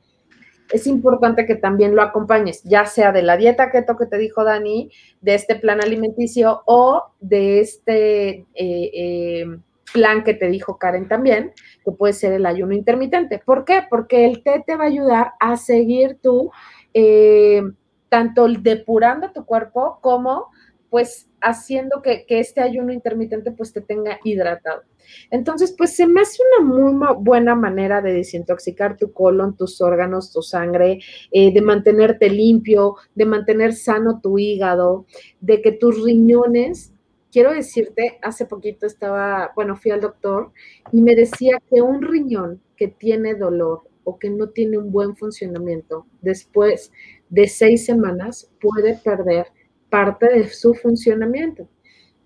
Es 0.72 0.86
importante 0.86 1.46
que 1.46 1.56
también 1.56 1.96
lo 1.96 2.04
acompañes, 2.04 2.62
ya 2.64 2.86
sea 2.86 3.12
de 3.12 3.24
la 3.24 3.38
dieta 3.38 3.72
keto 3.72 3.98
que 3.98 4.06
te 4.06 4.20
dijo 4.20 4.44
Dani, 4.44 4.92
de 5.20 5.34
este 5.34 5.56
plan 5.56 5.82
alimenticio 5.82 6.62
o 6.66 7.12
de 7.20 7.60
este 7.62 8.30
eh, 8.30 8.46
eh, 8.94 9.46
plan 9.94 10.24
que 10.24 10.34
te 10.34 10.48
dijo 10.48 10.78
Karen 10.78 11.08
también, 11.08 11.54
que 11.84 11.92
puede 11.92 12.14
ser 12.14 12.34
el 12.34 12.46
ayuno 12.46 12.74
intermitente. 12.74 13.42
¿Por 13.44 13.66
qué? 13.66 13.84
Porque 13.90 14.26
el 14.26 14.44
té 14.44 14.64
te 14.66 14.76
va 14.76 14.86
a 14.86 14.88
ayudar 14.88 15.32
a 15.40 15.58
seguir 15.58 16.18
tú, 16.22 16.52
eh, 16.94 17.62
tanto 18.10 18.48
depurando 18.48 19.32
tu 19.32 19.46
cuerpo 19.46 20.00
como 20.02 20.48
pues 20.90 21.30
haciendo 21.42 22.02
que, 22.02 22.26
este 22.28 22.62
ayuno 22.62 22.92
intermitente 22.92 23.52
pues 23.52 23.72
te 23.72 23.82
tenga 23.82 24.20
hidratado. 24.24 24.84
Entonces, 25.32 25.74
pues 25.78 25.96
se 25.96 26.06
me 26.08 26.22
hace 26.22 26.42
una 26.58 26.68
muy 26.68 27.08
buena 27.20 27.56
manera 27.56 28.02
de 28.02 28.14
desintoxicar 28.14 28.98
tu 28.98 29.14
colon, 29.14 29.56
tus 29.56 29.82
órganos, 29.82 30.32
tu 30.32 30.42
sangre, 30.42 31.00
eh, 31.32 31.54
de 31.54 31.62
mantenerte 31.62 32.30
limpio, 32.30 32.96
de 33.16 33.26
mantener 33.26 33.74
sano 33.74 34.20
tu 34.22 34.38
hígado, 34.38 35.06
de 35.40 35.62
que 35.62 35.72
tus 35.72 36.04
riñones 36.04 36.92
quiero 37.32 37.54
decirte, 37.54 38.20
hace 38.22 38.46
poquito 38.46 38.86
estaba, 38.86 39.52
bueno, 39.56 39.76
fui 39.76 39.92
al 39.92 40.02
doctor 40.02 40.52
y 40.92 41.02
me 41.02 41.16
decía 41.16 41.58
que 41.70 41.82
un 41.82 42.02
riñón 42.02 42.62
que 42.76 42.88
tiene 42.88 43.36
dolor 43.36 43.84
o 44.04 44.18
que 44.18 44.30
no 44.30 44.50
tiene 44.50 44.78
un 44.78 44.92
buen 44.92 45.16
funcionamiento, 45.16 46.08
después 46.22 46.92
de 47.30 47.48
seis 47.48 47.86
semanas 47.86 48.52
puede 48.60 48.96
perder 48.96 49.48
parte 49.90 50.28
de 50.30 50.50
su 50.50 50.74
funcionamiento. 50.74 51.68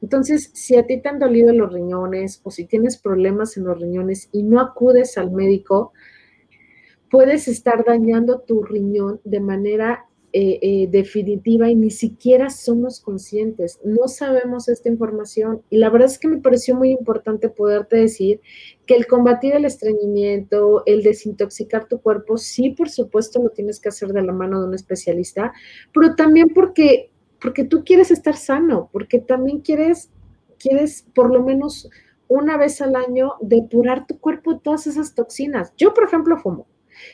Entonces, 0.02 0.52
si 0.54 0.76
a 0.76 0.86
ti 0.86 1.02
te 1.02 1.10
han 1.10 1.20
dolido 1.20 1.54
los 1.54 1.72
riñones 1.72 2.42
o 2.44 2.52
si 2.52 2.66
tienes 2.66 2.98
problemas 2.98 3.56
en 3.58 3.64
los 3.66 3.80
riñones 3.80 4.30
y 4.34 4.44
no 4.44 4.60
acudes 4.60 5.18
al 5.18 5.32
médico, 5.32 5.94
puedes 7.10 7.48
estar 7.48 7.86
dañando 7.86 8.42
tu 8.42 8.64
riñón 8.64 9.22
de 9.24 9.40
manera 9.40 10.08
eh, 10.36 10.58
eh, 10.64 10.88
definitiva 10.90 11.70
y 11.70 11.76
ni 11.76 11.92
siquiera 11.92 12.50
somos 12.50 13.00
conscientes, 13.00 13.80
no 13.84 14.08
sabemos 14.08 14.68
esta 14.68 14.90
información 14.90 15.62
y 15.70 15.78
la 15.78 15.92
verdad 15.92 16.10
es 16.10 16.18
que 16.18 16.28
me 16.28 16.42
pareció 16.42 16.74
muy 16.74 16.90
importante 16.90 17.50
poderte 17.50 17.98
decir 17.98 18.42
que 18.88 18.96
el 18.96 19.06
combatir 19.06 19.54
el 19.54 19.66
estreñimiento, 19.66 20.82
el 20.88 21.04
desintoxicar 21.04 21.88
tu 21.88 22.02
cuerpo, 22.02 22.38
sí, 22.38 22.72
por 22.72 22.90
supuesto 22.90 23.44
lo 23.44 23.52
tienes 23.52 23.80
que 23.80 23.90
hacer 23.90 24.10
de 24.10 24.24
la 24.24 24.34
mano 24.34 24.60
de 24.60 24.70
un 24.70 24.74
especialista, 24.74 25.54
pero 25.94 26.16
también 26.16 26.48
porque, 26.50 27.12
porque 27.40 27.64
tú 27.64 27.84
quieres 27.84 28.10
estar 28.10 28.36
sano, 28.36 28.90
porque 28.92 29.20
también 29.20 29.60
quieres, 29.60 30.10
quieres 30.58 31.06
por 31.14 31.32
lo 31.32 31.44
menos 31.44 31.92
una 32.28 32.58
vez 32.58 32.82
al 32.82 32.96
año 32.96 33.34
depurar 33.40 34.08
tu 34.08 34.20
cuerpo 34.20 34.54
de 34.54 34.62
todas 34.62 34.88
esas 34.88 35.14
toxinas. 35.14 35.74
Yo, 35.78 35.94
por 35.94 36.06
ejemplo, 36.06 36.38
fumo. 36.38 36.66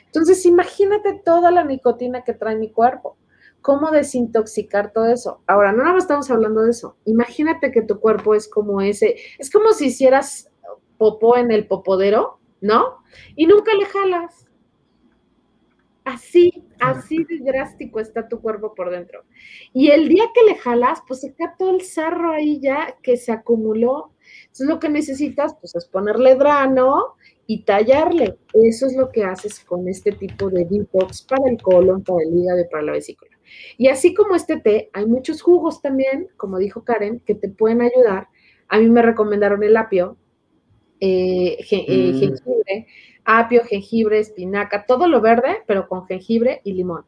Entonces, 0.05 0.45
imagínate 0.45 1.21
toda 1.23 1.51
la 1.51 1.63
nicotina 1.63 2.23
que 2.23 2.33
trae 2.33 2.55
mi 2.55 2.71
cuerpo. 2.71 3.17
¿Cómo 3.61 3.91
desintoxicar 3.91 4.93
todo 4.93 5.07
eso? 5.07 5.41
Ahora, 5.45 5.71
no 5.71 5.79
nada 5.79 5.93
más 5.93 6.03
estamos 6.03 6.31
hablando 6.31 6.61
de 6.61 6.71
eso. 6.71 6.97
Imagínate 7.05 7.71
que 7.71 7.81
tu 7.81 7.99
cuerpo 7.99 8.33
es 8.33 8.47
como 8.47 8.81
ese, 8.81 9.17
es 9.37 9.51
como 9.51 9.73
si 9.73 9.87
hicieras 9.87 10.49
popó 10.97 11.37
en 11.37 11.51
el 11.51 11.67
popodero, 11.67 12.39
¿no? 12.61 13.03
Y 13.35 13.47
nunca 13.47 13.73
le 13.73 13.85
jalas. 13.85 14.45
Así, 16.05 16.63
así 16.79 17.23
de 17.25 17.39
drástico 17.39 17.99
está 17.99 18.27
tu 18.27 18.41
cuerpo 18.41 18.73
por 18.73 18.89
dentro. 18.89 19.23
Y 19.73 19.91
el 19.91 20.09
día 20.09 20.25
que 20.33 20.43
le 20.43 20.55
jalas, 20.55 21.03
pues 21.07 21.21
se 21.21 21.33
cae 21.33 21.49
todo 21.57 21.71
el 21.71 21.81
sarro 21.81 22.31
ahí 22.31 22.59
ya 22.59 22.97
que 23.03 23.17
se 23.17 23.31
acumuló. 23.31 24.13
Entonces 24.43 24.67
lo 24.67 24.79
que 24.79 24.89
necesitas, 24.89 25.55
pues 25.59 25.75
es 25.75 25.85
ponerle 25.85 26.35
drano 26.35 27.15
y 27.49 27.63
tallarle. 27.63 28.37
Eso 28.53 28.85
es 28.85 28.95
lo 28.95 29.09
que 29.09 29.23
haces 29.23 29.61
con 29.61 29.87
este 29.87 30.11
tipo 30.11 30.51
de 30.51 30.65
detox 30.65 31.23
para 31.23 31.49
el 31.49 31.59
colon, 31.59 32.03
para 32.03 32.19
el 32.21 32.37
hígado 32.37 32.61
y 32.61 32.69
para 32.69 32.83
la 32.83 32.91
vesícula. 32.91 33.31
Y 33.75 33.87
así 33.87 34.13
como 34.13 34.35
este 34.35 34.59
té, 34.59 34.91
hay 34.93 35.07
muchos 35.07 35.41
jugos 35.41 35.81
también, 35.81 36.27
como 36.37 36.59
dijo 36.59 36.83
Karen, 36.83 37.21
que 37.21 37.33
te 37.33 37.49
pueden 37.49 37.81
ayudar. 37.81 38.27
A 38.67 38.77
mí 38.77 38.87
me 38.87 39.01
recomendaron 39.01 39.63
el 39.63 39.75
apio, 39.77 40.15
eh, 40.99 41.57
eh, 41.71 42.11
mm. 42.13 42.19
jengibre, 42.19 42.87
apio, 43.25 43.63
jengibre, 43.63 44.19
espinaca, 44.19 44.85
todo 44.85 45.07
lo 45.07 45.19
verde, 45.19 45.63
pero 45.65 45.87
con 45.87 46.05
jengibre 46.05 46.61
y 46.63 46.73
limón 46.73 47.05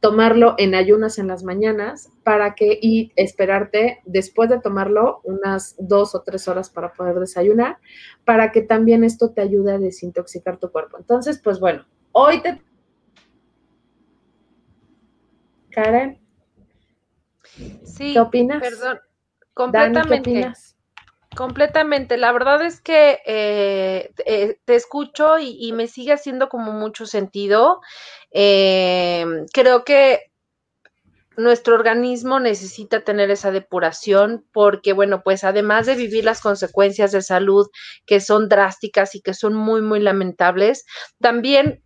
tomarlo 0.00 0.54
en 0.58 0.74
ayunas 0.74 1.18
en 1.18 1.28
las 1.28 1.44
mañanas 1.44 2.10
para 2.24 2.54
que 2.54 2.78
y 2.80 3.12
esperarte 3.16 4.00
después 4.04 4.50
de 4.50 4.60
tomarlo 4.60 5.20
unas 5.24 5.76
dos 5.78 6.14
o 6.14 6.22
tres 6.22 6.48
horas 6.48 6.70
para 6.70 6.92
poder 6.92 7.20
desayunar, 7.20 7.78
para 8.24 8.50
que 8.52 8.62
también 8.62 9.04
esto 9.04 9.30
te 9.30 9.40
ayude 9.40 9.72
a 9.72 9.78
desintoxicar 9.78 10.58
tu 10.58 10.70
cuerpo. 10.70 10.98
Entonces, 10.98 11.40
pues 11.42 11.60
bueno, 11.60 11.84
hoy 12.12 12.42
te... 12.42 12.60
Karen. 15.70 16.20
Sí, 17.84 18.12
¿Qué 18.12 18.20
opinas? 18.20 18.60
Perdón, 18.60 18.98
completamente. 19.54 20.52
Completamente. 21.36 22.18
La 22.18 22.32
verdad 22.32 22.62
es 22.62 22.80
que 22.80 23.20
eh, 23.26 24.12
eh, 24.26 24.58
te 24.64 24.74
escucho 24.74 25.38
y, 25.38 25.72
me 25.72 25.88
sigue 25.88 26.12
haciendo 26.12 26.48
como 26.48 26.72
mucho 26.72 27.06
sentido. 27.06 27.80
Eh, 28.32 29.24
creo 29.52 29.84
que 29.84 30.30
nuestro 31.36 31.74
organismo 31.74 32.40
necesita 32.40 33.00
tener 33.04 33.30
esa 33.30 33.50
depuración 33.50 34.44
porque, 34.52 34.92
bueno, 34.92 35.22
pues 35.22 35.44
además 35.44 35.86
de 35.86 35.94
vivir 35.94 36.24
las 36.24 36.40
consecuencias 36.42 37.12
de 37.12 37.22
salud 37.22 37.68
que 38.06 38.20
son 38.20 38.48
drásticas 38.48 39.14
y 39.14 39.22
que 39.22 39.32
son 39.32 39.54
muy, 39.54 39.80
muy 39.80 40.00
lamentables, 40.00 40.84
también 41.20 41.82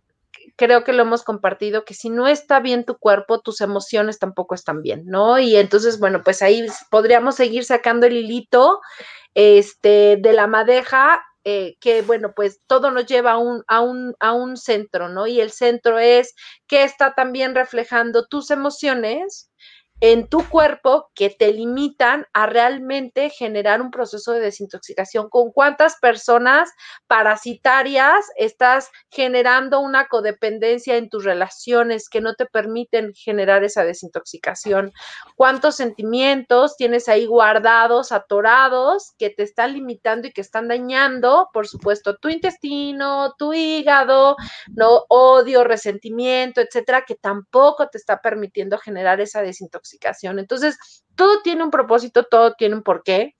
creo 0.55 0.83
que 0.83 0.93
lo 0.93 1.03
hemos 1.03 1.23
compartido, 1.23 1.85
que 1.85 1.93
si 1.93 2.09
no 2.09 2.27
está 2.27 2.59
bien 2.59 2.85
tu 2.85 2.97
cuerpo, 2.97 3.41
tus 3.41 3.61
emociones 3.61 4.19
tampoco 4.19 4.55
están 4.55 4.81
bien, 4.81 5.03
¿no? 5.05 5.39
Y 5.39 5.55
entonces, 5.55 5.99
bueno, 5.99 6.21
pues 6.23 6.41
ahí 6.41 6.65
podríamos 6.89 7.35
seguir 7.35 7.65
sacando 7.65 8.07
el 8.07 8.17
hilito 8.17 8.79
este, 9.33 10.17
de 10.19 10.33
la 10.33 10.47
madeja, 10.47 11.21
eh, 11.43 11.77
que 11.79 12.01
bueno, 12.01 12.33
pues 12.35 12.61
todo 12.67 12.91
nos 12.91 13.05
lleva 13.05 13.31
a 13.33 13.37
un, 13.37 13.63
a, 13.67 13.81
un, 13.81 14.15
a 14.19 14.33
un 14.33 14.57
centro, 14.57 15.09
¿no? 15.09 15.27
Y 15.27 15.39
el 15.39 15.51
centro 15.51 15.99
es 15.99 16.35
que 16.67 16.83
está 16.83 17.13
también 17.13 17.55
reflejando 17.55 18.27
tus 18.27 18.51
emociones, 18.51 19.49
en 19.99 20.27
tu 20.27 20.47
cuerpo 20.47 21.09
que 21.15 21.31
te 21.31 21.51
limitan 21.51 22.27
a 22.33 22.45
realmente 22.45 23.31
generar 23.31 23.81
un 23.81 23.89
proceso 23.89 24.31
de 24.31 24.41
desintoxicación. 24.41 25.29
¿Con 25.29 25.51
cuántas 25.51 25.97
personas 25.99 26.69
parasitarias 27.07 28.25
estás 28.35 28.91
generando 29.09 29.79
una 29.79 30.07
codependencia 30.07 30.97
en 30.97 31.09
tus 31.09 31.23
relaciones 31.23 32.09
que 32.09 32.21
no 32.21 32.35
te 32.35 32.45
permiten 32.45 33.13
generar 33.15 33.63
esa 33.63 33.83
desintoxicación? 33.83 34.91
¿Cuántos 35.35 35.75
sentimientos 35.75 36.77
tienes 36.77 37.09
ahí 37.09 37.25
guardados, 37.25 38.11
atorados, 38.11 39.13
que 39.17 39.31
te 39.31 39.43
están 39.43 39.73
limitando 39.73 40.27
y 40.27 40.31
que 40.31 40.41
están 40.41 40.67
dañando, 40.67 41.49
por 41.53 41.67
supuesto, 41.67 42.17
tu 42.17 42.29
intestino, 42.29 43.33
tu 43.37 43.53
hígado, 43.53 44.35
no 44.75 45.05
odio, 45.09 45.63
resentimiento, 45.63 46.61
etcétera, 46.61 47.03
que 47.07 47.15
tampoco 47.15 47.87
te 47.87 47.97
está 47.97 48.21
permitiendo 48.21 48.77
generar 48.77 49.19
esa 49.21 49.41
desintoxicación? 49.41 49.86
Entonces, 50.39 50.77
todo 51.15 51.41
tiene 51.41 51.63
un 51.63 51.71
propósito, 51.71 52.23
todo 52.23 52.53
tiene 52.53 52.75
un 52.75 52.83
porqué. 52.83 53.35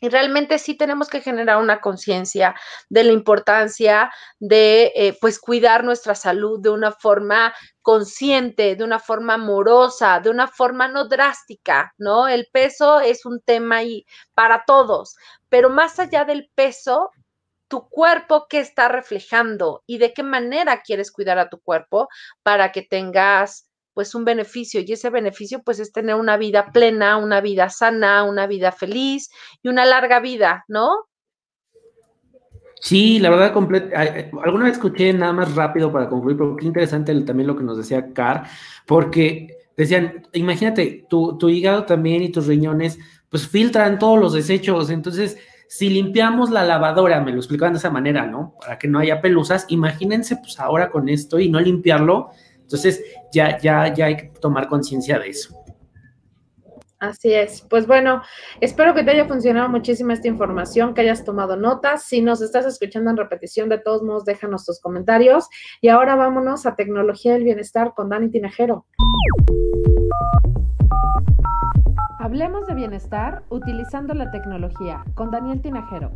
Y 0.00 0.10
realmente 0.10 0.58
sí 0.58 0.76
tenemos 0.76 1.08
que 1.08 1.22
generar 1.22 1.56
una 1.56 1.80
conciencia 1.80 2.54
de 2.90 3.04
la 3.04 3.12
importancia 3.12 4.12
de 4.38 4.92
eh, 4.94 5.16
pues 5.18 5.38
cuidar 5.38 5.82
nuestra 5.82 6.14
salud 6.14 6.60
de 6.60 6.68
una 6.68 6.92
forma 6.92 7.54
consciente, 7.80 8.76
de 8.76 8.84
una 8.84 8.98
forma 8.98 9.34
amorosa, 9.34 10.20
de 10.20 10.28
una 10.28 10.46
forma 10.46 10.88
no 10.88 11.08
drástica, 11.08 11.94
¿no? 11.96 12.28
El 12.28 12.48
peso 12.52 13.00
es 13.00 13.24
un 13.24 13.40
tema 13.40 13.80
para 14.34 14.64
todos, 14.66 15.16
pero 15.48 15.70
más 15.70 15.98
allá 15.98 16.26
del 16.26 16.50
peso, 16.54 17.10
tu 17.68 17.88
cuerpo 17.88 18.46
qué 18.48 18.60
está 18.60 18.88
reflejando 18.88 19.82
y 19.86 19.98
de 19.98 20.12
qué 20.12 20.22
manera 20.22 20.82
quieres 20.82 21.10
cuidar 21.10 21.38
a 21.38 21.48
tu 21.48 21.60
cuerpo 21.60 22.08
para 22.42 22.72
que 22.72 22.82
tengas 22.82 23.68
pues 23.94 24.14
un 24.14 24.24
beneficio 24.24 24.80
y 24.80 24.92
ese 24.92 25.08
beneficio 25.08 25.62
pues 25.62 25.78
es 25.78 25.92
tener 25.92 26.16
una 26.16 26.36
vida 26.36 26.72
plena, 26.72 27.16
una 27.16 27.40
vida 27.40 27.70
sana, 27.70 28.24
una 28.24 28.46
vida 28.46 28.72
feliz 28.72 29.30
y 29.62 29.68
una 29.68 29.86
larga 29.86 30.20
vida, 30.20 30.64
¿no? 30.68 30.90
Sí, 32.80 33.18
la 33.18 33.30
verdad, 33.30 33.54
alguna 34.44 34.64
vez 34.64 34.74
escuché 34.74 35.10
nada 35.14 35.32
más 35.32 35.54
rápido 35.54 35.90
para 35.90 36.08
concluir, 36.08 36.36
pero 36.36 36.56
qué 36.56 36.66
interesante 36.66 37.18
también 37.22 37.46
lo 37.46 37.56
que 37.56 37.64
nos 37.64 37.78
decía 37.78 38.12
Car, 38.12 38.44
porque 38.84 39.56
decían, 39.74 40.26
imagínate, 40.34 41.06
tu, 41.08 41.38
tu 41.38 41.48
hígado 41.48 41.86
también 41.86 42.22
y 42.22 42.30
tus 42.30 42.46
riñones, 42.46 42.98
pues 43.30 43.48
filtran 43.48 43.98
todos 43.98 44.20
los 44.20 44.34
desechos, 44.34 44.90
entonces 44.90 45.38
Si 45.66 45.90
limpiamos 45.90 46.50
la 46.50 46.62
lavadora, 46.62 47.20
me 47.20 47.32
lo 47.32 47.38
explicaban 47.38 47.72
de 47.72 47.78
esa 47.78 47.90
manera, 47.90 48.26
¿no? 48.26 48.54
Para 48.60 48.78
que 48.78 48.86
no 48.86 48.98
haya 48.98 49.20
pelusas, 49.20 49.66
imagínense 49.68 50.36
pues 50.36 50.60
ahora 50.60 50.90
con 50.90 51.08
esto 51.08 51.40
y 51.40 51.48
no 51.48 51.58
limpiarlo. 51.58 52.30
Entonces 52.64 53.02
ya, 53.32 53.58
ya, 53.58 53.92
ya 53.94 54.06
hay 54.06 54.16
que 54.16 54.32
tomar 54.40 54.68
conciencia 54.68 55.18
de 55.18 55.28
eso. 55.28 55.64
Así 56.98 57.34
es. 57.34 57.60
Pues 57.68 57.86
bueno, 57.86 58.22
espero 58.60 58.94
que 58.94 59.04
te 59.04 59.10
haya 59.10 59.26
funcionado 59.26 59.68
muchísimo 59.68 60.12
esta 60.12 60.28
información, 60.28 60.94
que 60.94 61.02
hayas 61.02 61.24
tomado 61.24 61.56
notas. 61.56 62.04
Si 62.04 62.22
nos 62.22 62.40
estás 62.40 62.64
escuchando 62.64 63.10
en 63.10 63.18
repetición, 63.18 63.68
de 63.68 63.78
todos 63.78 64.02
modos, 64.02 64.24
déjanos 64.24 64.64
tus 64.64 64.80
comentarios. 64.80 65.48
Y 65.82 65.88
ahora 65.88 66.16
vámonos 66.16 66.64
a 66.64 66.76
Tecnología 66.76 67.34
del 67.34 67.44
Bienestar 67.44 67.92
con 67.94 68.08
Dani 68.08 68.30
Tinajero. 68.30 68.86
Hablemos 72.20 72.66
de 72.66 72.74
bienestar 72.74 73.42
utilizando 73.50 74.14
la 74.14 74.30
tecnología 74.30 75.04
con 75.14 75.30
Daniel 75.30 75.60
Tinajero. 75.60 76.10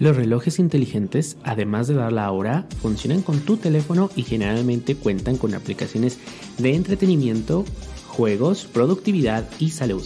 Los 0.00 0.16
relojes 0.16 0.58
inteligentes, 0.58 1.36
además 1.44 1.86
de 1.86 1.92
dar 1.92 2.10
la 2.10 2.30
hora, 2.32 2.66
funcionan 2.80 3.20
con 3.20 3.40
tu 3.40 3.58
teléfono 3.58 4.08
y 4.16 4.22
generalmente 4.22 4.96
cuentan 4.96 5.36
con 5.36 5.54
aplicaciones 5.54 6.18
de 6.56 6.74
entretenimiento, 6.74 7.66
juegos, 8.08 8.64
productividad 8.64 9.46
y 9.58 9.68
salud. 9.68 10.02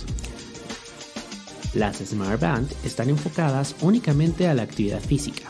Las 1.75 1.99
Smart 1.99 2.41
Band 2.41 2.73
están 2.85 3.09
enfocadas 3.09 3.77
únicamente 3.83 4.49
a 4.49 4.55
la 4.55 4.63
actividad 4.63 5.01
física. 5.01 5.45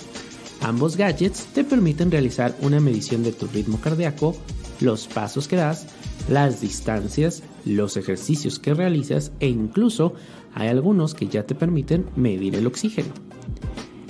Ambos 0.60 0.98
gadgets 0.98 1.46
te 1.54 1.64
permiten 1.64 2.10
realizar 2.10 2.54
una 2.60 2.80
medición 2.80 3.22
de 3.22 3.32
tu 3.32 3.46
ritmo 3.46 3.80
cardíaco, 3.80 4.36
los 4.80 5.06
pasos 5.06 5.48
que 5.48 5.56
das, 5.56 5.86
las 6.28 6.60
distancias, 6.60 7.42
los 7.64 7.96
ejercicios 7.96 8.58
que 8.58 8.74
realizas 8.74 9.32
e 9.40 9.48
incluso 9.48 10.14
hay 10.52 10.68
algunos 10.68 11.14
que 11.14 11.28
ya 11.28 11.46
te 11.46 11.54
permiten 11.54 12.04
medir 12.14 12.54
el 12.56 12.66
oxígeno. 12.66 13.08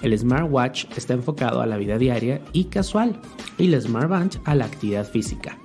El 0.05 0.19
smartwatch 0.19 0.85
está 0.99 1.15
enfocado 1.15 1.63
a 1.63 1.67
la 1.67 1.79
vida 1.79 1.97
diaria 1.97 2.43
y 2.53 2.65
casual 2.65 3.19
y 3.57 3.73
el 3.73 3.81
smartband 3.81 4.39
a 4.45 4.55
la 4.55 4.67
actividad 4.67 5.09
física. 5.09 5.59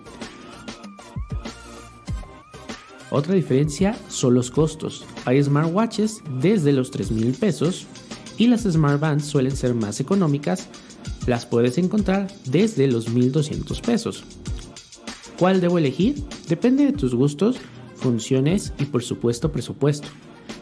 Otra 3.11 3.33
diferencia 3.33 3.97
son 4.07 4.35
los 4.35 4.49
costos. 4.49 5.05
Hay 5.25 5.43
smartwatches 5.43 6.23
desde 6.39 6.71
los 6.71 6.89
3 6.89 7.11
mil 7.11 7.33
pesos 7.33 7.85
y 8.37 8.47
las 8.47 8.61
smartbands 8.61 9.25
suelen 9.25 9.57
ser 9.57 9.75
más 9.75 9.99
económicas. 9.99 10.69
Las 11.27 11.45
puedes 11.45 11.77
encontrar 11.77 12.27
desde 12.45 12.87
los 12.87 13.09
1200 13.09 13.81
pesos. 13.81 14.23
¿Cuál 15.37 15.59
debo 15.59 15.79
elegir? 15.79 16.23
Depende 16.47 16.85
de 16.85 16.93
tus 16.93 17.13
gustos, 17.13 17.57
funciones 17.95 18.71
y 18.79 18.85
por 18.85 19.03
supuesto 19.03 19.51
presupuesto. 19.51 20.07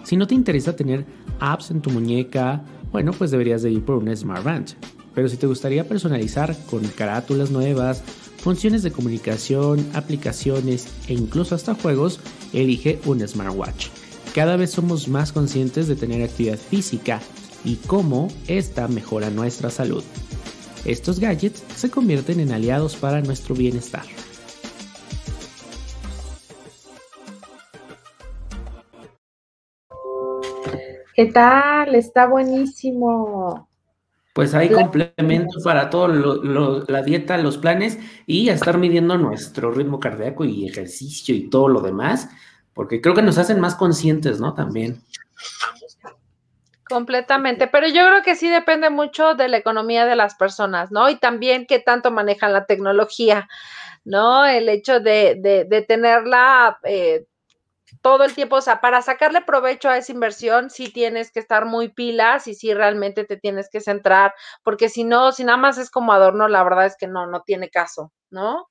Si 0.04 0.16
no 0.16 0.26
te 0.26 0.34
interesa 0.34 0.76
tener 0.76 1.06
apps 1.40 1.70
en 1.70 1.82
tu 1.82 1.90
muñeca, 1.90 2.64
bueno, 2.92 3.12
pues 3.14 3.32
deberías 3.32 3.62
de 3.62 3.72
ir 3.72 3.84
por 3.84 3.98
un 3.98 4.16
Smart 4.16 4.44
Band. 4.44 4.68
Pero 5.14 5.30
si 5.30 5.38
te 5.38 5.48
gustaría 5.48 5.88
personalizar 5.88 6.56
con 6.70 6.84
carátulas 6.90 7.50
nuevas, 7.50 8.04
funciones 8.38 8.84
de 8.84 8.92
comunicación, 8.92 9.86
aplicaciones 9.94 10.88
e 11.08 11.14
incluso 11.14 11.56
hasta 11.56 11.74
juegos, 11.74 12.20
elige 12.54 13.00
un 13.06 13.28
smartwatch. 13.28 13.88
Cada 14.36 14.58
vez 14.58 14.72
somos 14.72 15.08
más 15.08 15.32
conscientes 15.32 15.88
de 15.88 15.96
tener 15.96 16.22
actividad 16.22 16.58
física 16.58 17.20
y 17.66 17.76
cómo 17.76 18.28
esta 18.48 18.88
mejora 18.88 19.32
nuestra 19.32 19.72
salud. 19.72 20.04
Estos 20.86 21.20
gadgets 21.20 21.64
se 21.76 21.90
convierten 21.90 22.40
en 22.40 22.52
aliados 22.52 22.96
para 22.96 23.22
nuestro 23.22 23.56
bienestar. 23.56 24.04
¿Qué 31.18 31.26
tal? 31.26 31.96
Está 31.96 32.28
buenísimo. 32.28 33.68
Pues 34.34 34.54
hay 34.54 34.70
complementos 34.70 35.64
para 35.64 35.90
todo 35.90 36.08
la 36.08 37.02
dieta, 37.02 37.40
los 37.40 37.58
planes 37.58 37.98
y 38.28 38.50
a 38.50 38.54
estar 38.54 38.78
midiendo 38.78 39.18
nuestro 39.18 39.72
ritmo 39.72 40.00
cardíaco 40.00 40.46
y 40.46 40.68
ejercicio 40.68 41.34
y 41.34 41.50
todo 41.50 41.70
lo 41.70 41.82
demás, 41.82 42.30
porque 42.76 43.02
creo 43.02 43.16
que 43.16 43.24
nos 43.24 43.40
hacen 43.40 43.60
más 43.60 43.74
conscientes, 43.74 44.40
¿no? 44.40 44.54
También. 44.54 45.02
Completamente, 46.88 47.66
pero 47.66 47.88
yo 47.88 48.06
creo 48.08 48.22
que 48.22 48.36
sí 48.36 48.48
depende 48.48 48.92
mucho 48.92 49.34
de 49.34 49.48
la 49.48 49.58
economía 49.58 50.06
de 50.06 50.16
las 50.16 50.36
personas, 50.36 50.92
¿no? 50.92 51.10
Y 51.10 51.16
también 51.16 51.66
qué 51.66 51.80
tanto 51.80 52.12
manejan 52.12 52.54
la 52.54 52.68
tecnología, 52.68 53.50
¿no? 54.06 54.46
El 54.46 54.70
hecho 54.70 55.00
de, 55.00 55.66
de, 55.68 55.82
tenerla 55.82 56.78
eh, 56.84 57.26
todo 58.02 58.24
el 58.24 58.34
tiempo, 58.34 58.58
o 58.58 58.62
sea, 58.62 58.82
para 58.82 59.02
sacarle 59.02 59.42
provecho 59.42 59.90
a 59.90 59.98
esa 59.98 60.12
inversión, 60.12 60.70
sí 60.70 60.90
tienes 60.92 61.32
que 61.32 61.40
estar 61.40 61.66
muy 61.66 61.90
pilas 61.90 62.48
y 62.48 62.56
sí 62.56 62.74
realmente 62.74 63.24
te 63.26 63.38
tienes 63.38 63.70
que 63.70 63.82
centrar, 63.82 64.34
porque 64.64 64.90
si 64.90 65.04
no, 65.04 65.32
si 65.32 65.44
nada 65.44 65.58
más 65.58 65.78
es 65.78 65.90
como 65.90 66.14
adorno, 66.14 66.48
la 66.48 66.64
verdad 66.64 66.86
es 66.86 66.96
que 66.98 67.08
no, 67.08 67.28
no 67.28 67.42
tiene 67.42 67.70
caso, 67.70 68.12
¿no? 68.30 68.68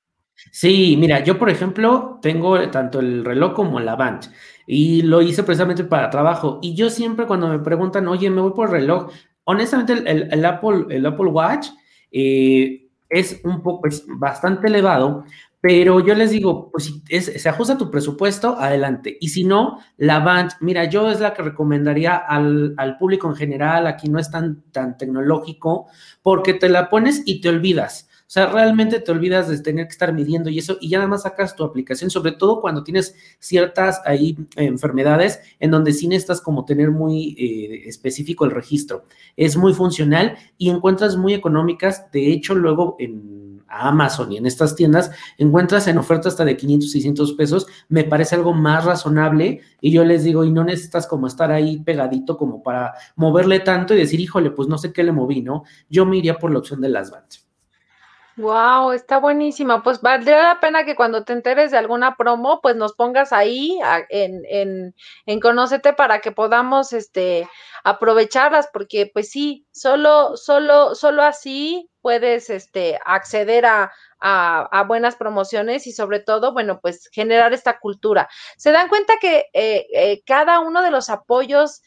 Sí, 0.53 0.97
mira, 0.99 1.21
yo 1.25 1.39
por 1.39 1.49
ejemplo 1.49 2.19
tengo 2.21 2.69
tanto 2.71 3.01
el 3.01 3.25
reloj 3.25 3.55
como 3.55 3.81
la 3.81 3.97
band 3.97 4.27
y 4.67 5.03
lo 5.03 5.23
hice 5.23 5.43
precisamente 5.43 5.85
para 5.85 6.11
trabajo 6.11 6.59
y 6.61 6.75
yo 6.75 6.91
siempre 6.91 7.27
cuando 7.27 7.49
me 7.49 7.59
preguntan, 7.59 8.07
oye, 8.07 8.29
me 8.29 8.43
voy 8.43 8.53
por 8.53 8.71
reloj, 8.71 9.11
honestamente 9.45 9.95
el, 9.95 10.45
Apple, 10.45 10.87
el 10.91 11.07
Apple 11.07 11.29
Watch 11.29 11.69
eh, 12.13 12.87
es 13.09 13.41
un 13.45 13.63
poco, 13.63 13.89
es 13.89 14.05
bastante 14.07 14.67
elevado, 14.67 15.25
pero 15.67 15.99
yo 15.99 16.15
les 16.15 16.31
digo, 16.31 16.71
pues 16.71 16.85
si 16.85 17.03
se 17.21 17.49
ajusta 17.49 17.77
tu 17.77 17.91
presupuesto, 17.91 18.57
adelante. 18.57 19.19
Y 19.21 19.31
si 19.31 19.43
no, 19.43 19.81
la 19.97 20.21
Band, 20.21 20.53
mira, 20.61 20.85
yo 20.85 21.11
es 21.11 21.19
la 21.19 21.35
que 21.35 21.43
recomendaría 21.43 22.15
al, 22.15 22.75
al, 22.77 22.97
público 22.99 23.29
en 23.29 23.35
general, 23.35 23.89
aquí 23.89 24.09
no 24.09 24.21
es 24.21 24.31
tan, 24.31 24.63
tan 24.71 24.97
tecnológico, 24.97 25.89
porque 26.23 26.55
te 26.55 26.69
la 26.69 26.89
pones 26.89 27.25
y 27.27 27.41
te 27.41 27.49
olvidas. 27.49 28.09
O 28.21 28.29
sea, 28.29 28.47
realmente 28.47 29.01
te 29.01 29.11
olvidas 29.11 29.49
de 29.49 29.59
tener 29.59 29.87
que 29.87 29.93
estar 29.93 30.13
midiendo 30.13 30.51
y 30.51 30.61
eso, 30.61 30.79
y 30.81 30.89
ya 30.89 30.99
nada 30.99 31.11
más 31.11 31.23
sacas 31.23 31.57
tu 31.57 31.65
aplicación, 31.65 32.11
sobre 32.11 32.31
todo 32.31 32.61
cuando 32.61 32.85
tienes 32.85 33.17
ciertas 33.41 34.01
ahí 34.05 34.37
enfermedades 34.55 35.41
en 35.59 35.73
donde 35.73 35.93
sí 35.93 36.07
necesitas 36.07 36.41
como 36.41 36.65
tener 36.65 36.93
muy 36.93 37.35
eh, 37.41 37.89
específico 37.89 38.45
el 38.45 38.53
registro. 38.53 39.07
Es 39.37 39.57
muy 39.57 39.75
funcional 39.75 40.39
y 40.59 40.71
encuentras 40.71 41.17
muy 41.17 41.35
económicas. 41.35 42.09
De 42.13 42.31
hecho, 42.31 42.55
luego 42.55 42.95
en 43.01 43.46
Amazon 43.69 44.33
y 44.33 44.37
en 44.37 44.47
estas 44.47 44.75
tiendas 44.75 45.11
encuentras 45.39 45.89
en 45.89 45.99
oferta 45.99 46.29
hasta 46.29 46.45
de 46.45 46.57
500, 46.57 46.91
600 46.91 47.33
pesos. 47.35 47.67
Me 47.89 48.05
parece 48.05 48.35
algo 48.35 48.53
más 48.53 48.85
razonable 48.85 49.61
y 49.81 49.91
yo 49.93 50.05
les 50.05 50.25
digo, 50.25 50.45
y 50.45 50.51
no 50.51 50.65
necesitas 50.65 51.07
como 51.07 51.27
estar 51.27 51.51
ahí 51.51 51.79
pegadito 51.79 52.37
como 52.37 52.63
para 52.63 52.95
moverle 53.17 53.61
tanto 53.61 53.95
y 53.95 53.99
decir, 53.99 54.21
híjole, 54.21 54.51
pues 54.51 54.69
no 54.69 54.79
sé 54.79 54.93
qué 54.93 55.03
le 55.03 55.13
moví, 55.13 55.43
¿no? 55.43 55.65
Yo 55.89 56.07
me 56.07 56.17
iría 56.17 56.39
por 56.39 56.51
la 56.51 56.59
opción 56.59 56.81
de 56.81 56.89
las 56.89 57.11
bands. 57.11 57.47
Wow, 58.39 58.93
está 58.93 59.19
buenísima. 59.19 59.83
Pues 59.83 60.03
valdría 60.03 60.43
la 60.43 60.61
pena 60.61 60.85
que 60.85 60.95
cuando 60.95 61.25
te 61.25 61.33
enteres 61.33 61.71
de 61.71 61.79
alguna 61.79 62.17
promo, 62.17 62.61
pues 62.61 62.77
nos 62.77 62.93
pongas 62.93 63.33
ahí 63.33 63.79
en, 64.11 64.43
en, 64.51 64.95
en 65.25 65.41
Conócete 65.41 65.95
para 65.95 66.21
que 66.21 66.33
podamos 66.33 66.93
este 66.93 67.49
aprovecharlas, 67.83 68.69
porque 68.75 69.11
pues 69.11 69.31
sí, 69.31 69.67
solo, 69.73 70.37
solo, 70.37 70.95
solo 70.95 71.23
así 71.23 71.89
puedes 72.07 72.51
este 72.51 73.01
acceder 73.05 73.67
a, 73.67 73.91
a, 74.21 74.85
buenas 74.87 75.17
promociones 75.17 75.89
y 75.89 75.93
sobre 75.93 76.21
todo, 76.21 76.53
bueno, 76.53 76.79
pues 76.81 77.09
generar 77.11 77.53
esta 77.53 77.81
cultura. 77.81 78.29
Se 78.57 78.71
dan 78.71 78.89
cuenta 78.89 79.15
que 79.21 79.47
eh, 79.53 79.89
eh, 79.93 80.23
cada 80.25 80.61
uno 80.61 80.83
de 80.83 80.93
los 80.93 81.11
apoyos 81.11 81.83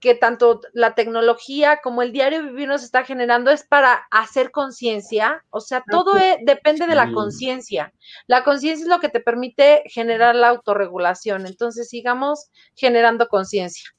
que 0.00 0.14
tanto 0.14 0.62
la 0.72 0.94
tecnología 0.94 1.80
como 1.82 2.00
el 2.00 2.10
diario 2.10 2.42
vivir 2.42 2.68
nos 2.68 2.82
está 2.82 3.04
generando 3.04 3.50
es 3.50 3.66
para 3.66 4.06
hacer 4.10 4.50
conciencia, 4.50 5.44
o 5.50 5.60
sea, 5.60 5.84
todo 5.90 6.16
e, 6.16 6.38
depende 6.46 6.86
de 6.86 6.94
la 6.94 7.12
conciencia. 7.12 7.92
La 8.26 8.44
conciencia 8.44 8.84
es 8.84 8.88
lo 8.88 8.98
que 8.98 9.10
te 9.10 9.20
permite 9.20 9.82
generar 9.88 10.36
la 10.36 10.48
autorregulación, 10.48 11.44
entonces 11.44 11.90
sigamos 11.90 12.50
generando 12.74 13.28
conciencia. 13.28 13.90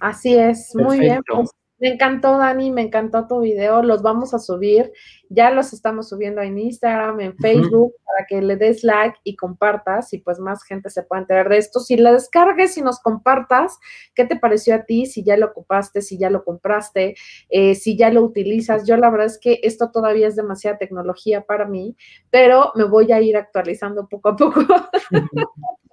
Así 0.00 0.36
es, 0.36 0.74
muy 0.74 0.98
bien. 0.98 1.22
Pues, 1.28 1.48
me 1.78 1.88
encantó, 1.88 2.38
Dani, 2.38 2.70
me 2.70 2.82
encantó 2.82 3.26
tu 3.26 3.40
video. 3.40 3.82
Los 3.82 4.02
vamos 4.02 4.32
a 4.32 4.38
subir. 4.38 4.92
Ya 5.28 5.50
los 5.50 5.72
estamos 5.72 6.08
subiendo 6.08 6.40
en 6.40 6.58
Instagram, 6.58 7.20
en 7.20 7.36
Facebook, 7.36 7.94
para 8.04 8.26
que 8.26 8.40
le 8.40 8.56
des 8.56 8.84
like 8.84 9.18
y 9.24 9.34
compartas 9.36 10.12
y 10.12 10.18
pues 10.18 10.38
más 10.38 10.62
gente 10.62 10.90
se 10.90 11.02
pueda 11.02 11.22
enterar 11.22 11.48
de 11.48 11.58
esto. 11.58 11.80
Si 11.80 11.96
la 11.96 12.12
descargues 12.12 12.78
y 12.78 12.82
nos 12.82 13.00
compartas, 13.00 13.78
¿qué 14.14 14.24
te 14.24 14.36
pareció 14.36 14.76
a 14.76 14.84
ti? 14.84 15.06
Si 15.06 15.24
ya 15.24 15.36
lo 15.36 15.46
ocupaste, 15.46 16.02
si 16.02 16.16
ya 16.18 16.30
lo 16.30 16.44
compraste, 16.44 17.16
eh, 17.48 17.74
si 17.74 17.96
ya 17.96 18.10
lo 18.10 18.22
utilizas. 18.22 18.86
Yo 18.86 18.96
la 18.96 19.10
verdad 19.10 19.26
es 19.26 19.38
que 19.38 19.60
esto 19.62 19.90
todavía 19.90 20.28
es 20.28 20.36
demasiada 20.36 20.78
tecnología 20.78 21.42
para 21.42 21.66
mí, 21.66 21.96
pero 22.30 22.72
me 22.76 22.84
voy 22.84 23.10
a 23.10 23.20
ir 23.20 23.36
actualizando 23.36 24.08
poco 24.08 24.28
a 24.28 24.36
poco. 24.36 24.60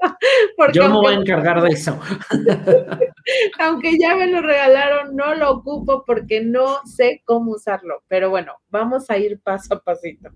Yo 0.73 0.89
me 0.89 0.95
voy 0.95 1.13
a 1.13 1.17
encargar 1.17 1.61
de 1.61 1.69
eso. 1.69 1.99
aunque 3.59 3.97
ya 3.97 4.15
me 4.15 4.27
lo 4.27 4.41
regalaron, 4.41 5.15
no 5.15 5.35
lo 5.35 5.51
ocupo 5.51 6.03
porque 6.05 6.41
no 6.41 6.79
sé 6.85 7.21
cómo 7.25 7.51
usarlo. 7.51 8.03
Pero 8.07 8.29
bueno, 8.29 8.53
vamos 8.69 9.09
a 9.09 9.17
ir 9.17 9.39
paso 9.41 9.75
a 9.75 9.79
pasito. 9.81 10.29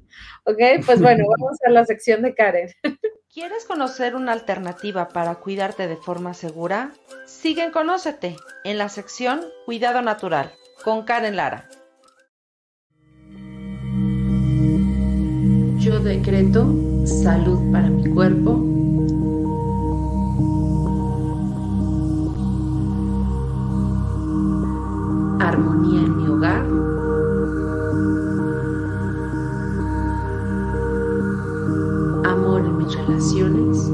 ¿Ok? 0.46 0.60
Pues 0.86 1.02
bueno, 1.02 1.26
vamos 1.40 1.58
a 1.66 1.72
la 1.72 1.86
sección 1.86 2.22
de 2.22 2.36
Karen. 2.36 2.70
¿Quieres 3.34 3.66
conocer 3.66 4.16
una 4.16 4.32
alternativa 4.32 5.10
para 5.10 5.36
cuidarte 5.36 5.88
de 5.88 5.98
forma 5.98 6.34
segura? 6.34 6.92
Sigue 7.26 7.64
en 7.64 7.72
Conócete 7.72 8.38
en 8.64 8.78
la 8.78 8.88
sección 8.88 9.42
Cuidado 9.66 10.02
Natural 10.02 10.54
con 10.84 11.04
Karen 11.04 11.36
Lara. 11.36 11.68
Yo 15.80 16.00
decreto 16.00 16.66
salud 17.06 17.72
para 17.72 17.90
mi 17.90 18.10
cuerpo, 18.10 18.64
armonía 25.50 26.02
en 26.02 26.18
mi 26.18 26.28
hogar, 26.28 26.66
amor 32.26 32.62
en 32.62 32.78
mis 32.78 32.96
relaciones, 32.96 33.92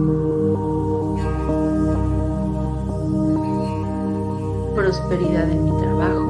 prosperidad 4.75 5.49
en 5.49 5.65
mi 5.65 5.71
trabajo, 5.81 6.27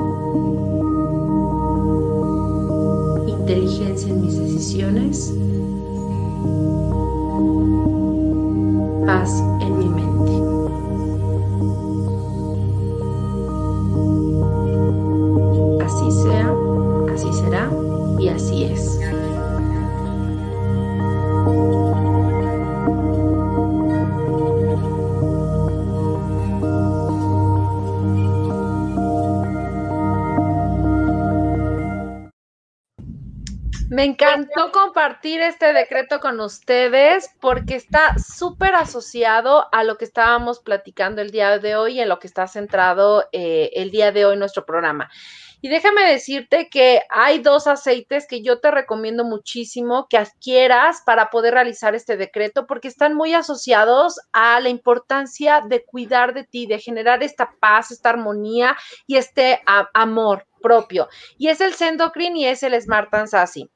inteligencia 3.27 4.11
en 4.11 4.21
mis 4.21 4.37
decisiones, 4.39 5.33
paz 9.05 9.31
en 9.61 9.77
mi 9.77 9.90
Me 34.01 34.07
encantó 34.07 34.71
compartir 34.71 35.41
este 35.41 35.73
decreto 35.73 36.19
con 36.19 36.39
ustedes 36.39 37.29
porque 37.39 37.75
está 37.75 38.17
súper 38.17 38.73
asociado 38.73 39.67
a 39.71 39.83
lo 39.83 39.99
que 39.99 40.05
estábamos 40.05 40.59
platicando 40.59 41.21
el 41.21 41.29
día 41.29 41.59
de 41.59 41.75
hoy 41.75 41.99
y 41.99 42.01
en 42.01 42.09
lo 42.09 42.17
que 42.17 42.25
está 42.25 42.47
centrado 42.47 43.29
eh, 43.31 43.69
el 43.75 43.91
día 43.91 44.11
de 44.11 44.25
hoy 44.25 44.37
nuestro 44.37 44.65
programa. 44.65 45.11
Y 45.61 45.69
déjame 45.69 46.01
decirte 46.09 46.67
que 46.67 47.03
hay 47.11 47.43
dos 47.43 47.67
aceites 47.67 48.25
que 48.27 48.41
yo 48.41 48.59
te 48.59 48.71
recomiendo 48.71 49.23
muchísimo 49.23 50.07
que 50.09 50.17
adquieras 50.17 51.03
para 51.05 51.29
poder 51.29 51.53
realizar 51.53 51.93
este 51.93 52.17
decreto 52.17 52.65
porque 52.65 52.87
están 52.87 53.13
muy 53.13 53.35
asociados 53.35 54.19
a 54.33 54.59
la 54.61 54.69
importancia 54.69 55.61
de 55.61 55.85
cuidar 55.85 56.33
de 56.33 56.43
ti, 56.43 56.65
de 56.65 56.79
generar 56.79 57.21
esta 57.21 57.53
paz, 57.59 57.91
esta 57.91 58.09
armonía 58.09 58.75
y 59.05 59.17
este 59.17 59.61
amor 59.93 60.47
propio. 60.59 61.07
Y 61.37 61.49
es 61.49 61.61
el 61.61 61.75
Sendocrin 61.75 62.35
y 62.35 62.47
es 62.47 62.63
el 62.63 62.81
Smart 62.81 63.13
Ansasi. 63.13 63.69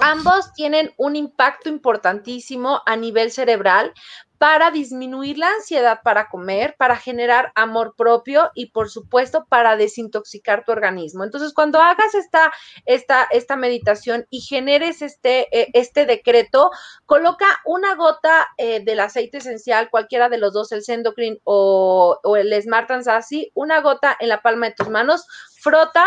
Ambos 0.00 0.52
tienen 0.54 0.92
un 0.96 1.16
impacto 1.16 1.68
importantísimo 1.68 2.82
a 2.86 2.96
nivel 2.96 3.30
cerebral 3.30 3.92
para 4.38 4.70
disminuir 4.70 5.36
la 5.36 5.48
ansiedad 5.50 6.00
para 6.02 6.28
comer, 6.28 6.76
para 6.78 6.96
generar 6.96 7.50
amor 7.56 7.94
propio 7.96 8.50
y 8.54 8.70
por 8.70 8.88
supuesto 8.88 9.46
para 9.48 9.76
desintoxicar 9.76 10.64
tu 10.64 10.72
organismo. 10.72 11.24
Entonces, 11.24 11.52
cuando 11.52 11.80
hagas 11.80 12.14
esta, 12.14 12.52
esta, 12.86 13.24
esta 13.32 13.56
meditación 13.56 14.26
y 14.30 14.40
generes 14.40 15.02
este, 15.02 15.48
eh, 15.58 15.68
este 15.74 16.06
decreto, 16.06 16.70
coloca 17.04 17.46
una 17.64 17.96
gota 17.96 18.48
eh, 18.56 18.80
del 18.84 19.00
aceite 19.00 19.38
esencial, 19.38 19.90
cualquiera 19.90 20.28
de 20.28 20.38
los 20.38 20.52
dos, 20.52 20.70
el 20.70 20.84
Sendocrin 20.84 21.40
o, 21.42 22.20
o 22.22 22.36
el 22.36 22.62
Smart 22.62 22.90
Ansasi, 22.90 23.50
una 23.54 23.80
gota 23.80 24.16
en 24.20 24.28
la 24.28 24.40
palma 24.40 24.66
de 24.66 24.74
tus 24.74 24.88
manos, 24.88 25.26
frota 25.60 26.06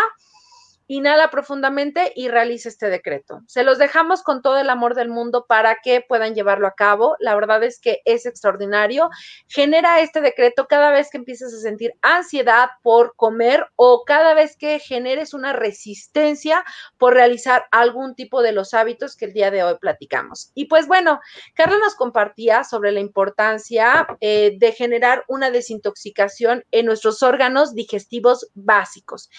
Inhala 0.92 1.30
profundamente 1.30 2.12
y 2.18 2.28
realiza 2.28 2.68
este 2.68 2.89
decreto. 2.89 3.44
Se 3.48 3.64
los 3.64 3.78
dejamos 3.78 4.24
con 4.24 4.42
todo 4.42 4.58
el 4.58 4.70
amor 4.70 4.94
del 4.94 5.08
mundo 5.08 5.46
para 5.48 5.78
que 5.82 6.02
puedan 6.02 6.36
llevarlo 6.36 6.68
a 6.68 6.76
cabo. 6.76 7.16
La 7.20 7.34
verdad 7.34 7.64
es 7.64 7.80
que 7.80 8.02
es 8.04 8.26
extraordinario. 8.26 9.10
Genera 9.48 10.02
este 10.02 10.20
decreto 10.20 10.68
cada 10.68 10.92
vez 10.92 11.10
que 11.10 11.18
empieces 11.18 11.54
a 11.54 11.62
sentir 11.62 11.94
ansiedad 12.02 12.72
por 12.84 13.16
comer 13.16 13.68
o 13.78 14.04
cada 14.06 14.34
vez 14.34 14.58
que 14.58 14.80
generes 14.80 15.34
una 15.34 15.54
resistencia 15.54 16.62
por 16.98 17.14
realizar 17.14 17.68
algún 17.72 18.14
tipo 18.14 18.42
de 18.42 18.52
los 18.52 18.74
hábitos 18.74 19.16
que 19.16 19.24
el 19.24 19.34
día 19.34 19.50
de 19.50 19.64
hoy 19.64 19.78
platicamos. 19.80 20.52
Y 20.56 20.66
pues 20.66 20.88
bueno, 20.88 21.22
Carla 21.56 21.78
nos 21.78 21.96
compartía 21.96 22.66
sobre 22.66 22.92
la 22.92 23.00
importancia 23.00 24.08
eh, 24.20 24.58
de 24.58 24.74
generar 24.74 25.24
una 25.30 25.52
desintoxicación 25.52 26.66
en 26.72 26.86
nuestros 26.86 27.24
órganos 27.24 27.76
digestivos 27.76 28.52
básicos. 28.56 29.30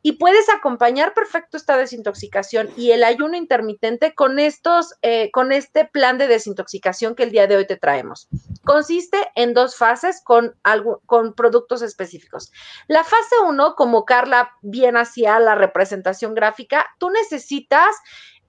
Y 0.00 0.12
puedes 0.12 0.48
acompañar 0.48 1.01
perfecto 1.10 1.56
esta 1.56 1.76
desintoxicación 1.76 2.70
y 2.76 2.92
el 2.92 3.02
ayuno 3.02 3.36
intermitente 3.36 4.14
con 4.14 4.38
estos, 4.38 4.94
eh, 5.02 5.30
con 5.32 5.52
este 5.52 5.84
plan 5.84 6.18
de 6.18 6.28
desintoxicación 6.28 7.14
que 7.14 7.24
el 7.24 7.32
día 7.32 7.46
de 7.46 7.56
hoy 7.56 7.66
te 7.66 7.76
traemos. 7.76 8.28
Consiste 8.64 9.30
en 9.34 9.52
dos 9.52 9.76
fases 9.76 10.22
con, 10.22 10.54
algo, 10.62 11.02
con 11.06 11.34
productos 11.34 11.82
específicos. 11.82 12.52
La 12.86 13.04
fase 13.04 13.34
uno, 13.46 13.74
como 13.74 14.04
Carla 14.04 14.52
bien 14.62 14.96
hacía 14.96 15.38
la 15.40 15.54
representación 15.54 16.34
gráfica, 16.34 16.86
tú 16.98 17.10
necesitas 17.10 17.94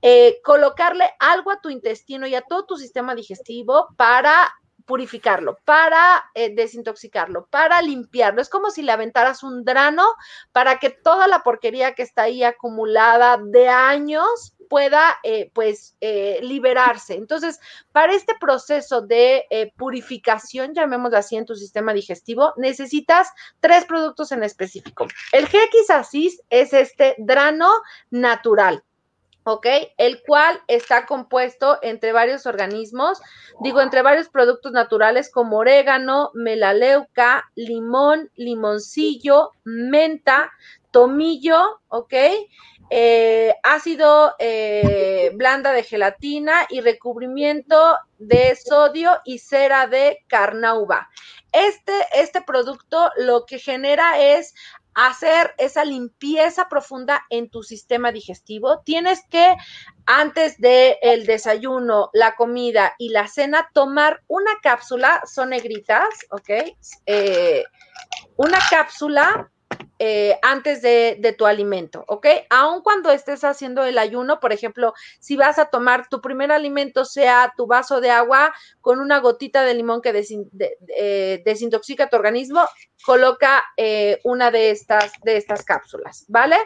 eh, 0.01 0.39
colocarle 0.43 1.12
algo 1.20 1.49
a 1.49 1.62
tu 1.62 1.70
intestino 1.70 2.28
y 2.28 2.36
a 2.36 2.41
todo 2.41 2.66
tu 2.66 2.78
sistema 2.78 3.16
digestivo 3.16 3.88
para 3.95 4.54
purificarlo, 4.86 5.59
para 5.65 6.25
eh, 6.34 6.53
desintoxicarlo, 6.53 7.47
para 7.47 7.81
limpiarlo. 7.81 8.41
Es 8.41 8.49
como 8.49 8.71
si 8.71 8.81
le 8.81 8.91
aventaras 8.91 9.43
un 9.43 9.63
drano 9.63 10.03
para 10.51 10.79
que 10.79 10.89
toda 10.89 11.27
la 11.27 11.39
porquería 11.43 11.93
que 11.93 12.03
está 12.03 12.23
ahí 12.23 12.43
acumulada 12.43 13.38
de 13.38 13.69
años 13.69 14.53
pueda 14.69 15.19
eh, 15.23 15.51
pues 15.53 15.95
eh, 16.01 16.39
liberarse. 16.41 17.15
Entonces, 17.15 17.59
para 17.91 18.13
este 18.13 18.34
proceso 18.39 19.01
de 19.01 19.45
purificación, 19.77 20.73
llamémoslo 20.73 21.17
así 21.17 21.36
en 21.36 21.45
tu 21.45 21.55
sistema 21.55 21.93
digestivo, 21.93 22.53
necesitas 22.57 23.29
tres 23.59 23.86
productos 23.86 24.31
en 24.31 24.43
específico. 24.43 25.07
El 25.31 25.45
GX 25.45 25.89
Asis 25.89 26.41
es 26.49 26.73
este 26.73 27.15
drano 27.19 27.69
natural. 28.09 28.84
¿Ok? 29.44 29.68
El 29.98 30.22
cual 30.24 30.62
está 30.68 31.06
compuesto 31.06 31.80
entre 31.82 32.12
varios 32.12 32.46
organismos, 32.46 33.22
digo, 33.62 33.82
entre 33.82 34.02
varios 34.02 34.30
productos 34.30 34.72
naturales 34.72 35.32
como 35.32 35.58
orégano, 35.58 36.32
melaleuca, 36.34 37.50
limón, 37.56 38.30
limoncillo, 38.36 39.52
menta, 39.64 40.52
tomillo, 40.91 41.82
¿ok? 41.88 42.14
Eh, 42.89 43.56
ácido 43.64 44.36
eh, 44.38 45.32
blanda 45.34 45.72
de 45.72 45.84
gelatina 45.84 46.68
y 46.70 46.82
recubrimiento 46.82 47.98
de 48.20 48.56
sodio 48.56 49.20
y 49.26 49.39
cera 49.39 49.88
de 49.88 50.20
carnauba. 50.28 51.10
Este, 51.52 51.94
este 52.14 52.41
producto 52.41 53.12
lo 53.18 53.46
que 53.46 53.58
genera 53.58 54.20
es 54.20 54.54
hacer 54.96 55.54
esa 55.58 55.86
limpieza 55.86 56.68
profunda 56.70 57.24
en 57.30 57.50
tu 57.50 57.64
sistema 57.64 58.12
digestivo. 58.12 58.82
Tienes 58.86 59.22
que, 59.30 59.56
antes 60.06 60.60
del 60.60 60.96
el 61.02 61.26
desayuno, 61.26 62.10
la 62.14 62.36
comida 62.36 62.94
y 62.98 63.10
la 63.10 63.28
cena, 63.28 63.70
tomar 63.74 64.22
una 64.28 64.52
cápsula, 64.62 65.22
son 65.26 65.50
negritas, 65.50 66.08
¿ok? 66.32 66.50
Eh, 67.06 67.64
una 68.36 68.60
cápsula 68.70 69.52
eh, 70.06 70.38
antes 70.41 70.82
de, 70.82 71.34
tu 71.38 71.45
alimento, 71.45 72.04
¿ok? 72.10 72.28
Aun 72.49 72.82
cuando 72.82 73.10
estés 73.10 73.45
haciendo 73.45 73.86
el 73.86 73.97
ayuno, 73.97 74.41
por 74.41 74.51
ejemplo, 74.51 74.93
si 75.22 75.38
vas 75.38 75.60
a 75.60 75.68
tomar 75.68 76.10
tu 76.10 76.20
primer 76.20 76.51
alimento, 76.51 77.06
sea 77.06 77.54
tu 77.56 77.68
vaso 77.68 78.01
de 78.01 78.12
agua 78.12 78.54
con 78.82 78.99
una 78.99 79.20
gotita 79.20 79.64
de 79.64 79.74
limón 79.74 80.01
que 80.01 80.12
eh, 80.97 81.41
desintoxica 81.45 82.10
tu 82.10 82.18
organismo, 82.18 82.68
coloca 83.06 83.64
eh, 83.78 84.20
una 84.26 84.51
de 84.51 84.72
estas, 84.72 85.14
cápsulas, 85.66 86.26
¿vale? 86.28 86.58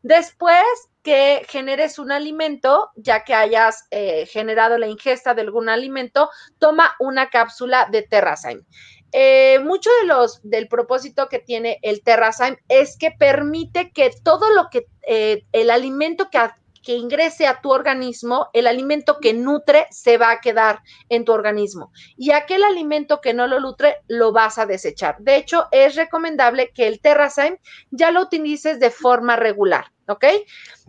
Después 0.00 0.64
que 1.02 1.44
generes 1.50 1.98
un 1.98 2.10
alimento, 2.10 2.92
ya 2.96 3.24
que 3.24 3.34
hayas 3.34 3.86
generado 4.26 4.78
la 4.78 4.88
ingesta 4.88 5.34
de 5.34 5.42
algún 5.42 5.68
alimento, 5.68 6.30
toma 6.58 6.96
una 6.98 7.28
cápsula 7.28 7.88
de 7.92 8.02
Terrazyme. 8.02 8.64
Eh, 9.12 9.60
mucho 9.60 9.88
de 10.00 10.06
los 10.06 10.40
del 10.42 10.68
propósito 10.68 11.28
que 11.28 11.38
tiene 11.38 11.78
el 11.82 12.02
Terrazyme 12.02 12.58
es 12.68 12.96
que 12.98 13.10
permite 13.12 13.90
que 13.90 14.10
todo 14.22 14.50
lo 14.50 14.68
que 14.70 14.86
eh, 15.06 15.44
el 15.52 15.70
alimento 15.70 16.28
que, 16.30 16.38
que 16.86 16.94
ingrese 16.94 17.48
a 17.48 17.60
tu 17.60 17.72
organismo, 17.72 18.48
el 18.52 18.68
alimento 18.68 19.18
que 19.20 19.34
nutre 19.34 19.88
se 19.90 20.18
va 20.18 20.30
a 20.30 20.40
quedar 20.40 20.82
en 21.08 21.24
tu 21.24 21.32
organismo 21.32 21.90
y 22.16 22.30
aquel 22.30 22.62
alimento 22.62 23.20
que 23.20 23.34
no 23.34 23.48
lo 23.48 23.58
nutre 23.58 23.96
lo 24.06 24.30
vas 24.30 24.56
a 24.58 24.66
desechar. 24.66 25.16
De 25.18 25.34
hecho, 25.34 25.66
es 25.72 25.96
recomendable 25.96 26.70
que 26.72 26.86
el 26.86 27.00
Terrazyme 27.00 27.60
ya 27.90 28.12
lo 28.12 28.22
utilices 28.22 28.78
de 28.78 28.90
forma 28.90 29.34
regular. 29.34 29.86
¿ok? 30.06 30.24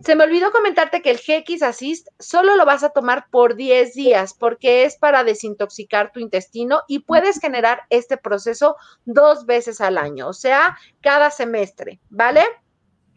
Se 0.04 0.14
me 0.14 0.22
olvidó 0.22 0.52
comentarte 0.52 1.02
que 1.02 1.10
el 1.10 1.18
GX 1.18 1.62
Assist 1.62 2.06
solo 2.20 2.54
lo 2.54 2.64
vas 2.64 2.84
a 2.84 2.90
tomar 2.90 3.26
por 3.32 3.56
10 3.56 3.94
días 3.94 4.34
porque 4.34 4.84
es 4.84 4.96
para 4.96 5.24
desintoxicar 5.24 6.12
tu 6.12 6.20
intestino 6.20 6.82
y 6.86 7.00
puedes 7.00 7.40
generar 7.40 7.80
este 7.90 8.18
proceso 8.18 8.76
dos 9.04 9.46
veces 9.46 9.80
al 9.80 9.98
año, 9.98 10.28
o 10.28 10.32
sea, 10.32 10.78
cada 11.00 11.32
semestre, 11.32 11.98
¿vale? 12.08 12.44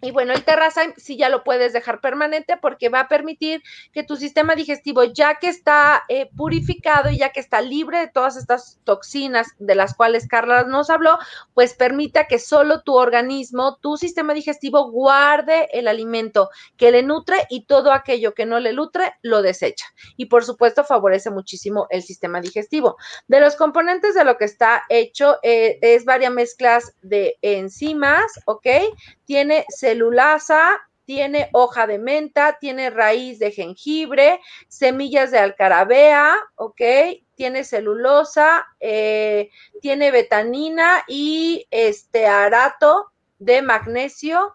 Y 0.02 0.12
bueno, 0.12 0.34
el 0.34 0.44
Terrazyme 0.44 0.94
sí 0.98 1.18
ya 1.18 1.30
lo 1.30 1.44
puedes 1.44 1.74
dejar 1.74 2.02
permanente 2.02 2.58
porque 2.58 2.90
va 2.90 3.02
a 3.02 3.08
permitir 3.08 3.62
que 3.94 4.04
tu 4.04 4.16
sistema 4.16 4.56
digestivo, 4.56 5.04
ya 5.04 5.36
que 5.36 5.48
está 5.48 6.04
eh, 6.10 6.30
purificado 6.36 7.10
y 7.10 7.20
ya 7.20 7.32
que 7.32 7.40
está 7.40 7.62
libre 7.62 8.00
de 8.00 8.08
todas 8.08 8.36
estas 8.36 8.80
toxinas 8.84 9.48
de 9.60 9.76
las 9.76 9.94
cuales 9.96 10.28
Carla 10.28 10.64
nos 10.64 10.90
habló, 10.90 11.18
pues 11.54 11.76
permita 11.76 12.26
que 12.26 12.40
solo 12.40 12.82
tu 12.82 12.96
organismo, 12.96 13.78
tu 13.78 13.98
sistema 13.98 14.34
digestivo 14.34 14.90
guarde 14.90 15.70
el 15.74 15.88
alimento 15.88 16.50
que 16.78 16.92
le 16.92 17.04
nutre 17.04 17.46
y 17.50 17.66
todo 17.66 17.92
aquello 17.92 18.34
que 18.34 18.46
no 18.46 18.60
le 18.60 18.74
nutre 18.74 19.14
lo 19.22 19.42
desecha. 19.42 19.86
Y 20.18 20.26
por 20.26 20.44
supuesto 20.44 20.84
favorece 20.84 21.30
muchísimo 21.30 21.88
el 21.90 22.02
sistema 22.02 22.42
digestivo. 22.42 22.98
De 23.28 23.40
los 23.40 23.56
componentes 23.56 24.16
de 24.16 24.26
lo 24.26 24.38
que 24.38 24.46
está 24.46 24.84
hecho 24.90 25.38
eh, 25.44 25.78
es 25.82 26.06
varias 26.06 26.32
mezclas 26.32 26.94
de 27.02 27.38
enzimas, 27.42 28.26
¿ok? 28.46 28.68
Tiene 29.32 29.66
celulasa, 29.70 30.82
tiene 31.06 31.48
hoja 31.54 31.88
de 31.88 32.00
menta, 32.00 32.58
tiene 32.60 32.90
raíz 32.90 33.40
de 33.40 33.52
jengibre, 33.54 34.42
semillas 34.68 35.32
de 35.32 35.40
alcarabea, 35.40 36.36
¿ok? 36.56 36.82
Tiene 37.36 37.64
celulosa, 37.64 38.68
eh, 38.82 39.50
tiene 39.80 40.12
betanina 40.12 41.06
y 41.08 41.66
este 41.72 42.28
arato 42.28 43.14
de 43.40 43.62
magnesio, 43.62 44.54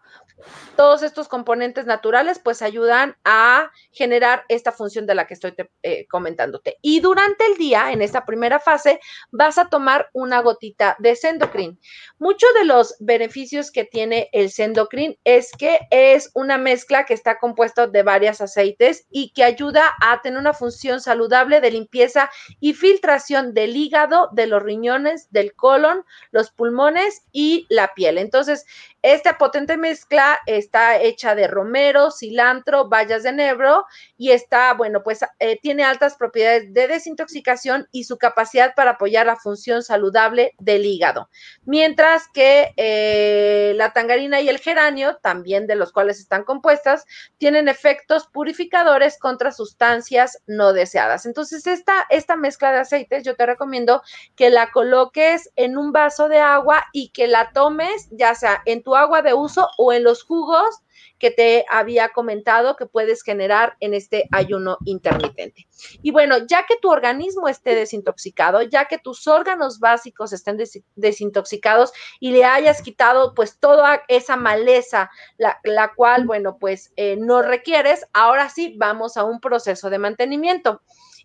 todos 0.76 1.02
estos 1.02 1.28
componentes 1.28 1.86
naturales 1.86 2.38
pues 2.38 2.62
ayudan 2.62 3.16
a 3.24 3.70
generar 3.92 4.44
esta 4.48 4.72
función 4.72 5.06
de 5.06 5.14
la 5.14 5.26
que 5.26 5.34
estoy 5.34 5.54
eh, 5.82 6.06
comentándote. 6.08 6.76
Y 6.82 7.00
durante 7.00 7.46
el 7.46 7.56
día, 7.56 7.92
en 7.92 8.02
esta 8.02 8.26
primera 8.26 8.60
fase, 8.60 9.00
vas 9.30 9.58
a 9.58 9.68
tomar 9.68 10.08
una 10.12 10.40
gotita 10.40 10.96
de 10.98 11.16
Sendocrin. 11.16 11.80
Muchos 12.18 12.50
de 12.54 12.64
los 12.64 12.96
beneficios 13.00 13.70
que 13.70 13.84
tiene 13.84 14.28
el 14.32 14.50
Sendocrin 14.50 15.18
es 15.24 15.50
que 15.52 15.80
es 15.90 16.30
una 16.34 16.58
mezcla 16.58 17.06
que 17.06 17.14
está 17.14 17.38
compuesta 17.38 17.86
de 17.86 18.02
varios 18.02 18.40
aceites 18.40 19.06
y 19.10 19.32
que 19.32 19.44
ayuda 19.44 19.94
a 20.02 20.20
tener 20.20 20.38
una 20.38 20.52
función 20.52 21.00
saludable 21.00 21.60
de 21.60 21.70
limpieza 21.70 22.30
y 22.60 22.74
filtración 22.74 23.54
del 23.54 23.76
hígado, 23.76 24.28
de 24.32 24.46
los 24.46 24.62
riñones, 24.62 25.30
del 25.30 25.54
colon, 25.54 26.04
los 26.30 26.50
pulmones 26.50 27.22
y 27.32 27.66
la 27.70 27.94
piel. 27.94 28.18
Entonces, 28.18 28.66
esta 29.02 29.38
potente 29.38 29.76
mezcla 29.76 30.25
está 30.46 31.00
hecha 31.00 31.34
de 31.34 31.48
romero, 31.48 32.10
cilantro, 32.10 32.88
bayas 32.88 33.22
de 33.22 33.30
enebro 33.30 33.84
y 34.16 34.30
está, 34.30 34.74
bueno, 34.74 35.02
pues 35.02 35.20
eh, 35.38 35.58
tiene 35.60 35.84
altas 35.84 36.16
propiedades 36.16 36.72
de 36.72 36.88
desintoxicación 36.88 37.88
y 37.92 38.04
su 38.04 38.18
capacidad 38.18 38.74
para 38.74 38.92
apoyar 38.92 39.26
la 39.26 39.36
función 39.36 39.82
saludable 39.82 40.54
del 40.58 40.84
hígado. 40.84 41.28
Mientras 41.64 42.28
que 42.32 42.72
eh, 42.76 43.72
la 43.76 43.92
tangarina 43.92 44.40
y 44.40 44.48
el 44.48 44.58
geranio, 44.58 45.16
también 45.16 45.66
de 45.66 45.76
los 45.76 45.92
cuales 45.92 46.20
están 46.20 46.44
compuestas, 46.44 47.04
tienen 47.38 47.68
efectos 47.68 48.26
purificadores 48.26 49.18
contra 49.18 49.52
sustancias 49.52 50.42
no 50.46 50.72
deseadas. 50.72 51.26
Entonces, 51.26 51.66
esta, 51.66 52.06
esta 52.10 52.36
mezcla 52.36 52.72
de 52.72 52.80
aceites 52.80 53.24
yo 53.24 53.36
te 53.36 53.46
recomiendo 53.46 54.02
que 54.34 54.50
la 54.50 54.70
coloques 54.70 55.50
en 55.56 55.76
un 55.76 55.92
vaso 55.92 56.28
de 56.28 56.38
agua 56.38 56.84
y 56.92 57.10
que 57.10 57.26
la 57.26 57.52
tomes 57.52 58.08
ya 58.10 58.34
sea 58.34 58.62
en 58.64 58.82
tu 58.82 58.96
agua 58.96 59.22
de 59.22 59.34
uso 59.34 59.68
o 59.78 59.92
en 59.92 60.04
los 60.04 60.15
jugos 60.22 60.82
que 61.18 61.30
te 61.30 61.64
había 61.70 62.10
comentado 62.10 62.76
que 62.76 62.86
puedes 62.86 63.22
generar 63.22 63.76
en 63.80 63.94
este 63.94 64.28
ayuno 64.32 64.78
intermitente. 64.84 65.66
Y 66.02 66.10
bueno, 66.10 66.38
ya 66.46 66.66
que 66.66 66.76
tu 66.76 66.90
organismo 66.90 67.48
esté 67.48 67.74
desintoxicado, 67.74 68.62
ya 68.62 68.86
que 68.86 68.98
tus 68.98 69.26
órganos 69.26 69.78
básicos 69.78 70.32
estén 70.32 70.58
desintoxicados 70.94 71.92
y 72.20 72.32
le 72.32 72.44
hayas 72.44 72.82
quitado 72.82 73.34
pues 73.34 73.58
toda 73.58 74.02
esa 74.08 74.36
maleza, 74.36 75.10
la, 75.38 75.92
cual, 75.94 76.26
bueno, 76.26 76.58
pues 76.58 76.92
eh, 76.96 77.16
no 77.16 77.42
requieres, 77.42 78.06
ahora 78.12 78.48
sí 78.50 78.74
vamos 78.76 79.16
a 79.16 79.24
un 79.24 79.40
proceso 79.40 79.90
de 79.90 79.98
mantenimiento. 79.98 80.82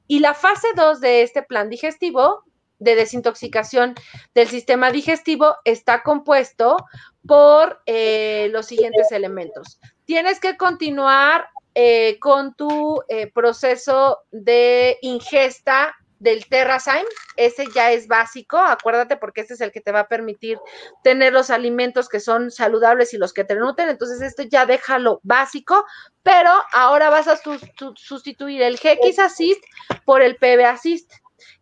Y 0.07 0.19
la 0.19 0.33
fase 0.33 0.67
2 0.75 0.99
de 0.99 1.21
este 1.21 1.43
plan 1.43 1.69
digestivo 1.69 2.43
de 2.81 2.95
desintoxicación 2.95 3.95
del 4.33 4.47
sistema 4.47 4.91
digestivo 4.91 5.55
está 5.63 6.03
compuesto 6.03 6.75
por 7.25 7.81
eh, 7.85 8.49
los 8.51 8.65
siguientes 8.65 9.11
elementos. 9.11 9.79
Tienes 10.05 10.39
que 10.39 10.57
continuar 10.57 11.47
eh, 11.75 12.17
con 12.19 12.53
tu 12.55 13.01
eh, 13.07 13.31
proceso 13.31 14.19
de 14.31 14.97
ingesta 15.01 15.95
del 16.21 16.45
Terrazyme, 16.45 17.07
ese 17.35 17.65
ya 17.73 17.91
es 17.91 18.07
básico, 18.07 18.57
acuérdate 18.57 19.17
porque 19.17 19.41
este 19.41 19.55
es 19.55 19.61
el 19.61 19.71
que 19.71 19.81
te 19.81 19.91
va 19.91 20.01
a 20.01 20.07
permitir 20.07 20.59
tener 21.03 21.33
los 21.33 21.49
alimentos 21.49 22.09
que 22.09 22.19
son 22.19 22.51
saludables 22.51 23.13
y 23.13 23.17
los 23.17 23.33
que 23.33 23.43
te 23.43 23.55
nutren, 23.55 23.89
entonces 23.89 24.21
esto 24.21 24.43
ya 24.43 24.67
déjalo 24.67 25.19
básico, 25.23 25.83
pero 26.21 26.51
ahora 26.73 27.09
vas 27.09 27.27
a 27.27 27.39
sustituir 27.95 28.61
el 28.61 28.77
GX 28.77 29.17
Assist 29.17 29.63
por 30.05 30.21
el 30.21 30.35
PB 30.35 30.63
Assist. 30.63 31.11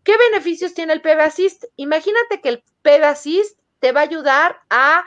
¿Qué 0.03 0.15
beneficios 0.31 0.73
tiene 0.73 0.93
el 0.93 1.01
PB 1.01 1.19
Assist? 1.21 1.65
Imagínate 1.75 2.41
que 2.41 2.49
el 2.49 2.63
PB 2.81 3.03
Assist 3.03 3.59
te 3.79 3.91
va 3.91 4.01
a 4.01 4.03
ayudar 4.03 4.59
a 4.69 5.05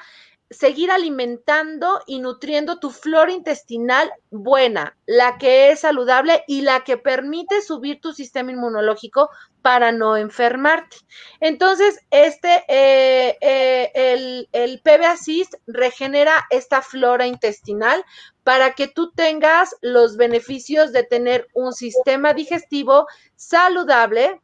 seguir 0.53 0.91
alimentando 0.91 2.01
y 2.07 2.21
nutriendo 2.21 2.79
tu 2.79 2.91
flora 2.91 3.33
intestinal 3.33 4.13
buena, 4.31 4.97
la 5.07 5.39
que 5.39 5.71
es 5.71 5.81
saludable 5.81 6.45
y 6.47 6.61
la 6.61 6.85
que 6.85 6.97
permite 6.97 7.63
subir 7.63 8.01
tu 8.01 8.13
sistema 8.13 8.53
inmunológico 8.53 9.31
para 9.63 9.93
no 9.93 10.17
enfermarte. 10.17 10.97
Entonces, 11.41 11.99
este, 12.11 12.65
eh, 12.69 13.39
eh, 13.41 13.91
el, 13.95 14.49
el 14.53 14.81
PB 14.81 15.05
Assist 15.05 15.55
regenera 15.67 16.47
esta 16.51 16.83
flora 16.83 17.27
intestinal 17.27 18.05
para 18.45 18.75
que 18.75 18.89
tú 18.89 19.13
tengas 19.13 19.77
los 19.81 20.17
beneficios 20.17 20.93
de 20.93 21.05
tener 21.05 21.49
un 21.55 21.73
sistema 21.73 22.35
digestivo 22.35 23.07
saludable, 23.37 24.41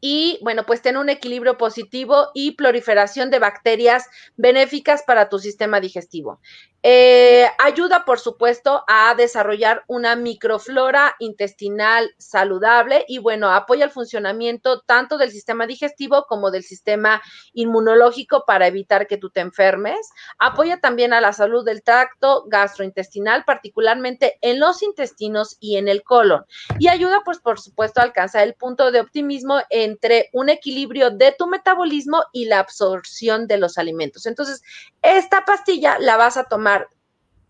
y 0.00 0.38
bueno, 0.42 0.64
pues 0.64 0.82
tener 0.82 1.00
un 1.00 1.08
equilibrio 1.08 1.58
positivo 1.58 2.28
y 2.34 2.52
proliferación 2.52 3.30
de 3.30 3.38
bacterias 3.38 4.06
benéficas 4.36 5.02
para 5.06 5.28
tu 5.28 5.38
sistema 5.38 5.80
digestivo. 5.80 6.40
Eh, 6.84 7.46
ayuda, 7.58 8.04
por 8.04 8.20
supuesto, 8.20 8.84
a 8.86 9.14
desarrollar 9.16 9.82
una 9.88 10.14
microflora 10.14 11.16
intestinal 11.18 12.14
saludable 12.18 13.04
y, 13.08 13.18
bueno, 13.18 13.50
apoya 13.50 13.84
el 13.84 13.90
funcionamiento 13.90 14.82
tanto 14.82 15.18
del 15.18 15.32
sistema 15.32 15.66
digestivo 15.66 16.26
como 16.28 16.52
del 16.52 16.62
sistema 16.62 17.20
inmunológico 17.52 18.44
para 18.46 18.68
evitar 18.68 19.08
que 19.08 19.16
tú 19.16 19.30
te 19.30 19.40
enfermes. 19.40 20.08
Apoya 20.38 20.78
también 20.78 21.12
a 21.12 21.20
la 21.20 21.32
salud 21.32 21.64
del 21.64 21.82
tracto 21.82 22.44
gastrointestinal, 22.46 23.44
particularmente 23.44 24.38
en 24.40 24.60
los 24.60 24.82
intestinos 24.82 25.56
y 25.58 25.78
en 25.78 25.88
el 25.88 26.04
colon. 26.04 26.44
Y 26.78 26.86
ayuda, 26.86 27.22
pues, 27.24 27.38
por 27.38 27.58
supuesto, 27.58 28.00
a 28.00 28.04
alcanzar 28.04 28.44
el 28.44 28.54
punto 28.54 28.92
de 28.92 29.00
optimismo 29.00 29.58
entre 29.70 30.30
un 30.32 30.48
equilibrio 30.48 31.10
de 31.10 31.34
tu 31.36 31.48
metabolismo 31.48 32.22
y 32.32 32.44
la 32.44 32.60
absorción 32.60 33.48
de 33.48 33.58
los 33.58 33.78
alimentos. 33.78 34.26
Entonces, 34.26 34.62
esta 35.02 35.44
pastilla 35.44 35.98
la 35.98 36.16
vas 36.16 36.36
a 36.36 36.44
tomar 36.44 36.77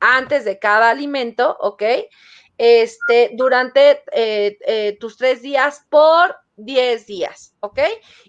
antes 0.01 0.45
de 0.45 0.59
cada 0.59 0.91
alimento, 0.91 1.57
¿ok? 1.61 1.83
Este, 2.57 3.31
durante 3.35 4.03
eh, 4.13 4.59
eh, 4.67 4.97
tus 4.99 5.17
tres 5.17 5.43
días 5.43 5.87
por 5.89 6.37
10 6.57 7.07
días, 7.07 7.55
¿ok? 7.61 7.79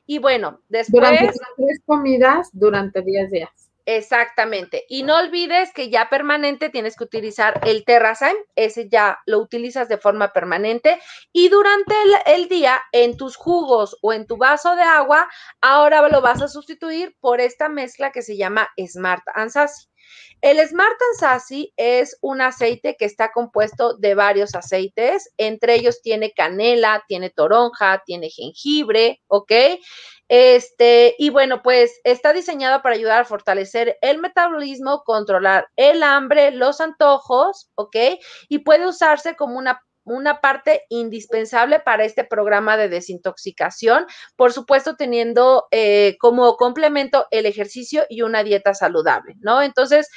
Y 0.05 0.19
bueno, 0.19 0.61
después... 0.69 1.01
Durante 1.01 1.33
tres 1.57 1.81
comidas 1.85 2.49
durante 2.53 3.01
10 3.01 3.31
días. 3.31 3.69
Exactamente. 3.91 4.85
Y 4.87 5.01
no 5.01 5.17
olvides 5.17 5.73
que 5.73 5.89
ya 5.89 6.09
permanente 6.11 6.69
tienes 6.69 6.95
que 6.95 7.05
utilizar 7.05 7.59
el 7.65 7.85
Terrazyme, 7.85 8.37
ese 8.55 8.87
ya 8.87 9.17
lo 9.25 9.39
utilizas 9.39 9.89
de 9.89 9.97
forma 9.97 10.31
permanente. 10.31 10.99
Y 11.33 11.49
durante 11.49 11.95
el, 12.27 12.47
día, 12.49 12.79
en 12.91 13.17
tus 13.17 13.35
jugos 13.35 13.97
o 14.03 14.13
en 14.13 14.27
tu 14.27 14.37
vaso 14.37 14.75
de 14.75 14.83
agua, 14.83 15.27
ahora 15.59 16.07
lo 16.07 16.21
vas 16.21 16.39
a 16.39 16.47
sustituir 16.47 17.17
por 17.19 17.41
esta 17.41 17.67
mezcla 17.67 18.11
que 18.11 18.21
se 18.21 18.37
llama 18.37 18.69
Smart 18.77 19.23
Ansasi. 19.33 19.87
El 20.41 20.65
Smart 20.67 20.97
Ansasi 21.13 21.73
es 21.75 22.17
un 22.21 22.41
aceite 22.41 22.95
que 22.97 23.05
está 23.05 23.31
compuesto 23.31 23.97
de 23.97 24.15
varios 24.15 24.55
aceites, 24.55 25.33
entre 25.37 25.75
ellos 25.75 26.01
tiene 26.01 26.31
canela, 26.33 27.03
tiene 27.07 27.29
toronja, 27.29 28.03
tiene 28.05 28.29
jengibre, 28.29 29.21
¿ok? 29.27 29.51
Este, 30.29 31.15
y 31.17 31.31
bueno, 31.31 31.63
pues 31.63 31.99
está 32.03 32.33
diseñado 32.33 32.83
para 32.83 32.95
ayudar 32.95 33.21
a 33.21 33.25
fortalecer 33.25 33.97
el 34.01 34.19
metabolismo, 34.19 35.01
controlar 35.03 35.67
el 35.75 36.03
hambre, 36.03 36.51
los 36.51 36.79
antojos, 36.79 37.71
¿ok? 37.73 37.95
Y 38.47 38.59
puede 38.59 38.87
usarse 38.87 39.35
como 39.35 39.57
una 39.57 39.81
una 40.15 40.41
parte 40.41 40.83
indispensable 40.89 41.79
para 41.79 42.03
este 42.03 42.23
programa 42.23 42.77
de 42.77 42.89
desintoxicación, 42.89 44.05
por 44.35 44.53
supuesto 44.53 44.95
teniendo 44.95 45.67
eh, 45.71 46.17
como 46.19 46.55
complemento 46.57 47.27
el 47.31 47.45
ejercicio 47.45 48.05
y 48.09 48.21
una 48.21 48.43
dieta 48.43 48.73
saludable, 48.73 49.35
¿no? 49.39 49.61
Entonces, 49.61 50.09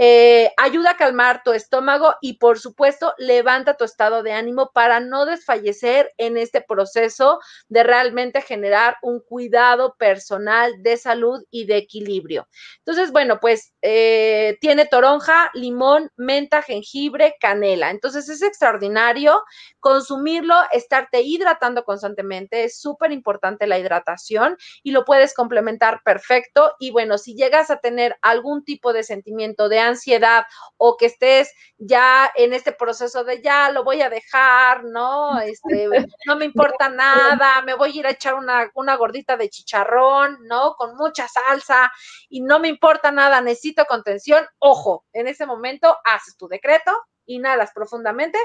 eh, 0.00 0.52
ayuda 0.56 0.90
a 0.90 0.96
calmar 0.96 1.42
tu 1.42 1.52
estómago 1.52 2.14
y 2.20 2.34
por 2.34 2.60
supuesto 2.60 3.14
levanta 3.18 3.76
tu 3.76 3.82
estado 3.82 4.22
de 4.22 4.30
ánimo 4.30 4.70
para 4.72 5.00
no 5.00 5.26
desfallecer 5.26 6.14
en 6.18 6.36
este 6.36 6.60
proceso 6.60 7.40
de 7.68 7.82
realmente 7.82 8.40
generar 8.40 8.96
un 9.02 9.18
cuidado 9.18 9.96
personal 9.98 10.84
de 10.84 10.96
salud 10.98 11.42
y 11.50 11.66
de 11.66 11.78
equilibrio. 11.78 12.46
Entonces, 12.78 13.10
bueno, 13.10 13.40
pues 13.40 13.72
eh, 13.82 14.56
tiene 14.60 14.86
toronja, 14.86 15.50
limón, 15.54 16.12
menta, 16.16 16.62
jengibre, 16.62 17.34
canela. 17.40 17.90
Entonces 17.90 18.28
es 18.28 18.42
extraordinario 18.42 19.42
consumirlo, 19.80 20.54
estarte 20.70 21.22
hidratando 21.22 21.82
constantemente. 21.82 22.62
Es 22.62 22.80
súper 22.80 23.10
importante 23.10 23.66
la 23.66 23.80
hidratación 23.80 24.56
y 24.84 24.92
lo 24.92 25.04
puedes 25.04 25.34
complementar 25.34 26.02
perfecto. 26.04 26.74
Y 26.78 26.92
bueno, 26.92 27.18
si 27.18 27.34
llegas 27.34 27.70
a 27.70 27.78
tener 27.80 28.16
algún 28.22 28.64
tipo 28.64 28.92
de 28.92 29.02
sentimiento 29.02 29.68
de 29.68 29.87
ansiedad 29.88 30.44
o 30.76 30.96
que 30.96 31.06
estés 31.06 31.52
ya 31.76 32.30
en 32.34 32.52
este 32.52 32.72
proceso 32.72 33.24
de 33.24 33.42
ya 33.42 33.70
lo 33.70 33.84
voy 33.84 34.02
a 34.02 34.10
dejar, 34.10 34.84
¿no? 34.84 35.38
Este, 35.48 35.88
no 36.26 36.36
me 36.36 36.44
importa 36.44 36.88
nada, 36.88 37.62
me 37.62 37.74
voy 37.74 37.90
a 37.90 38.00
ir 38.00 38.06
a 38.06 38.10
echar 38.10 38.34
una, 38.34 38.70
una 38.74 38.96
gordita 38.96 39.36
de 39.36 39.48
chicharrón, 39.48 40.38
¿no? 40.46 40.74
Con 40.74 40.96
mucha 40.96 41.26
salsa 41.28 41.90
y 42.28 42.42
no 42.42 42.58
me 42.58 42.68
importa 42.68 43.10
nada, 43.10 43.40
necesito 43.40 43.84
contención. 43.86 44.46
Ojo, 44.58 45.04
en 45.12 45.26
ese 45.26 45.46
momento 45.46 45.96
haces 46.04 46.36
tu 46.36 46.48
decreto, 46.48 46.92
inhalas 47.26 47.72
profundamente, 47.72 48.38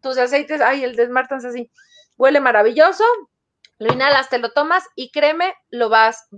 tus 0.00 0.18
aceites, 0.18 0.60
ay, 0.60 0.84
el 0.84 0.96
desmartanse 0.96 1.48
así, 1.48 1.70
huele 2.16 2.40
maravilloso, 2.40 3.04
lo 3.78 3.92
inhalas, 3.92 4.28
te 4.28 4.38
lo 4.38 4.52
tomas 4.52 4.84
y 4.94 5.10
créeme, 5.10 5.54
lo 5.70 5.88
vas, 5.88 6.28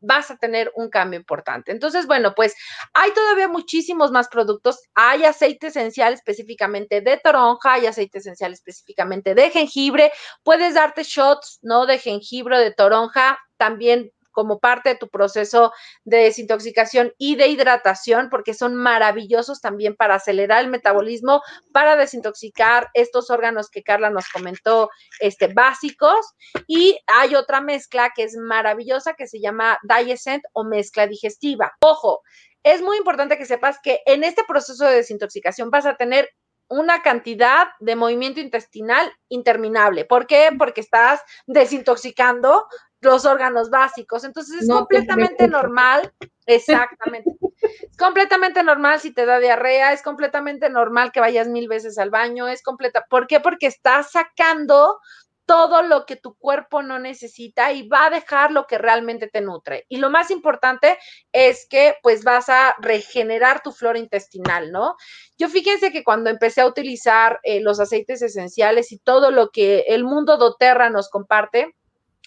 vas 0.00 0.30
a 0.30 0.36
tener 0.36 0.70
un 0.76 0.88
cambio 0.88 1.18
importante. 1.18 1.72
Entonces, 1.72 2.06
bueno, 2.06 2.34
pues 2.34 2.54
hay 2.92 3.10
todavía 3.12 3.48
muchísimos 3.48 4.10
más 4.10 4.28
productos. 4.28 4.78
Hay 4.94 5.24
aceite 5.24 5.68
esencial 5.68 6.14
específicamente 6.14 7.00
de 7.00 7.18
toronja, 7.18 7.74
hay 7.74 7.86
aceite 7.86 8.18
esencial 8.18 8.52
específicamente 8.52 9.34
de 9.34 9.50
jengibre. 9.50 10.12
Puedes 10.42 10.74
darte 10.74 11.02
shots, 11.02 11.58
¿no? 11.62 11.86
De 11.86 11.98
jengibre, 11.98 12.58
de 12.58 12.72
toronja. 12.72 13.38
También 13.56 14.10
como 14.34 14.58
parte 14.58 14.90
de 14.90 14.96
tu 14.96 15.08
proceso 15.08 15.72
de 16.04 16.18
desintoxicación 16.18 17.14
y 17.16 17.36
de 17.36 17.46
hidratación, 17.46 18.28
porque 18.28 18.52
son 18.52 18.74
maravillosos 18.74 19.62
también 19.62 19.96
para 19.96 20.16
acelerar 20.16 20.62
el 20.62 20.70
metabolismo, 20.70 21.40
para 21.72 21.96
desintoxicar 21.96 22.90
estos 22.92 23.30
órganos 23.30 23.70
que 23.70 23.82
Carla 23.82 24.10
nos 24.10 24.28
comentó, 24.28 24.90
este, 25.20 25.46
básicos. 25.46 26.34
Y 26.66 26.98
hay 27.06 27.34
otra 27.34 27.62
mezcla 27.62 28.12
que 28.14 28.24
es 28.24 28.36
maravillosa 28.36 29.14
que 29.14 29.26
se 29.26 29.40
llama 29.40 29.78
Diascent 29.82 30.44
o 30.52 30.64
mezcla 30.64 31.06
digestiva. 31.06 31.72
Ojo, 31.80 32.22
es 32.62 32.82
muy 32.82 32.96
importante 32.96 33.38
que 33.38 33.46
sepas 33.46 33.78
que 33.82 34.00
en 34.06 34.24
este 34.24 34.42
proceso 34.44 34.84
de 34.84 34.96
desintoxicación 34.96 35.70
vas 35.70 35.86
a 35.86 35.96
tener 35.96 36.28
una 36.68 37.02
cantidad 37.02 37.68
de 37.78 37.94
movimiento 37.94 38.40
intestinal 38.40 39.12
interminable. 39.28 40.04
¿Por 40.04 40.26
qué? 40.26 40.50
Porque 40.58 40.80
estás 40.80 41.20
desintoxicando 41.46 42.66
los 43.04 43.24
órganos 43.24 43.70
básicos. 43.70 44.24
Entonces 44.24 44.62
es 44.62 44.68
completamente 44.68 45.48
normal, 45.48 46.12
exactamente. 46.46 47.30
es 47.62 47.96
completamente 47.96 48.62
normal 48.62 49.00
si 49.00 49.12
te 49.12 49.26
da 49.26 49.38
diarrea, 49.38 49.92
es 49.92 50.02
completamente 50.02 50.68
normal 50.70 51.12
que 51.12 51.20
vayas 51.20 51.48
mil 51.48 51.68
veces 51.68 51.98
al 51.98 52.10
baño, 52.10 52.48
es 52.48 52.62
completa. 52.62 53.04
¿Por 53.08 53.26
qué? 53.26 53.40
Porque 53.40 53.66
estás 53.66 54.12
sacando 54.12 54.98
todo 55.46 55.82
lo 55.82 56.06
que 56.06 56.16
tu 56.16 56.34
cuerpo 56.36 56.82
no 56.82 56.98
necesita 56.98 57.72
y 57.72 57.86
va 57.88 58.06
a 58.06 58.10
dejar 58.10 58.50
lo 58.50 58.66
que 58.66 58.78
realmente 58.78 59.28
te 59.28 59.40
nutre. 59.40 59.84
Y 59.88 59.98
lo 59.98 60.10
más 60.10 60.30
importante 60.30 60.98
es 61.32 61.66
que 61.68 61.96
pues 62.02 62.24
vas 62.24 62.48
a 62.48 62.74
regenerar 62.80 63.62
tu 63.62 63.72
flora 63.72 63.98
intestinal, 63.98 64.72
¿no? 64.72 64.96
Yo 65.36 65.48
fíjense 65.48 65.92
que 65.92 66.04
cuando 66.04 66.30
empecé 66.30 66.62
a 66.62 66.66
utilizar 66.66 67.40
eh, 67.42 67.60
los 67.60 67.80
aceites 67.80 68.22
esenciales 68.22 68.92
y 68.92 68.98
todo 68.98 69.30
lo 69.30 69.50
que 69.50 69.84
el 69.88 70.04
mundo 70.04 70.36
doTERRA 70.36 70.90
nos 70.90 71.10
comparte, 71.10 71.74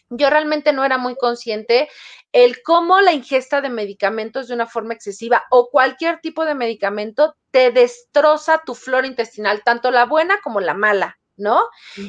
yo 0.10 0.30
realmente 0.30 0.74
no 0.74 0.86
era 0.86 0.98
muy 0.98 1.16
consciente 1.16 1.90
el 2.32 2.62
cómo 2.64 3.02
la 3.02 3.14
ingesta 3.14 3.62
de 3.62 3.70
medicamentos 3.70 4.48
de 4.48 4.54
una 4.54 4.68
forma 4.68 4.94
excesiva 4.94 5.44
o 5.50 5.70
cualquier 5.70 6.20
tipo 6.20 6.46
de 6.46 6.56
medicamento 6.56 7.36
te 7.52 7.72
destroza 7.72 8.62
tu 8.66 8.76
flora 8.76 9.08
intestinal, 9.08 9.62
tanto 9.64 9.92
la 9.92 10.06
buena 10.06 10.40
como 10.44 10.60
la 10.60 10.74
mala. 10.74 11.18
¿No? 11.38 11.62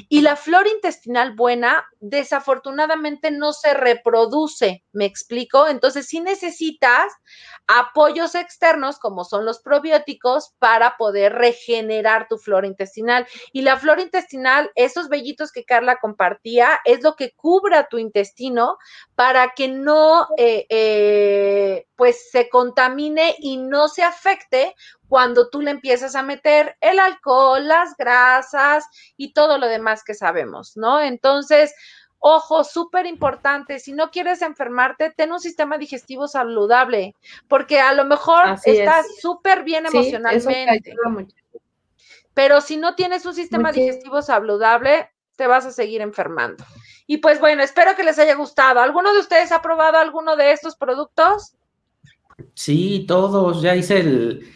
Y 0.09 0.22
la 0.22 0.37
flora 0.37 0.68
intestinal 0.68 1.35
buena 1.35 1.87
desafortunadamente 2.01 3.31
no 3.31 3.53
se 3.53 3.74
reproduce, 3.74 4.85
¿me 4.93 5.05
explico? 5.05 5.68
Entonces 5.68 6.07
sí 6.07 6.20
necesitas 6.20 7.12
apoyos 7.66 8.35
externos 8.35 8.99
como 8.99 9.24
son 9.24 9.45
los 9.45 9.61
probióticos 9.61 10.55
para 10.59 10.97
poder 10.97 11.35
regenerar 11.35 12.26
tu 12.29 12.39
flora 12.39 12.66
intestinal. 12.66 13.26
Y 13.53 13.62
la 13.62 13.76
flora 13.76 14.03
intestinal, 14.03 14.70
esos 14.74 15.09
vellitos 15.09 15.53
que 15.53 15.64
Carla 15.64 15.99
compartía, 16.01 16.81
es 16.85 17.03
lo 17.03 17.14
que 17.14 17.33
cubra 17.33 17.89
tu 17.89 17.99
intestino 17.99 18.79
para 19.14 19.53
que 19.55 19.68
no, 19.68 20.29
eh, 20.39 20.66
eh, 20.70 21.87
pues, 21.97 22.31
se 22.31 22.49
contamine 22.49 23.37
y 23.39 23.59
no 23.59 23.89
se 23.89 24.03
afecte 24.03 24.74
cuando 25.09 25.48
tú 25.48 25.61
le 25.61 25.70
empiezas 25.70 26.14
a 26.14 26.22
meter 26.22 26.76
el 26.80 26.98
alcohol, 26.98 27.66
las 27.66 27.96
grasas 27.96 28.86
y 29.16 29.32
todo 29.32 29.59
lo 29.59 29.66
demás 29.66 30.04
que 30.04 30.14
sabemos, 30.14 30.76
¿no? 30.76 31.00
Entonces, 31.00 31.74
Ojo, 32.20 32.64
súper 32.64 33.06
importante, 33.06 33.78
si 33.78 33.92
no 33.92 34.11
quieres 34.11 34.42
enfermarte, 34.42 35.12
ten 35.16 35.30
un 35.30 35.38
sistema 35.38 35.78
digestivo 35.78 36.26
saludable, 36.26 37.14
porque 37.46 37.78
a 37.78 37.92
lo 37.92 38.04
mejor 38.04 38.56
estás 38.64 39.06
súper 39.20 39.62
bien 39.62 39.86
emocionalmente. 39.86 40.96
pero 42.34 42.61
si 42.61 42.76
no 42.76 42.96
tienes 42.96 43.24
un 43.24 43.34
sistema 43.34 43.70
digestivo 43.70 44.20
saludable, 44.20 45.11
te 45.36 45.46
vas 45.46 45.64
a 45.66 45.70
seguir 45.70 46.00
enfermando. 46.00 46.64
Y 47.06 47.18
pues 47.18 47.38
bueno, 47.38 47.62
espero 47.62 47.94
que 47.94 48.02
les 48.02 48.18
haya 48.18 48.34
gustado. 48.34 48.80
¿Alguno 48.80 49.12
de 49.12 49.20
ustedes 49.20 49.52
ha 49.52 49.62
probado 49.62 49.98
alguno 49.98 50.34
de 50.34 50.50
estos 50.50 50.74
productos? 50.74 51.54
Sí, 52.54 53.04
todos. 53.06 53.62
Ya 53.62 53.76
hice 53.76 54.00
el, 54.00 54.52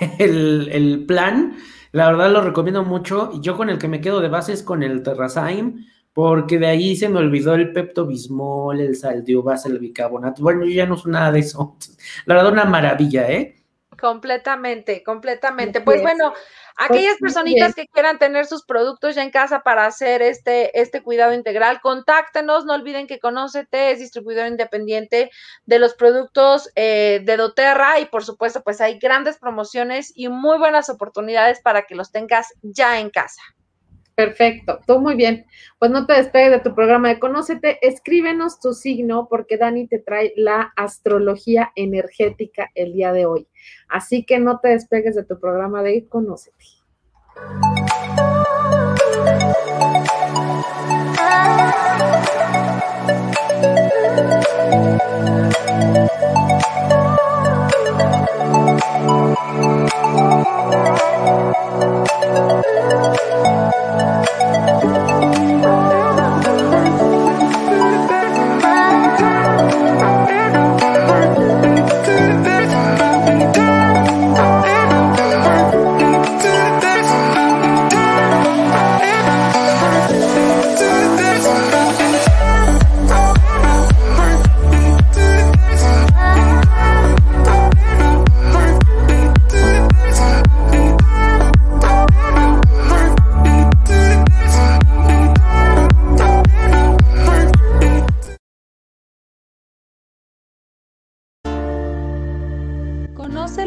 el, 0.18 1.04
plan. 1.06 1.56
La 1.92 2.06
verdad 2.10 2.30
lo 2.30 2.42
recomiendo 2.42 2.84
mucho. 2.84 3.30
Y 3.34 3.40
yo 3.40 3.56
con 3.56 3.70
el 3.70 3.78
que 3.78 3.88
me 3.88 4.00
quedo 4.00 4.20
de 4.20 4.28
base 4.28 4.52
es 4.52 4.62
con 4.62 4.82
el 4.82 5.02
Terrazyme, 5.02 5.86
porque 6.12 6.58
de 6.58 6.66
ahí 6.66 6.96
se 6.96 7.08
me 7.08 7.18
olvidó 7.18 7.54
el 7.54 7.72
Pepto 7.72 8.06
Bismol, 8.06 8.80
el 8.80 8.96
sal 8.96 9.24
de 9.24 9.36
uvas, 9.36 9.66
el 9.66 9.78
bicarbonato. 9.78 10.42
Bueno, 10.42 10.64
yo 10.64 10.72
ya 10.72 10.86
no 10.86 10.94
uso 10.94 11.08
nada 11.08 11.32
de 11.32 11.40
eso. 11.40 11.76
La 12.26 12.34
verdad, 12.36 12.52
una 12.52 12.64
maravilla, 12.64 13.30
¿eh? 13.30 13.55
Completamente, 13.98 15.02
completamente. 15.02 15.80
Pues 15.80 16.02
bueno, 16.02 16.32
pues 16.32 16.44
aquellas 16.76 17.16
personitas 17.18 17.74
que 17.74 17.86
quieran 17.86 18.18
tener 18.18 18.46
sus 18.46 18.64
productos 18.64 19.14
ya 19.14 19.22
en 19.22 19.30
casa 19.30 19.60
para 19.60 19.86
hacer 19.86 20.20
este, 20.20 20.78
este 20.78 21.02
cuidado 21.02 21.32
integral, 21.32 21.80
contáctenos, 21.80 22.66
no 22.66 22.74
olviden 22.74 23.06
que 23.06 23.18
Conócete 23.18 23.90
es 23.92 23.98
distribuidor 23.98 24.48
independiente 24.48 25.30
de 25.64 25.78
los 25.78 25.94
productos 25.94 26.70
eh, 26.74 27.22
de 27.24 27.36
doTERRA 27.36 28.00
y 28.00 28.06
por 28.06 28.24
supuesto 28.24 28.62
pues 28.62 28.80
hay 28.80 28.98
grandes 28.98 29.38
promociones 29.38 30.12
y 30.14 30.28
muy 30.28 30.58
buenas 30.58 30.90
oportunidades 30.90 31.60
para 31.60 31.82
que 31.82 31.94
los 31.94 32.12
tengas 32.12 32.52
ya 32.62 33.00
en 33.00 33.08
casa. 33.08 33.40
Perfecto, 34.16 34.80
tú 34.86 34.98
muy 34.98 35.14
bien. 35.14 35.44
Pues 35.78 35.90
no 35.90 36.06
te 36.06 36.14
despegues 36.14 36.50
de 36.50 36.60
tu 36.60 36.74
programa 36.74 37.10
de 37.10 37.18
Conócete, 37.18 37.78
escríbenos 37.86 38.58
tu 38.60 38.72
signo 38.72 39.28
porque 39.28 39.58
Dani 39.58 39.86
te 39.88 39.98
trae 39.98 40.32
la 40.36 40.72
astrología 40.74 41.70
energética 41.76 42.70
el 42.74 42.94
día 42.94 43.12
de 43.12 43.26
hoy. 43.26 43.46
Así 43.88 44.24
que 44.24 44.38
no 44.38 44.58
te 44.58 44.68
despegues 44.68 45.16
de 45.16 45.24
tu 45.24 45.38
programa 45.38 45.82
de 45.82 46.08
Conócete. 46.08 46.64
Ah. 51.18 51.66
Thank 59.56 59.90
you. 65.90 65.95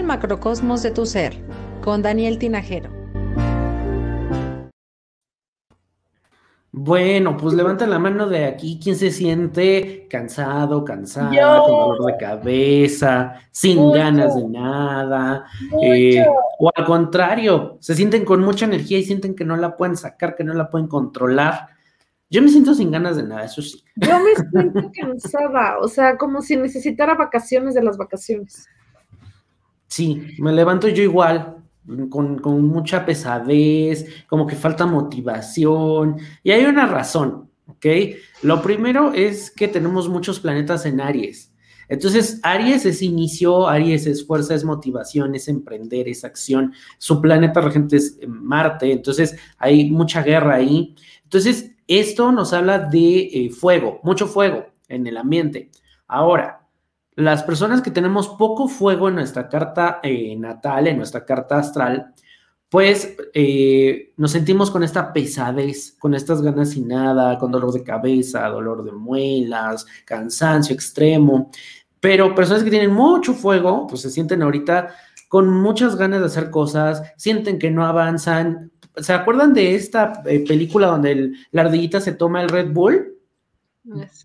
Macrocosmos 0.10 0.82
de 0.82 0.90
tu 0.90 1.06
ser, 1.06 1.36
con 1.84 2.02
Daniel 2.02 2.40
Tinajero. 2.40 2.90
Bueno, 6.72 7.38
pues 7.38 7.54
levanta 7.54 7.86
la 7.86 8.00
mano 8.00 8.28
de 8.28 8.46
aquí. 8.46 8.80
¿Quién 8.82 8.96
se 8.96 9.12
siente 9.12 10.08
cansado, 10.10 10.84
cansada, 10.84 11.60
con 11.60 11.72
dolor 11.72 12.06
de 12.12 12.18
cabeza, 12.18 13.36
sin 13.52 13.92
ganas 13.92 14.36
de 14.36 14.48
nada? 14.48 15.46
Eh, 15.80 16.26
o 16.58 16.72
al 16.74 16.86
contrario, 16.86 17.78
se 17.80 17.94
sienten 17.94 18.26
con 18.26 18.42
mucha 18.42 18.66
energía 18.66 18.98
y 18.98 19.04
sienten 19.04 19.36
que 19.36 19.46
no 19.46 19.58
la 19.58 19.78
pueden 19.78 19.96
sacar, 19.96 20.36
que 20.36 20.44
no 20.44 20.56
la 20.56 20.72
pueden 20.72 20.88
controlar. 20.88 21.68
Yo 22.32 22.42
me 22.42 22.50
siento 22.50 22.74
sin 22.74 22.90
ganas 22.90 23.16
de 23.16 23.24
nada, 23.24 23.46
eso 23.46 23.62
sí. 23.62 23.84
Yo 23.96 24.20
me 24.20 24.34
siento 24.34 24.92
cansada, 25.00 25.78
o 25.80 25.88
sea, 25.88 26.18
como 26.18 26.42
si 26.42 26.56
necesitara 26.56 27.14
vacaciones 27.14 27.76
de 27.76 27.84
las 27.84 27.96
vacaciones. 27.96 28.68
Sí, 29.90 30.36
me 30.38 30.54
levanto 30.54 30.88
yo 30.88 31.02
igual, 31.02 31.58
con, 32.10 32.68
mucha 32.68 33.06
pesadez, 33.06 34.06
como 34.28 34.46
que 34.46 34.56
falta 34.56 34.86
motivación. 34.86 36.18
Y 36.44 36.52
hay 36.52 36.66
una 36.66 36.86
razón, 36.86 37.50
¿ok? 37.66 37.86
Lo 38.44 38.62
primero 38.62 39.14
es 39.14 39.50
que 39.52 39.68
tenemos 39.68 40.08
muchos 40.08 40.40
planetas 40.40 40.86
en 40.86 41.02
Aries. 41.02 41.52
Entonces, 41.88 42.40
Aries 42.44 42.86
es 42.86 43.02
inicio, 43.02 43.68
Aries 43.68 44.06
es 44.06 44.26
fuerza, 44.28 44.54
es 44.54 44.64
motivación, 44.64 45.34
es 45.34 45.48
emprender, 45.48 46.08
es 46.08 46.24
acción. 46.24 46.72
Su 47.00 47.20
planeta 47.20 47.62
regente 47.62 47.98
es 47.98 48.20
Marte, 48.28 48.92
entonces 48.92 49.36
hay 49.58 49.90
mucha 49.90 50.22
guerra 50.22 50.56
ahí. 50.56 50.96
Entonces, 51.24 51.72
esto 51.88 52.32
nos 52.32 52.54
habla 52.54 52.78
de 52.78 53.22
eh, 53.22 53.50
fuego, 53.50 54.00
mucho 54.04 54.28
fuego 54.28 54.68
en 54.88 55.08
el 55.08 55.18
ambiente. 55.18 55.72
Ahora, 56.08 56.59
las 57.20 57.44
personas 57.44 57.82
que 57.82 57.92
tenemos 57.92 58.30
poco 58.30 58.68
fuego 58.68 59.10
en 59.10 59.16
nuestra 59.16 59.50
carta 59.50 60.00
eh, 60.02 60.36
natal, 60.38 60.88
en 60.88 60.98
nuestra 60.98 61.26
carta 61.26 61.60
astral, 61.60 62.14
pues 62.70 63.18
eh, 63.34 64.14
nos 64.16 64.32
sentimos 64.32 64.72
con 64.72 64.84
esta 64.84 65.12
pesadez, 65.12 65.98
con 66.00 66.14
estas 66.14 66.42
ganas 66.42 66.70
sin 66.70 66.88
nada, 66.88 67.38
con 67.38 67.52
dolor 67.52 67.74
de 67.74 67.84
cabeza, 67.84 68.48
dolor 68.48 68.84
de 68.84 68.92
muelas, 68.92 69.86
cansancio 70.06 70.74
extremo. 70.74 71.50
Pero 72.00 72.34
personas 72.34 72.64
que 72.64 72.70
tienen 72.70 72.94
mucho 72.94 73.34
fuego, 73.34 73.86
pues 73.88 74.02
se 74.02 74.12
sienten 74.12 74.42
ahorita 74.42 74.96
con 75.28 75.50
muchas 75.50 75.98
ganas 75.98 76.22
de 76.22 76.28
hacer 76.28 76.50
cosas, 76.50 77.04
sienten 77.18 77.60
que 77.60 77.70
no 77.70 77.86
avanzan. 77.86 78.72
¿Se 78.96 79.12
acuerdan 79.12 79.54
de 79.54 79.76
esta 79.76 80.22
eh, 80.26 80.46
película 80.48 80.88
donde 80.88 81.34
la 81.52 81.64
ardillita 81.64 82.00
se 82.00 82.14
toma 82.14 82.42
el 82.42 82.50
Red 82.50 82.72
Bull? 82.72 83.16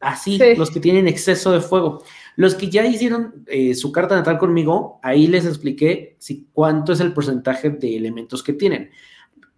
Así, 0.00 0.38
los 0.56 0.70
que 0.70 0.80
tienen 0.80 1.08
exceso 1.08 1.52
de 1.52 1.60
fuego. 1.60 2.02
Los 2.36 2.54
que 2.54 2.68
ya 2.68 2.84
hicieron 2.84 3.44
eh, 3.46 3.74
su 3.74 3.92
carta 3.92 4.16
natal 4.16 4.38
conmigo, 4.38 4.98
ahí 5.02 5.26
les 5.26 5.46
expliqué 5.46 6.16
si, 6.18 6.48
cuánto 6.52 6.92
es 6.92 7.00
el 7.00 7.12
porcentaje 7.12 7.70
de 7.70 7.96
elementos 7.96 8.42
que 8.42 8.52
tienen. 8.52 8.90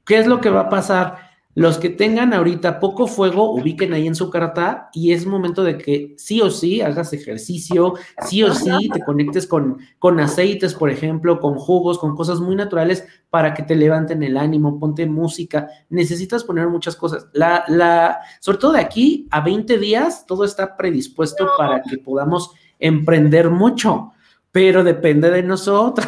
¿Qué 0.05 0.19
es 0.19 0.27
lo 0.27 0.41
que 0.41 0.51
va 0.51 0.63
a 0.63 0.69
pasar? 0.69 1.27
Los 1.57 1.79
que 1.79 1.89
tengan 1.89 2.35
ahorita 2.35 2.81
poco 2.81 3.07
fuego, 3.07 3.51
ubiquen 3.51 3.95
ahí 3.95 4.07
en 4.07 4.15
su 4.15 4.29
carta 4.29 4.91
y 4.93 5.13
es 5.13 5.25
momento 5.25 5.65
de 5.65 5.79
que 5.79 6.15
sí 6.19 6.43
o 6.43 6.51
sí 6.51 6.83
hagas 6.83 7.15
ejercicio, 7.15 7.95
sí 8.27 8.43
o 8.43 8.53
sí 8.53 8.91
te 8.93 9.01
conectes 9.01 9.47
con, 9.47 9.79
con 9.99 10.21
aceites, 10.21 10.75
por 10.75 10.91
ejemplo, 10.91 11.41
con 11.41 11.55
jugos, 11.55 11.99
con 11.99 12.15
cosas 12.15 12.41
muy 12.41 12.57
naturales 12.57 13.07
para 13.31 13.55
que 13.55 13.63
te 13.63 13.75
levanten 13.75 14.23
el 14.23 14.37
ánimo, 14.37 14.79
ponte 14.79 15.07
música. 15.07 15.67
Necesitas 15.89 16.45
poner 16.45 16.69
muchas 16.69 16.95
cosas. 16.95 17.27
La, 17.33 17.65
la, 17.69 18.21
sobre 18.41 18.59
todo 18.59 18.73
de 18.73 18.81
aquí 18.81 19.27
a 19.31 19.41
20 19.41 19.79
días, 19.79 20.27
todo 20.27 20.45
está 20.45 20.77
predispuesto 20.77 21.49
para 21.57 21.83
que 21.83 21.97
podamos 21.97 22.51
emprender 22.79 23.51
mucho, 23.51 24.13
pero 24.53 24.85
depende 24.85 25.31
de 25.31 25.43
nosotros. 25.43 26.07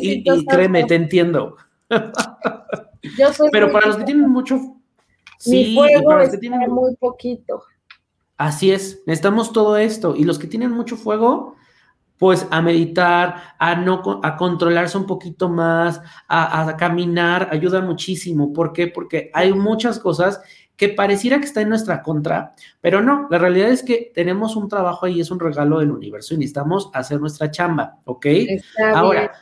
y, 0.00 0.24
créeme, 0.46 0.84
te 0.84 0.94
entiendo. 0.94 1.56
pero 3.52 3.72
para 3.72 3.86
los 3.86 3.96
que 3.96 4.04
tienen 4.04 4.30
mucho... 4.30 4.58
Sí, 5.38 5.76
para 6.04 6.22
los 6.22 6.30
que 6.30 6.38
tienen 6.38 6.70
muy 6.70 6.96
poquito. 6.96 7.62
Así 8.36 8.70
es, 8.70 9.02
necesitamos 9.06 9.52
todo 9.52 9.76
esto. 9.76 10.14
Y 10.16 10.24
los 10.24 10.38
que 10.38 10.46
tienen 10.46 10.70
mucho 10.70 10.96
fuego, 10.96 11.56
pues 12.18 12.46
a 12.50 12.62
meditar, 12.62 13.54
a 13.58 13.74
no 13.76 14.20
a 14.22 14.36
controlarse 14.36 14.96
un 14.96 15.06
poquito 15.06 15.48
más, 15.48 16.00
a, 16.28 16.68
a, 16.68 16.76
caminar, 16.76 17.48
ayuda 17.50 17.80
muchísimo. 17.80 18.52
¿Por 18.52 18.72
qué? 18.72 18.88
Porque 18.88 19.30
hay 19.34 19.52
muchas 19.52 19.98
cosas 19.98 20.40
que 20.76 20.90
pareciera 20.90 21.38
que 21.38 21.46
está 21.46 21.62
en 21.62 21.70
nuestra 21.70 22.02
contra, 22.02 22.54
pero 22.80 23.02
no, 23.02 23.26
la 23.30 23.38
realidad 23.38 23.70
es 23.70 23.82
que 23.82 24.12
tenemos 24.14 24.56
un 24.56 24.68
trabajo 24.68 25.06
ahí, 25.06 25.20
es 25.20 25.30
un 25.30 25.40
regalo 25.40 25.78
del 25.78 25.90
universo 25.90 26.34
y 26.34 26.38
necesitamos 26.38 26.90
hacer 26.92 27.20
nuestra 27.20 27.50
chamba, 27.50 27.98
¿ok? 28.04 28.26
Ahora, 28.94 29.32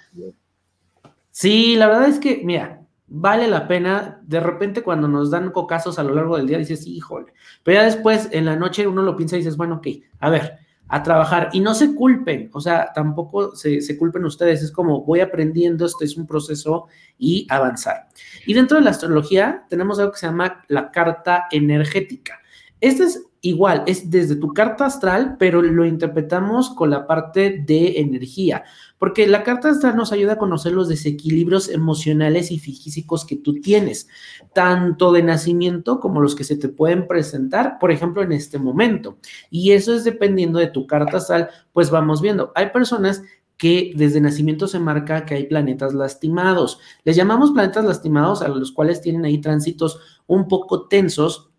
sí, 1.30 1.76
la 1.76 1.88
verdad 1.88 2.08
es 2.08 2.18
que, 2.18 2.42
mira, 2.44 2.82
vale 3.06 3.48
la 3.48 3.68
pena, 3.68 4.20
de 4.22 4.40
repente 4.40 4.82
cuando 4.82 5.08
nos 5.08 5.30
dan 5.30 5.50
cocazos 5.50 5.98
a 5.98 6.04
lo 6.04 6.14
largo 6.14 6.36
del 6.36 6.46
día 6.46 6.58
dices, 6.58 6.86
híjole, 6.86 7.32
pero 7.62 7.80
ya 7.80 7.84
después 7.84 8.28
en 8.32 8.44
la 8.44 8.56
noche 8.56 8.86
uno 8.86 9.02
lo 9.02 9.16
piensa 9.16 9.36
y 9.36 9.40
dices, 9.40 9.56
bueno, 9.56 9.76
ok, 9.76 9.88
a 10.20 10.30
ver, 10.30 10.58
a 10.88 11.02
trabajar 11.02 11.48
y 11.52 11.60
no 11.60 11.74
se 11.74 11.94
culpen, 11.94 12.50
o 12.52 12.60
sea, 12.60 12.92
tampoco 12.94 13.56
se, 13.56 13.80
se, 13.80 13.96
culpen 13.96 14.24
ustedes, 14.24 14.62
es 14.62 14.70
como 14.70 15.02
voy 15.04 15.20
aprendiendo, 15.20 15.86
esto 15.86 16.04
es 16.04 16.16
un 16.16 16.26
proceso 16.26 16.86
y 17.18 17.46
avanzar. 17.48 18.08
Y 18.46 18.54
dentro 18.54 18.76
de 18.76 18.84
la 18.84 18.90
astrología 18.90 19.64
tenemos 19.68 19.98
algo 19.98 20.12
que 20.12 20.18
se 20.18 20.26
llama 20.26 20.62
la 20.68 20.90
carta 20.90 21.46
energética. 21.50 22.40
Esta 22.80 23.04
es 23.04 23.24
igual, 23.40 23.82
es 23.86 24.10
desde 24.10 24.36
tu 24.36 24.52
carta 24.52 24.86
astral, 24.86 25.36
pero 25.38 25.62
lo 25.62 25.84
interpretamos 25.84 26.70
con 26.70 26.90
la 26.90 27.06
parte 27.06 27.62
de 27.64 28.00
energía, 28.00 28.64
porque 29.04 29.26
la 29.26 29.42
carta 29.42 29.68
astral 29.68 29.96
nos 29.96 30.12
ayuda 30.12 30.32
a 30.32 30.38
conocer 30.38 30.72
los 30.72 30.88
desequilibrios 30.88 31.68
emocionales 31.68 32.50
y 32.50 32.58
físicos 32.58 33.26
que 33.26 33.36
tú 33.36 33.60
tienes, 33.60 34.08
tanto 34.54 35.12
de 35.12 35.22
nacimiento 35.22 36.00
como 36.00 36.22
los 36.22 36.34
que 36.34 36.42
se 36.42 36.56
te 36.56 36.70
pueden 36.70 37.06
presentar, 37.06 37.78
por 37.78 37.90
ejemplo, 37.90 38.22
en 38.22 38.32
este 38.32 38.58
momento. 38.58 39.18
Y 39.50 39.72
eso 39.72 39.92
es 39.92 40.04
dependiendo 40.04 40.58
de 40.58 40.68
tu 40.68 40.86
carta 40.86 41.18
astral, 41.18 41.50
pues 41.74 41.90
vamos 41.90 42.22
viendo. 42.22 42.50
Hay 42.54 42.70
personas 42.70 43.22
que 43.58 43.92
desde 43.94 44.22
nacimiento 44.22 44.68
se 44.68 44.78
marca 44.78 45.26
que 45.26 45.34
hay 45.34 45.44
planetas 45.48 45.92
lastimados. 45.92 46.80
Les 47.04 47.14
llamamos 47.14 47.50
planetas 47.50 47.84
lastimados 47.84 48.40
a 48.40 48.48
los 48.48 48.72
cuales 48.72 49.02
tienen 49.02 49.26
ahí 49.26 49.36
tránsitos 49.36 50.00
un 50.26 50.48
poco 50.48 50.88
tensos 50.88 51.50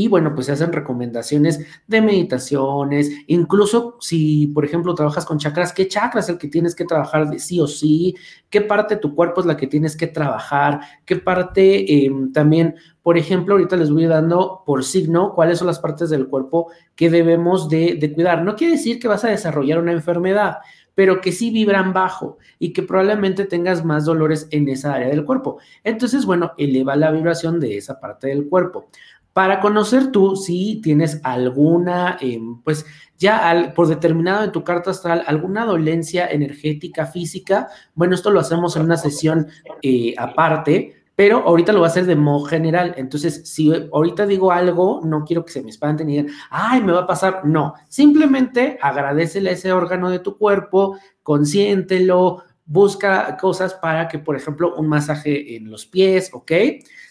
y 0.00 0.08
bueno, 0.08 0.34
pues 0.34 0.46
se 0.46 0.52
hacen 0.52 0.72
recomendaciones 0.72 1.60
de 1.86 2.00
meditaciones, 2.00 3.10
incluso 3.26 3.98
si, 4.00 4.46
por 4.46 4.64
ejemplo, 4.64 4.94
trabajas 4.94 5.26
con 5.26 5.36
chakras, 5.36 5.74
¿qué 5.74 5.88
chakra 5.88 6.20
es 6.20 6.28
el 6.30 6.38
que 6.38 6.48
tienes 6.48 6.74
que 6.74 6.86
trabajar 6.86 7.28
de 7.28 7.38
sí 7.38 7.60
o 7.60 7.66
sí? 7.66 8.16
¿Qué 8.48 8.62
parte 8.62 8.94
de 8.94 9.00
tu 9.02 9.14
cuerpo 9.14 9.42
es 9.42 9.46
la 9.46 9.58
que 9.58 9.66
tienes 9.66 9.98
que 9.98 10.06
trabajar? 10.06 10.80
¿Qué 11.04 11.16
parte 11.16 12.06
em, 12.06 12.32
también, 12.32 12.76
por 13.02 13.18
ejemplo, 13.18 13.54
ahorita 13.56 13.76
les 13.76 13.90
voy 13.90 14.06
dando 14.06 14.62
por 14.64 14.84
signo 14.84 15.34
cuáles 15.34 15.58
son 15.58 15.66
las 15.66 15.80
partes 15.80 16.08
del 16.08 16.28
cuerpo 16.28 16.70
que 16.96 17.10
debemos 17.10 17.68
de, 17.68 17.96
de 17.96 18.10
cuidar? 18.14 18.42
No 18.42 18.56
quiere 18.56 18.76
decir 18.76 18.98
que 18.98 19.08
vas 19.08 19.26
a 19.26 19.28
desarrollar 19.28 19.80
una 19.80 19.92
enfermedad, 19.92 20.60
pero 20.94 21.20
que 21.20 21.32
sí 21.32 21.50
vibran 21.50 21.92
bajo 21.92 22.38
y 22.58 22.72
que 22.72 22.82
probablemente 22.82 23.44
tengas 23.44 23.84
más 23.84 24.06
dolores 24.06 24.48
en 24.50 24.66
esa 24.70 24.94
área 24.94 25.08
del 25.08 25.26
cuerpo. 25.26 25.58
Entonces, 25.84 26.24
bueno, 26.24 26.52
eleva 26.56 26.96
la 26.96 27.10
vibración 27.10 27.60
de 27.60 27.76
esa 27.76 28.00
parte 28.00 28.28
del 28.28 28.48
cuerpo 28.48 28.88
para 29.32 29.60
conocer 29.60 30.10
tú 30.10 30.36
si 30.36 30.80
tienes 30.82 31.20
alguna, 31.22 32.18
em, 32.20 32.60
pues 32.62 32.84
ya 33.18 33.72
por 33.76 33.86
determinado 33.86 34.44
en 34.44 34.52
tu 34.52 34.64
carta 34.64 34.90
astral, 34.90 35.22
alguna 35.26 35.64
dolencia 35.66 36.26
energética, 36.26 37.06
física. 37.06 37.68
Bueno, 37.94 38.14
esto 38.14 38.30
lo 38.30 38.40
hacemos 38.40 38.76
en 38.76 38.82
una 38.82 38.96
sesión 38.96 39.46
eh, 39.82 40.14
aparte, 40.16 41.00
pero 41.14 41.40
ahorita 41.46 41.74
lo 41.74 41.80
va 41.80 41.88
a 41.88 41.90
hacer 41.90 42.06
de 42.06 42.16
modo 42.16 42.46
general. 42.46 42.94
Entonces, 42.96 43.46
si 43.46 43.70
ahorita 43.92 44.26
digo 44.26 44.52
algo, 44.52 45.02
no 45.04 45.24
quiero 45.26 45.44
que 45.44 45.52
se 45.52 45.62
me 45.62 45.68
espanten 45.68 46.08
y 46.08 46.16
digan, 46.16 46.34
ay, 46.48 46.82
me 46.82 46.92
va 46.92 47.00
a 47.00 47.06
pasar. 47.06 47.44
No, 47.44 47.74
simplemente 47.88 48.78
agradecele 48.80 49.50
a 49.50 49.52
ese 49.52 49.70
órgano 49.70 50.08
de 50.08 50.20
tu 50.20 50.38
cuerpo, 50.38 50.96
consiéntelo, 51.22 52.42
busca 52.64 53.36
cosas 53.36 53.74
para 53.74 54.08
que, 54.08 54.18
por 54.18 54.34
ejemplo, 54.34 54.74
un 54.76 54.88
masaje 54.88 55.56
en 55.56 55.70
los 55.70 55.84
pies, 55.84 56.30
¿ok? 56.32 56.52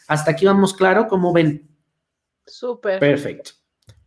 Hasta 0.08 0.32
aquí 0.32 0.44
vamos 0.44 0.74
claro, 0.74 1.08
como 1.08 1.32
ven. 1.32 1.69
Súper. 2.50 3.00
Perfecto. 3.00 3.52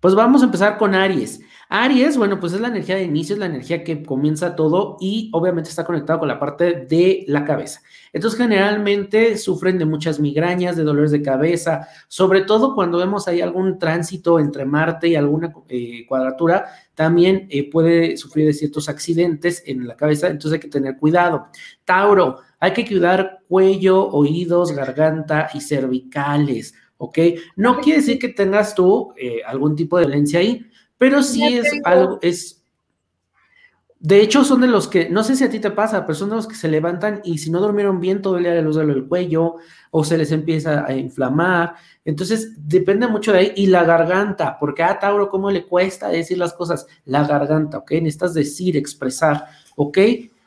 Pues 0.03 0.17
vamos 0.17 0.43
a 0.43 0.47
empezar 0.47 0.79
con 0.79 0.97
Aries. 0.97 1.41
Aries, 1.69 2.17
bueno, 2.17 2.41
pues 2.41 2.53
es 2.53 2.61
la 2.61 2.67
energía 2.67 2.97
de 2.97 3.05
inicio, 3.05 3.35
es 3.35 3.39
la 3.39 3.47
energía 3.47 3.85
que 3.85 4.03
comienza 4.03 4.57
todo 4.57 4.97
y 5.01 5.31
obviamente 5.33 5.71
está 5.71 5.85
conectado 5.85 6.19
con 6.19 6.29
la 6.29 6.41
parte 6.41 6.87
de 6.87 7.25
la 7.29 7.45
cabeza. 7.45 7.81
Entonces, 8.13 8.39
generalmente 8.39 9.39
sufren 9.39 9.79
de 9.79 9.85
muchas 9.85 10.19
migrañas, 10.19 10.77
de 10.77 10.83
dolores 10.83 11.13
de 11.13 11.23
cabeza, 11.23 11.87
sobre 12.09 12.43
todo 12.43 12.75
cuando 12.75 12.99
vemos 12.99 13.29
ahí 13.29 13.41
algún 13.41 13.79
tránsito 13.79 14.41
entre 14.41 14.65
Marte 14.65 15.07
y 15.07 15.15
alguna 15.15 15.53
eh, 15.69 16.05
cuadratura, 16.07 16.67
también 16.95 17.47
eh, 17.49 17.71
puede 17.71 18.17
sufrir 18.17 18.47
de 18.47 18.55
ciertos 18.55 18.89
accidentes 18.89 19.63
en 19.67 19.87
la 19.87 19.97
cabeza, 19.97 20.27
entonces 20.27 20.55
hay 20.55 20.61
que 20.61 20.69
tener 20.69 20.97
cuidado. 20.97 21.47
Tauro, 21.85 22.41
hay 22.59 22.73
que 22.73 22.85
cuidar 22.85 23.39
cuello, 23.49 24.09
oídos, 24.09 24.73
garganta 24.73 25.49
y 25.55 25.61
cervicales. 25.61 26.75
¿Ok? 27.03 27.19
No 27.57 27.81
quiere 27.81 27.99
decir 27.99 28.17
que 28.21 28.29
tengas 28.29 28.77
tú 28.77 29.13
eh, 29.17 29.41
algún 29.45 29.75
tipo 29.75 29.99
de 29.99 30.07
violencia 30.07 30.39
ahí, 30.39 30.65
pero 30.97 31.21
sí 31.21 31.43
es 31.43 31.69
algo, 31.83 32.21
es... 32.23 32.63
De 33.99 34.21
hecho, 34.21 34.45
son 34.45 34.61
de 34.61 34.69
los 34.69 34.87
que, 34.87 35.11
no 35.11 35.25
sé 35.25 35.35
si 35.35 35.43
a 35.43 35.51
ti 35.51 35.59
te 35.59 35.73
pasa, 35.73 36.07
pero 36.07 36.15
son 36.15 36.31
de 36.31 36.37
los 36.37 36.47
que 36.47 36.55
se 36.55 36.69
levantan 36.69 37.21
y 37.25 37.39
si 37.39 37.51
no 37.51 37.61
durmieron 37.61 38.01
bien 38.01 38.23
todo 38.23 38.37
el 38.37 38.45
día 38.45 38.55
les 38.55 38.75
duele 38.75 38.93
el 38.93 39.07
cuello 39.07 39.57
o 39.91 40.05
se 40.05 40.17
les 40.17 40.31
empieza 40.31 40.85
a 40.87 40.93
inflamar. 40.93 41.75
Entonces, 42.05 42.55
depende 42.57 43.09
mucho 43.09 43.33
de 43.33 43.39
ahí. 43.39 43.53
Y 43.57 43.67
la 43.67 43.85
garganta, 43.85 44.57
porque 44.59 44.83
a 44.83 44.91
ah, 44.91 44.99
Tauro, 44.99 45.29
¿cómo 45.29 45.51
le 45.51 45.67
cuesta 45.67 46.09
decir 46.09 46.39
las 46.39 46.53
cosas? 46.55 46.87
La 47.05 47.25
garganta, 47.27 47.79
¿ok? 47.79 47.93
Necesitas 47.93 48.35
decir, 48.35 48.77
expresar, 48.77 49.47
¿ok? 49.77 49.99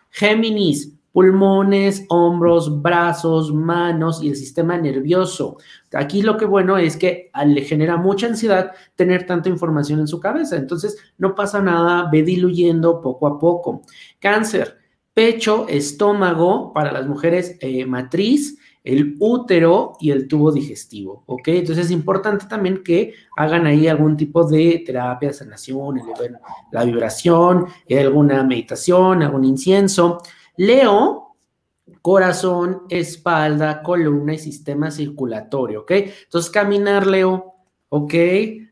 Géminis, 0.10 0.92
pulmones, 1.16 2.06
hombros, 2.10 2.82
brazos, 2.82 3.54
manos 3.54 4.22
y 4.22 4.28
el 4.28 4.36
sistema 4.36 4.78
nervioso. 4.78 5.56
Aquí 5.94 6.22
lo 6.22 6.36
que 6.36 6.44
bueno 6.44 6.78
es 6.78 6.98
que 6.98 7.32
le 7.46 7.62
genera 7.62 7.96
mucha 7.96 8.28
ansiedad 8.28 8.74
tener 8.98 9.26
tanta 9.26 9.48
información 9.48 10.02
en 10.02 10.10
su 10.10 10.20
cabeza. 10.20 10.58
Entonces, 10.58 10.98
no 11.18 11.34
pasa 11.34 11.62
nada, 11.62 12.10
ve 12.12 12.22
diluyendo 12.22 13.00
poco 13.00 13.28
a 13.28 13.40
poco. 13.40 13.84
Cáncer, 14.20 14.78
pecho, 15.14 15.68
estómago 15.70 16.74
para 16.74 16.92
las 16.92 17.08
mujeres, 17.08 17.56
eh, 17.62 17.86
matriz, 17.86 18.60
el 18.84 19.16
útero 19.18 19.94
y 20.02 20.12
el 20.12 20.28
tubo 20.28 20.52
digestivo, 20.52 21.24
¿ok? 21.28 21.48
Entonces 21.48 21.86
es 21.86 21.92
importante 21.92 22.46
también 22.46 22.84
que 22.84 23.14
hagan 23.38 23.66
ahí 23.68 23.88
algún 23.88 24.18
tipo 24.18 24.44
de 24.44 24.84
terapia, 24.86 25.32
sanación, 25.32 26.02
la 26.72 26.84
vibración, 26.84 27.68
alguna 27.90 28.44
meditación, 28.44 29.24
algún 29.24 29.46
incienso. 29.46 30.22
Leo, 30.58 31.36
corazón, 32.02 32.84
espalda, 32.90 33.84
columna 33.84 34.34
y 34.34 34.40
sistema 34.40 34.92
circulatorio, 34.92 35.82
¿ok? 35.82 35.92
Entonces, 35.92 36.52
caminar, 36.52 37.08
Leo, 37.08 37.56
¿ok? 37.90 38.14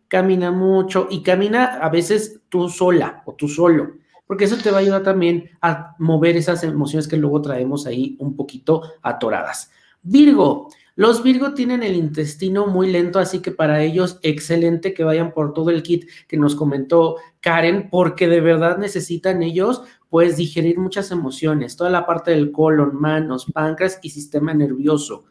Camina 0.08 0.52
mucho 0.52 1.08
y 1.10 1.24
camina 1.24 1.78
a 1.78 1.90
veces 1.90 2.42
tú 2.50 2.70
sola 2.70 3.24
o 3.26 3.34
tú 3.34 3.48
solo, 3.48 3.94
porque 4.28 4.46
eso 4.46 4.58
te 4.58 4.72
va 4.72 4.78
a 4.78 4.82
ayudar 4.82 5.04
también 5.04 5.50
a 5.62 5.96
mover 6.00 6.38
esas 6.38 6.64
emociones 6.64 7.08
que 7.08 7.18
luego 7.18 7.42
traemos 7.42 7.86
ahí 7.86 8.16
un 8.20 8.36
poquito 8.36 8.84
atoradas. 9.02 9.72
Virgo, 10.02 10.70
los 10.96 11.24
Virgo 11.24 11.56
tienen 11.56 11.82
el 11.82 11.96
intestino 11.96 12.68
muy 12.68 12.92
lento, 12.92 13.18
así 13.18 13.40
que 13.40 13.52
para 13.52 13.82
ellos 13.82 14.20
excelente 14.22 14.94
que 14.94 15.04
vayan 15.04 15.34
por 15.34 15.54
todo 15.54 15.72
el 15.72 15.82
kit 15.82 16.08
que 16.28 16.38
nos 16.38 16.56
comentó 16.56 17.16
Karen, 17.40 17.90
porque 17.90 18.28
de 18.28 18.42
verdad 18.42 18.78
necesitan 18.78 19.42
ellos 19.42 19.82
pues 20.14 20.38
digerir 20.38 20.78
muchas 20.78 21.10
emociones, 21.10 21.76
toda 21.76 21.90
la 21.90 22.06
parte 22.06 22.30
del 22.30 22.52
colon, 22.52 22.96
manos, 23.02 23.48
páncreas 23.52 23.98
y 24.04 24.12
sistema 24.12 24.54
nervioso. 24.54 25.24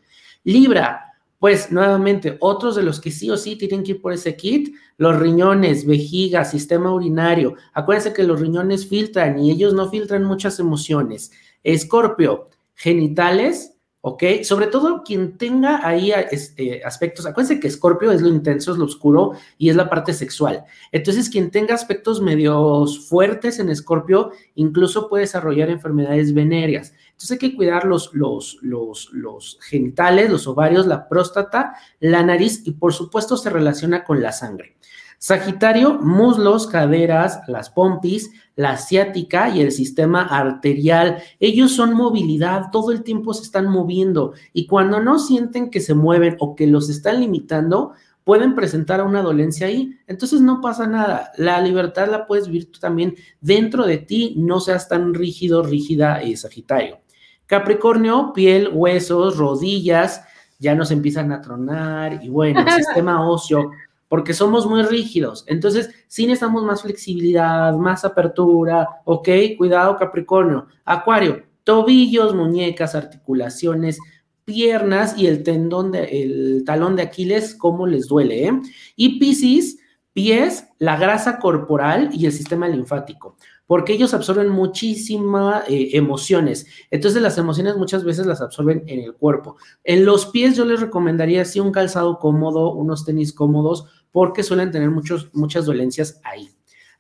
Libra, 0.42 1.04
pues 1.38 1.70
nuevamente, 1.70 2.36
otros 2.40 2.74
de 2.74 2.82
los 2.82 3.00
que 3.00 3.12
sí 3.12 3.30
o 3.30 3.36
sí 3.36 3.54
tienen 3.54 3.84
que 3.84 3.92
ir 3.92 4.02
por 4.02 4.12
ese 4.12 4.34
kit, 4.34 4.74
los 4.96 5.16
riñones, 5.20 5.86
vejiga, 5.86 6.44
sistema 6.44 6.92
urinario. 6.92 7.54
Acuérdense 7.72 8.12
que 8.12 8.24
los 8.24 8.40
riñones 8.40 8.88
filtran 8.88 9.38
y 9.38 9.52
ellos 9.52 9.72
no 9.72 9.88
filtran 9.88 10.24
muchas 10.24 10.58
emociones. 10.58 11.30
Escorpio, 11.62 12.48
genitales, 12.74 13.71
¿ok? 14.02 14.24
Sobre 14.42 14.66
todo 14.66 15.02
quien 15.04 15.38
tenga 15.38 15.86
ahí 15.86 16.12
este, 16.30 16.84
aspectos, 16.84 17.24
acuérdense 17.24 17.60
que 17.60 17.68
Escorpio 17.68 18.10
es 18.12 18.20
lo 18.20 18.28
intenso, 18.28 18.72
es 18.72 18.78
lo 18.78 18.84
oscuro 18.84 19.32
y 19.56 19.70
es 19.70 19.76
la 19.76 19.88
parte 19.88 20.12
sexual. 20.12 20.64
Entonces, 20.90 21.30
quien 21.30 21.50
tenga 21.50 21.74
aspectos 21.74 22.20
medios 22.20 23.08
fuertes 23.08 23.58
en 23.60 23.70
Escorpio, 23.70 24.32
incluso 24.56 25.08
puede 25.08 25.22
desarrollar 25.22 25.70
enfermedades 25.70 26.34
venéreas. 26.34 26.92
Entonces 27.12 27.30
hay 27.30 27.38
que 27.38 27.56
cuidar 27.56 27.84
los, 27.84 28.12
los, 28.12 28.58
los, 28.62 29.08
los 29.12 29.58
genitales, 29.62 30.28
los 30.30 30.48
ovarios, 30.48 30.86
la 30.88 31.08
próstata, 31.08 31.76
la 32.00 32.24
nariz 32.24 32.62
y 32.64 32.72
por 32.72 32.92
supuesto 32.92 33.36
se 33.36 33.50
relaciona 33.50 34.02
con 34.02 34.20
la 34.20 34.32
sangre. 34.32 34.76
Sagitario, 35.22 36.00
muslos, 36.00 36.66
caderas, 36.66 37.42
las 37.46 37.70
pompis, 37.70 38.32
la 38.56 38.76
ciática 38.76 39.50
y 39.50 39.60
el 39.60 39.70
sistema 39.70 40.22
arterial. 40.22 41.22
Ellos 41.38 41.70
son 41.70 41.94
movilidad, 41.94 42.72
todo 42.72 42.90
el 42.90 43.04
tiempo 43.04 43.32
se 43.32 43.44
están 43.44 43.68
moviendo 43.68 44.32
y 44.52 44.66
cuando 44.66 44.98
no 44.98 45.20
sienten 45.20 45.70
que 45.70 45.78
se 45.78 45.94
mueven 45.94 46.36
o 46.40 46.56
que 46.56 46.66
los 46.66 46.90
están 46.90 47.20
limitando, 47.20 47.92
pueden 48.24 48.56
presentar 48.56 49.00
una 49.00 49.22
dolencia 49.22 49.68
ahí. 49.68 49.96
Entonces 50.08 50.40
no 50.40 50.60
pasa 50.60 50.88
nada. 50.88 51.30
La 51.36 51.60
libertad 51.60 52.08
la 52.10 52.26
puedes 52.26 52.48
vivir 52.48 52.72
tú 52.72 52.80
también 52.80 53.14
dentro 53.40 53.86
de 53.86 53.98
ti. 53.98 54.34
No 54.36 54.58
seas 54.58 54.88
tan 54.88 55.14
rígido, 55.14 55.62
rígida, 55.62 56.20
y 56.24 56.36
Sagitario. 56.36 56.98
Capricornio, 57.46 58.32
piel, 58.32 58.70
huesos, 58.72 59.36
rodillas, 59.36 60.24
ya 60.58 60.74
nos 60.74 60.90
empiezan 60.90 61.30
a 61.30 61.40
tronar 61.40 62.24
y 62.24 62.28
bueno, 62.28 62.64
sistema 62.76 63.24
óseo 63.24 63.70
porque 64.12 64.34
somos 64.34 64.66
muy 64.66 64.82
rígidos. 64.82 65.42
Entonces, 65.46 65.88
sí 66.06 66.26
necesitamos 66.26 66.64
más 66.64 66.82
flexibilidad, 66.82 67.72
más 67.72 68.04
apertura, 68.04 68.86
¿ok? 69.06 69.26
Cuidado, 69.56 69.96
Capricornio. 69.96 70.66
Acuario, 70.84 71.44
tobillos, 71.64 72.34
muñecas, 72.34 72.94
articulaciones, 72.94 73.98
piernas 74.44 75.16
y 75.16 75.28
el 75.28 75.42
tendón, 75.42 75.92
de, 75.92 76.04
el 76.24 76.62
talón 76.66 76.94
de 76.94 77.04
Aquiles, 77.04 77.54
cómo 77.54 77.86
les 77.86 78.06
duele, 78.06 78.48
¿eh? 78.48 78.60
Y 78.96 79.18
Piscis, 79.18 79.78
pies, 80.12 80.68
la 80.78 80.98
grasa 80.98 81.38
corporal 81.38 82.10
y 82.12 82.26
el 82.26 82.32
sistema 82.32 82.68
linfático 82.68 83.38
porque 83.72 83.94
ellos 83.94 84.12
absorben 84.12 84.50
muchísimas 84.50 85.64
eh, 85.66 85.90
emociones. 85.92 86.66
Entonces 86.90 87.22
las 87.22 87.38
emociones 87.38 87.74
muchas 87.74 88.04
veces 88.04 88.26
las 88.26 88.42
absorben 88.42 88.84
en 88.86 89.00
el 89.00 89.14
cuerpo. 89.14 89.56
En 89.82 90.04
los 90.04 90.26
pies 90.26 90.56
yo 90.56 90.66
les 90.66 90.80
recomendaría 90.82 91.46
sí 91.46 91.58
un 91.58 91.72
calzado 91.72 92.18
cómodo, 92.18 92.74
unos 92.74 93.06
tenis 93.06 93.32
cómodos, 93.32 93.86
porque 94.12 94.42
suelen 94.42 94.70
tener 94.70 94.90
muchos, 94.90 95.30
muchas 95.34 95.66
dolencias 95.66 96.20
ahí. 96.22 96.48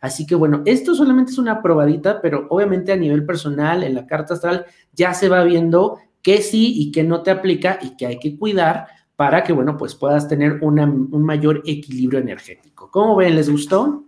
Así 0.00 0.26
que 0.26 0.34
bueno, 0.34 0.62
esto 0.64 0.96
solamente 0.96 1.30
es 1.30 1.38
una 1.38 1.62
probadita, 1.62 2.20
pero 2.20 2.46
obviamente 2.50 2.90
a 2.90 2.96
nivel 2.96 3.24
personal, 3.24 3.84
en 3.84 3.94
la 3.94 4.06
carta 4.06 4.34
astral, 4.34 4.66
ya 4.92 5.14
se 5.14 5.28
va 5.28 5.44
viendo 5.44 5.98
qué 6.22 6.42
sí 6.42 6.72
y 6.76 6.90
qué 6.90 7.04
no 7.04 7.22
te 7.22 7.30
aplica 7.30 7.78
y 7.80 7.96
que 7.96 8.06
hay 8.06 8.18
que 8.18 8.36
cuidar 8.36 8.88
para 9.14 9.44
que, 9.44 9.52
bueno, 9.52 9.76
pues 9.76 9.94
puedas 9.94 10.26
tener 10.26 10.58
un 10.62 11.22
mayor 11.22 11.62
equilibrio 11.66 12.18
energético. 12.18 12.90
¿Cómo 12.90 13.14
ven? 13.14 13.36
¿Les 13.36 13.48
gustó? 13.48 14.04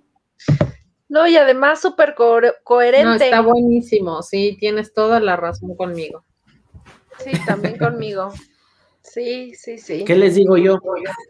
No, 1.08 1.28
y 1.28 1.36
además 1.36 1.80
súper 1.80 2.16
coherente. 2.64 3.04
No, 3.04 3.14
está 3.14 3.40
buenísimo, 3.40 4.22
sí, 4.22 4.56
tienes 4.58 4.92
toda 4.92 5.20
la 5.20 5.36
razón 5.36 5.76
conmigo. 5.76 6.24
Sí, 7.18 7.30
también 7.46 7.78
conmigo. 7.78 8.32
Sí, 9.04 9.54
sí, 9.54 9.78
sí. 9.78 10.04
¿Qué 10.04 10.16
les 10.16 10.34
digo 10.34 10.56
yo? 10.56 10.80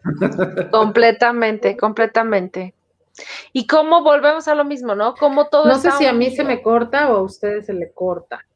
completamente, 0.70 1.76
completamente. 1.76 2.74
Y 3.52 3.66
cómo 3.66 4.02
volvemos 4.02 4.48
a 4.48 4.54
lo 4.54 4.64
mismo, 4.64 4.94
¿no? 4.94 5.14
Como 5.14 5.48
todo. 5.48 5.66
No 5.66 5.78
sé 5.78 5.90
si 5.92 6.06
a 6.06 6.12
mí 6.12 6.30
se 6.30 6.44
me 6.44 6.62
corta 6.62 7.12
o 7.12 7.16
a 7.16 7.22
ustedes 7.22 7.66
se 7.66 7.74
le 7.74 7.92
corta. 7.92 8.46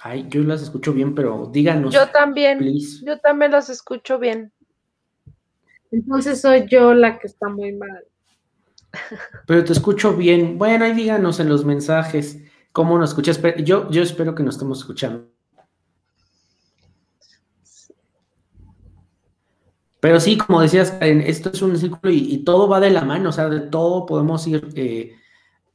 Ay, 0.00 0.26
yo 0.28 0.42
las 0.42 0.62
escucho 0.62 0.92
bien, 0.92 1.14
pero 1.14 1.48
díganos. 1.50 1.92
Yo 1.92 2.08
también. 2.08 2.60
Yo 3.04 3.18
también 3.18 3.50
las 3.50 3.68
escucho 3.68 4.18
bien. 4.18 4.52
Entonces 5.90 6.40
soy 6.40 6.66
yo 6.68 6.94
la 6.94 7.18
que 7.18 7.26
está 7.26 7.48
muy 7.48 7.72
mal. 7.72 8.04
Pero 9.46 9.64
te 9.64 9.72
escucho 9.72 10.14
bien. 10.14 10.58
Bueno, 10.58 10.84
ahí 10.84 10.92
díganos 10.92 11.40
en 11.40 11.48
los 11.48 11.64
mensajes 11.64 12.38
cómo 12.72 12.98
nos 12.98 13.10
escuchas. 13.10 13.40
Yo, 13.64 13.90
yo 13.90 14.02
espero 14.02 14.34
que 14.34 14.42
nos 14.42 14.56
estemos 14.56 14.78
escuchando. 14.78 15.26
Pero 20.00 20.20
sí, 20.20 20.38
como 20.38 20.60
decías, 20.60 20.96
esto 21.00 21.50
es 21.52 21.60
un 21.62 21.76
círculo 21.76 22.12
y, 22.12 22.38
todo 22.38 22.68
va 22.68 22.78
de 22.80 22.90
la 22.90 23.04
mano, 23.04 23.30
o 23.30 23.32
sea, 23.32 23.48
de 23.48 23.60
todo 23.60 24.06
podemos 24.06 24.46
ir 24.46 24.68
eh, 24.74 25.16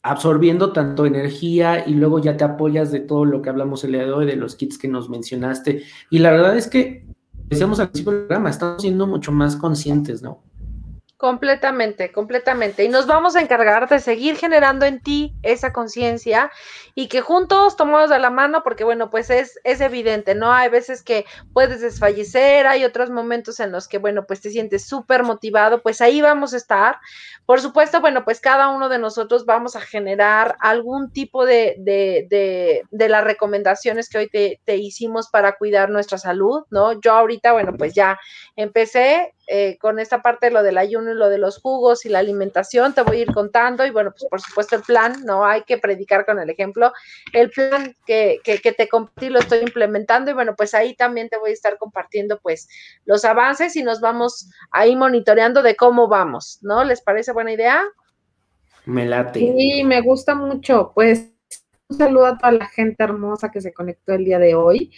absorbiendo 0.01 0.71
tanto 0.71 1.05
energía 1.05 1.87
y 1.87 1.93
luego 1.93 2.19
ya 2.19 2.37
te 2.37 2.45
apoyas 2.45 2.91
de 2.91 3.01
todo 3.01 3.25
lo 3.25 3.41
que 3.41 3.49
hablamos 3.49 3.83
el 3.83 3.91
día 3.91 4.05
de 4.05 4.11
hoy, 4.11 4.25
de 4.25 4.37
los 4.37 4.55
kits 4.55 4.77
que 4.77 4.87
nos 4.87 5.09
mencionaste. 5.09 5.83
Y 6.09 6.19
la 6.19 6.31
verdad 6.31 6.55
es 6.55 6.67
que, 6.67 7.05
decíamos 7.49 7.79
al 7.79 7.89
principio 7.89 8.13
del 8.13 8.27
programa, 8.27 8.49
estamos 8.49 8.81
siendo 8.81 9.07
mucho 9.07 9.33
más 9.33 9.57
conscientes, 9.57 10.21
¿no? 10.21 10.41
Completamente, 11.23 12.11
completamente. 12.11 12.83
Y 12.83 12.89
nos 12.89 13.07
vamos 13.07 13.37
a 13.37 13.39
encargar 13.39 13.87
de 13.87 14.01
seguir 14.01 14.35
generando 14.35 14.85
en 14.85 15.01
ti 15.01 15.33
esa 15.41 15.71
conciencia 15.71 16.51
y 16.95 17.07
que 17.07 17.21
juntos 17.21 17.77
tomamos 17.77 18.09
de 18.09 18.19
la 18.19 18.29
mano, 18.29 18.61
porque 18.61 18.83
bueno, 18.83 19.09
pues 19.09 19.29
es, 19.29 19.57
es 19.63 19.79
evidente, 19.79 20.35
¿no? 20.35 20.51
Hay 20.51 20.67
veces 20.67 21.01
que 21.01 21.23
puedes 21.53 21.79
desfallecer, 21.79 22.67
hay 22.67 22.83
otros 22.83 23.09
momentos 23.09 23.61
en 23.61 23.71
los 23.71 23.87
que, 23.87 23.99
bueno, 23.99 24.25
pues 24.25 24.41
te 24.41 24.49
sientes 24.49 24.85
súper 24.85 25.23
motivado, 25.23 25.81
pues 25.81 26.01
ahí 26.01 26.21
vamos 26.21 26.53
a 26.53 26.57
estar. 26.57 26.97
Por 27.45 27.61
supuesto, 27.61 28.01
bueno, 28.01 28.25
pues 28.25 28.41
cada 28.41 28.67
uno 28.67 28.89
de 28.89 28.99
nosotros 28.99 29.45
vamos 29.45 29.77
a 29.77 29.79
generar 29.81 30.57
algún 30.59 31.09
tipo 31.13 31.45
de, 31.45 31.75
de, 31.77 32.27
de, 32.29 32.81
de 32.91 33.07
las 33.09 33.23
recomendaciones 33.23 34.09
que 34.09 34.17
hoy 34.17 34.27
te, 34.29 34.59
te 34.65 34.75
hicimos 34.75 35.29
para 35.29 35.55
cuidar 35.55 35.89
nuestra 35.89 36.17
salud, 36.17 36.63
¿no? 36.69 36.99
Yo 36.99 37.13
ahorita, 37.13 37.53
bueno, 37.53 37.71
pues 37.77 37.93
ya 37.93 38.19
empecé 38.57 39.33
eh, 39.47 39.77
con 39.77 39.99
esta 39.99 40.21
parte 40.21 40.45
de 40.47 40.51
lo 40.53 40.63
del 40.63 40.77
ayuno 40.77 41.11
y 41.11 41.15
lo 41.15 41.27
de 41.29 41.37
los 41.37 41.59
jugos 41.59 42.05
y 42.05 42.09
la 42.09 42.19
alimentación, 42.19 42.93
te 42.93 43.01
voy 43.01 43.17
a 43.17 43.21
ir 43.21 43.33
contando 43.33 43.85
y 43.85 43.89
bueno, 43.89 44.11
pues 44.11 44.25
por 44.29 44.39
supuesto 44.39 44.77
el 44.77 44.83
plan, 44.83 45.25
no 45.25 45.45
hay 45.45 45.63
que 45.63 45.77
predicar 45.77 46.25
con 46.25 46.39
el 46.39 46.49
ejemplo, 46.49 46.93
el 47.33 47.49
plan 47.49 47.95
que, 48.05 48.39
que, 48.43 48.59
que 48.59 48.71
te 48.71 48.87
compartí 48.87 49.29
lo 49.29 49.39
estoy 49.39 49.59
implementando 49.59 50.31
y 50.31 50.33
bueno, 50.33 50.55
pues 50.55 50.73
ahí 50.73 50.95
también 50.95 51.27
te 51.27 51.37
voy 51.37 51.49
a 51.49 51.53
estar 51.53 51.77
compartiendo 51.77 52.39
pues 52.41 52.69
los 53.05 53.25
avances 53.25 53.75
y 53.75 53.83
nos 53.83 53.99
vamos 53.99 54.49
ahí 54.71 54.95
monitoreando 54.95 55.61
de 55.61 55.75
cómo 55.75 56.07
vamos, 56.07 56.59
¿no? 56.61 56.83
¿Les 56.83 57.01
parece 57.01 57.33
buena 57.33 57.51
idea? 57.51 57.83
Me 58.85 59.05
late. 59.05 59.39
Sí, 59.39 59.83
me 59.83 60.01
gusta 60.01 60.35
mucho, 60.35 60.91
pues 60.93 61.31
Un 61.89 61.97
saludo 61.97 62.27
a 62.27 62.37
toda 62.37 62.53
la 62.53 62.67
gente 62.67 63.03
hermosa 63.03 63.51
que 63.51 63.61
se 63.61 63.73
conectó 63.73 64.13
el 64.13 64.25
día 64.25 64.39
de 64.39 64.55
hoy. 64.55 64.91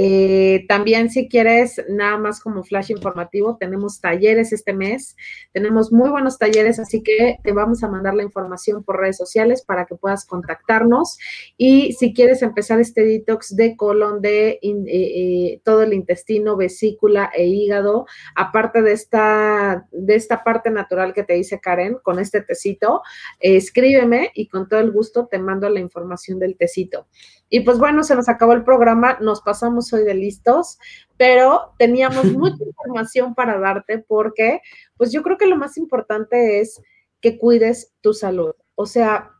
Eh, 0.00 0.64
también 0.68 1.10
si 1.10 1.28
quieres, 1.28 1.82
nada 1.88 2.18
más 2.18 2.38
como 2.38 2.62
flash 2.62 2.92
informativo, 2.92 3.56
tenemos 3.56 4.00
talleres 4.00 4.52
este 4.52 4.72
mes, 4.72 5.16
tenemos 5.52 5.90
muy 5.90 6.08
buenos 6.08 6.38
talleres, 6.38 6.78
así 6.78 7.02
que 7.02 7.38
te 7.42 7.50
vamos 7.50 7.82
a 7.82 7.88
mandar 7.88 8.14
la 8.14 8.22
información 8.22 8.84
por 8.84 9.00
redes 9.00 9.16
sociales 9.16 9.62
para 9.62 9.86
que 9.86 9.96
puedas 9.96 10.24
contactarnos. 10.24 11.18
Y 11.56 11.94
si 11.94 12.14
quieres 12.14 12.42
empezar 12.42 12.78
este 12.78 13.04
detox 13.04 13.56
de 13.56 13.74
colon, 13.74 14.22
de 14.22 14.60
eh, 14.62 14.86
eh, 14.86 15.60
todo 15.64 15.82
el 15.82 15.92
intestino, 15.92 16.56
vesícula 16.56 17.32
e 17.34 17.48
hígado, 17.48 18.06
aparte 18.36 18.82
de 18.82 18.92
esta, 18.92 19.88
de 19.90 20.14
esta 20.14 20.44
parte 20.44 20.70
natural 20.70 21.12
que 21.12 21.24
te 21.24 21.34
dice 21.34 21.58
Karen, 21.58 21.98
con 22.04 22.20
este 22.20 22.40
tecito, 22.40 23.02
escríbeme 23.40 24.30
y 24.32 24.46
con 24.46 24.68
todo 24.68 24.78
el 24.78 24.92
gusto 24.92 25.26
te 25.26 25.40
mando 25.40 25.68
la 25.68 25.80
información 25.80 26.38
del 26.38 26.56
tecito. 26.56 27.08
Y 27.50 27.60
pues 27.60 27.78
bueno, 27.78 28.04
se 28.04 28.14
nos 28.14 28.28
acabó 28.28 28.52
el 28.52 28.64
programa, 28.64 29.18
nos 29.20 29.40
pasamos 29.40 29.92
hoy 29.92 30.04
de 30.04 30.14
listos, 30.14 30.78
pero 31.16 31.74
teníamos 31.78 32.24
mucha 32.32 32.62
información 32.64 33.34
para 33.34 33.58
darte 33.58 33.98
porque 33.98 34.60
pues 34.96 35.12
yo 35.12 35.22
creo 35.22 35.38
que 35.38 35.46
lo 35.46 35.56
más 35.56 35.76
importante 35.76 36.60
es 36.60 36.80
que 37.20 37.38
cuides 37.38 37.92
tu 38.00 38.12
salud. 38.12 38.54
O 38.74 38.86
sea, 38.86 39.30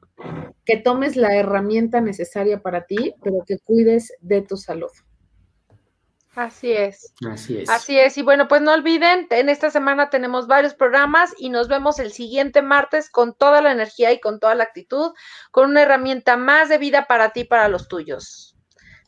que 0.64 0.76
tomes 0.76 1.16
la 1.16 1.36
herramienta 1.36 2.00
necesaria 2.00 2.60
para 2.60 2.86
ti, 2.86 3.14
pero 3.22 3.44
que 3.46 3.58
cuides 3.58 4.12
de 4.20 4.42
tu 4.42 4.56
salud. 4.56 4.90
Así 6.34 6.72
es. 6.72 7.14
Así 7.28 7.58
es. 7.58 7.68
Así 7.68 7.98
es. 7.98 8.16
Y 8.16 8.22
bueno, 8.22 8.46
pues 8.46 8.62
no 8.62 8.72
olviden, 8.72 9.26
en 9.30 9.48
esta 9.48 9.70
semana 9.70 10.08
tenemos 10.10 10.46
varios 10.46 10.74
programas 10.74 11.34
y 11.36 11.48
nos 11.48 11.68
vemos 11.68 11.98
el 11.98 12.12
siguiente 12.12 12.62
martes 12.62 13.10
con 13.10 13.34
toda 13.34 13.60
la 13.60 13.72
energía 13.72 14.12
y 14.12 14.20
con 14.20 14.38
toda 14.38 14.54
la 14.54 14.64
actitud, 14.64 15.12
con 15.50 15.70
una 15.70 15.82
herramienta 15.82 16.36
más 16.36 16.68
de 16.68 16.78
vida 16.78 17.06
para 17.06 17.30
ti 17.30 17.40
y 17.40 17.44
para 17.44 17.68
los 17.68 17.88
tuyos. 17.88 18.56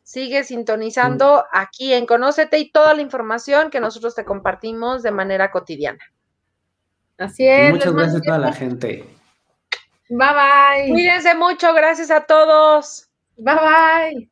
Sigue 0.03 0.43
sintonizando 0.43 1.45
aquí 1.53 1.93
en 1.93 2.05
Conócete 2.05 2.59
y 2.59 2.73
toda 2.73 2.95
la 2.95 3.03
información 3.03 3.71
que 3.71 3.79
nosotros 3.79 4.17
te 4.17 4.25
compartimos 4.25 5.05
de 5.05 5.13
manera 5.13 5.53
cotidiana. 5.53 6.05
Así 7.17 7.47
es. 7.47 7.71
Muchas 7.71 7.93
gracias 7.93 8.17
a 8.17 8.21
toda 8.23 8.39
la 8.39 8.53
gente. 8.53 9.05
Bye 10.09 10.19
bye. 10.19 10.89
Cuídense 10.91 11.37
mucho, 11.37 11.73
gracias 11.75 12.11
a 12.11 12.23
todos. 12.23 13.09
Bye 13.37 13.55
bye. 13.55 14.31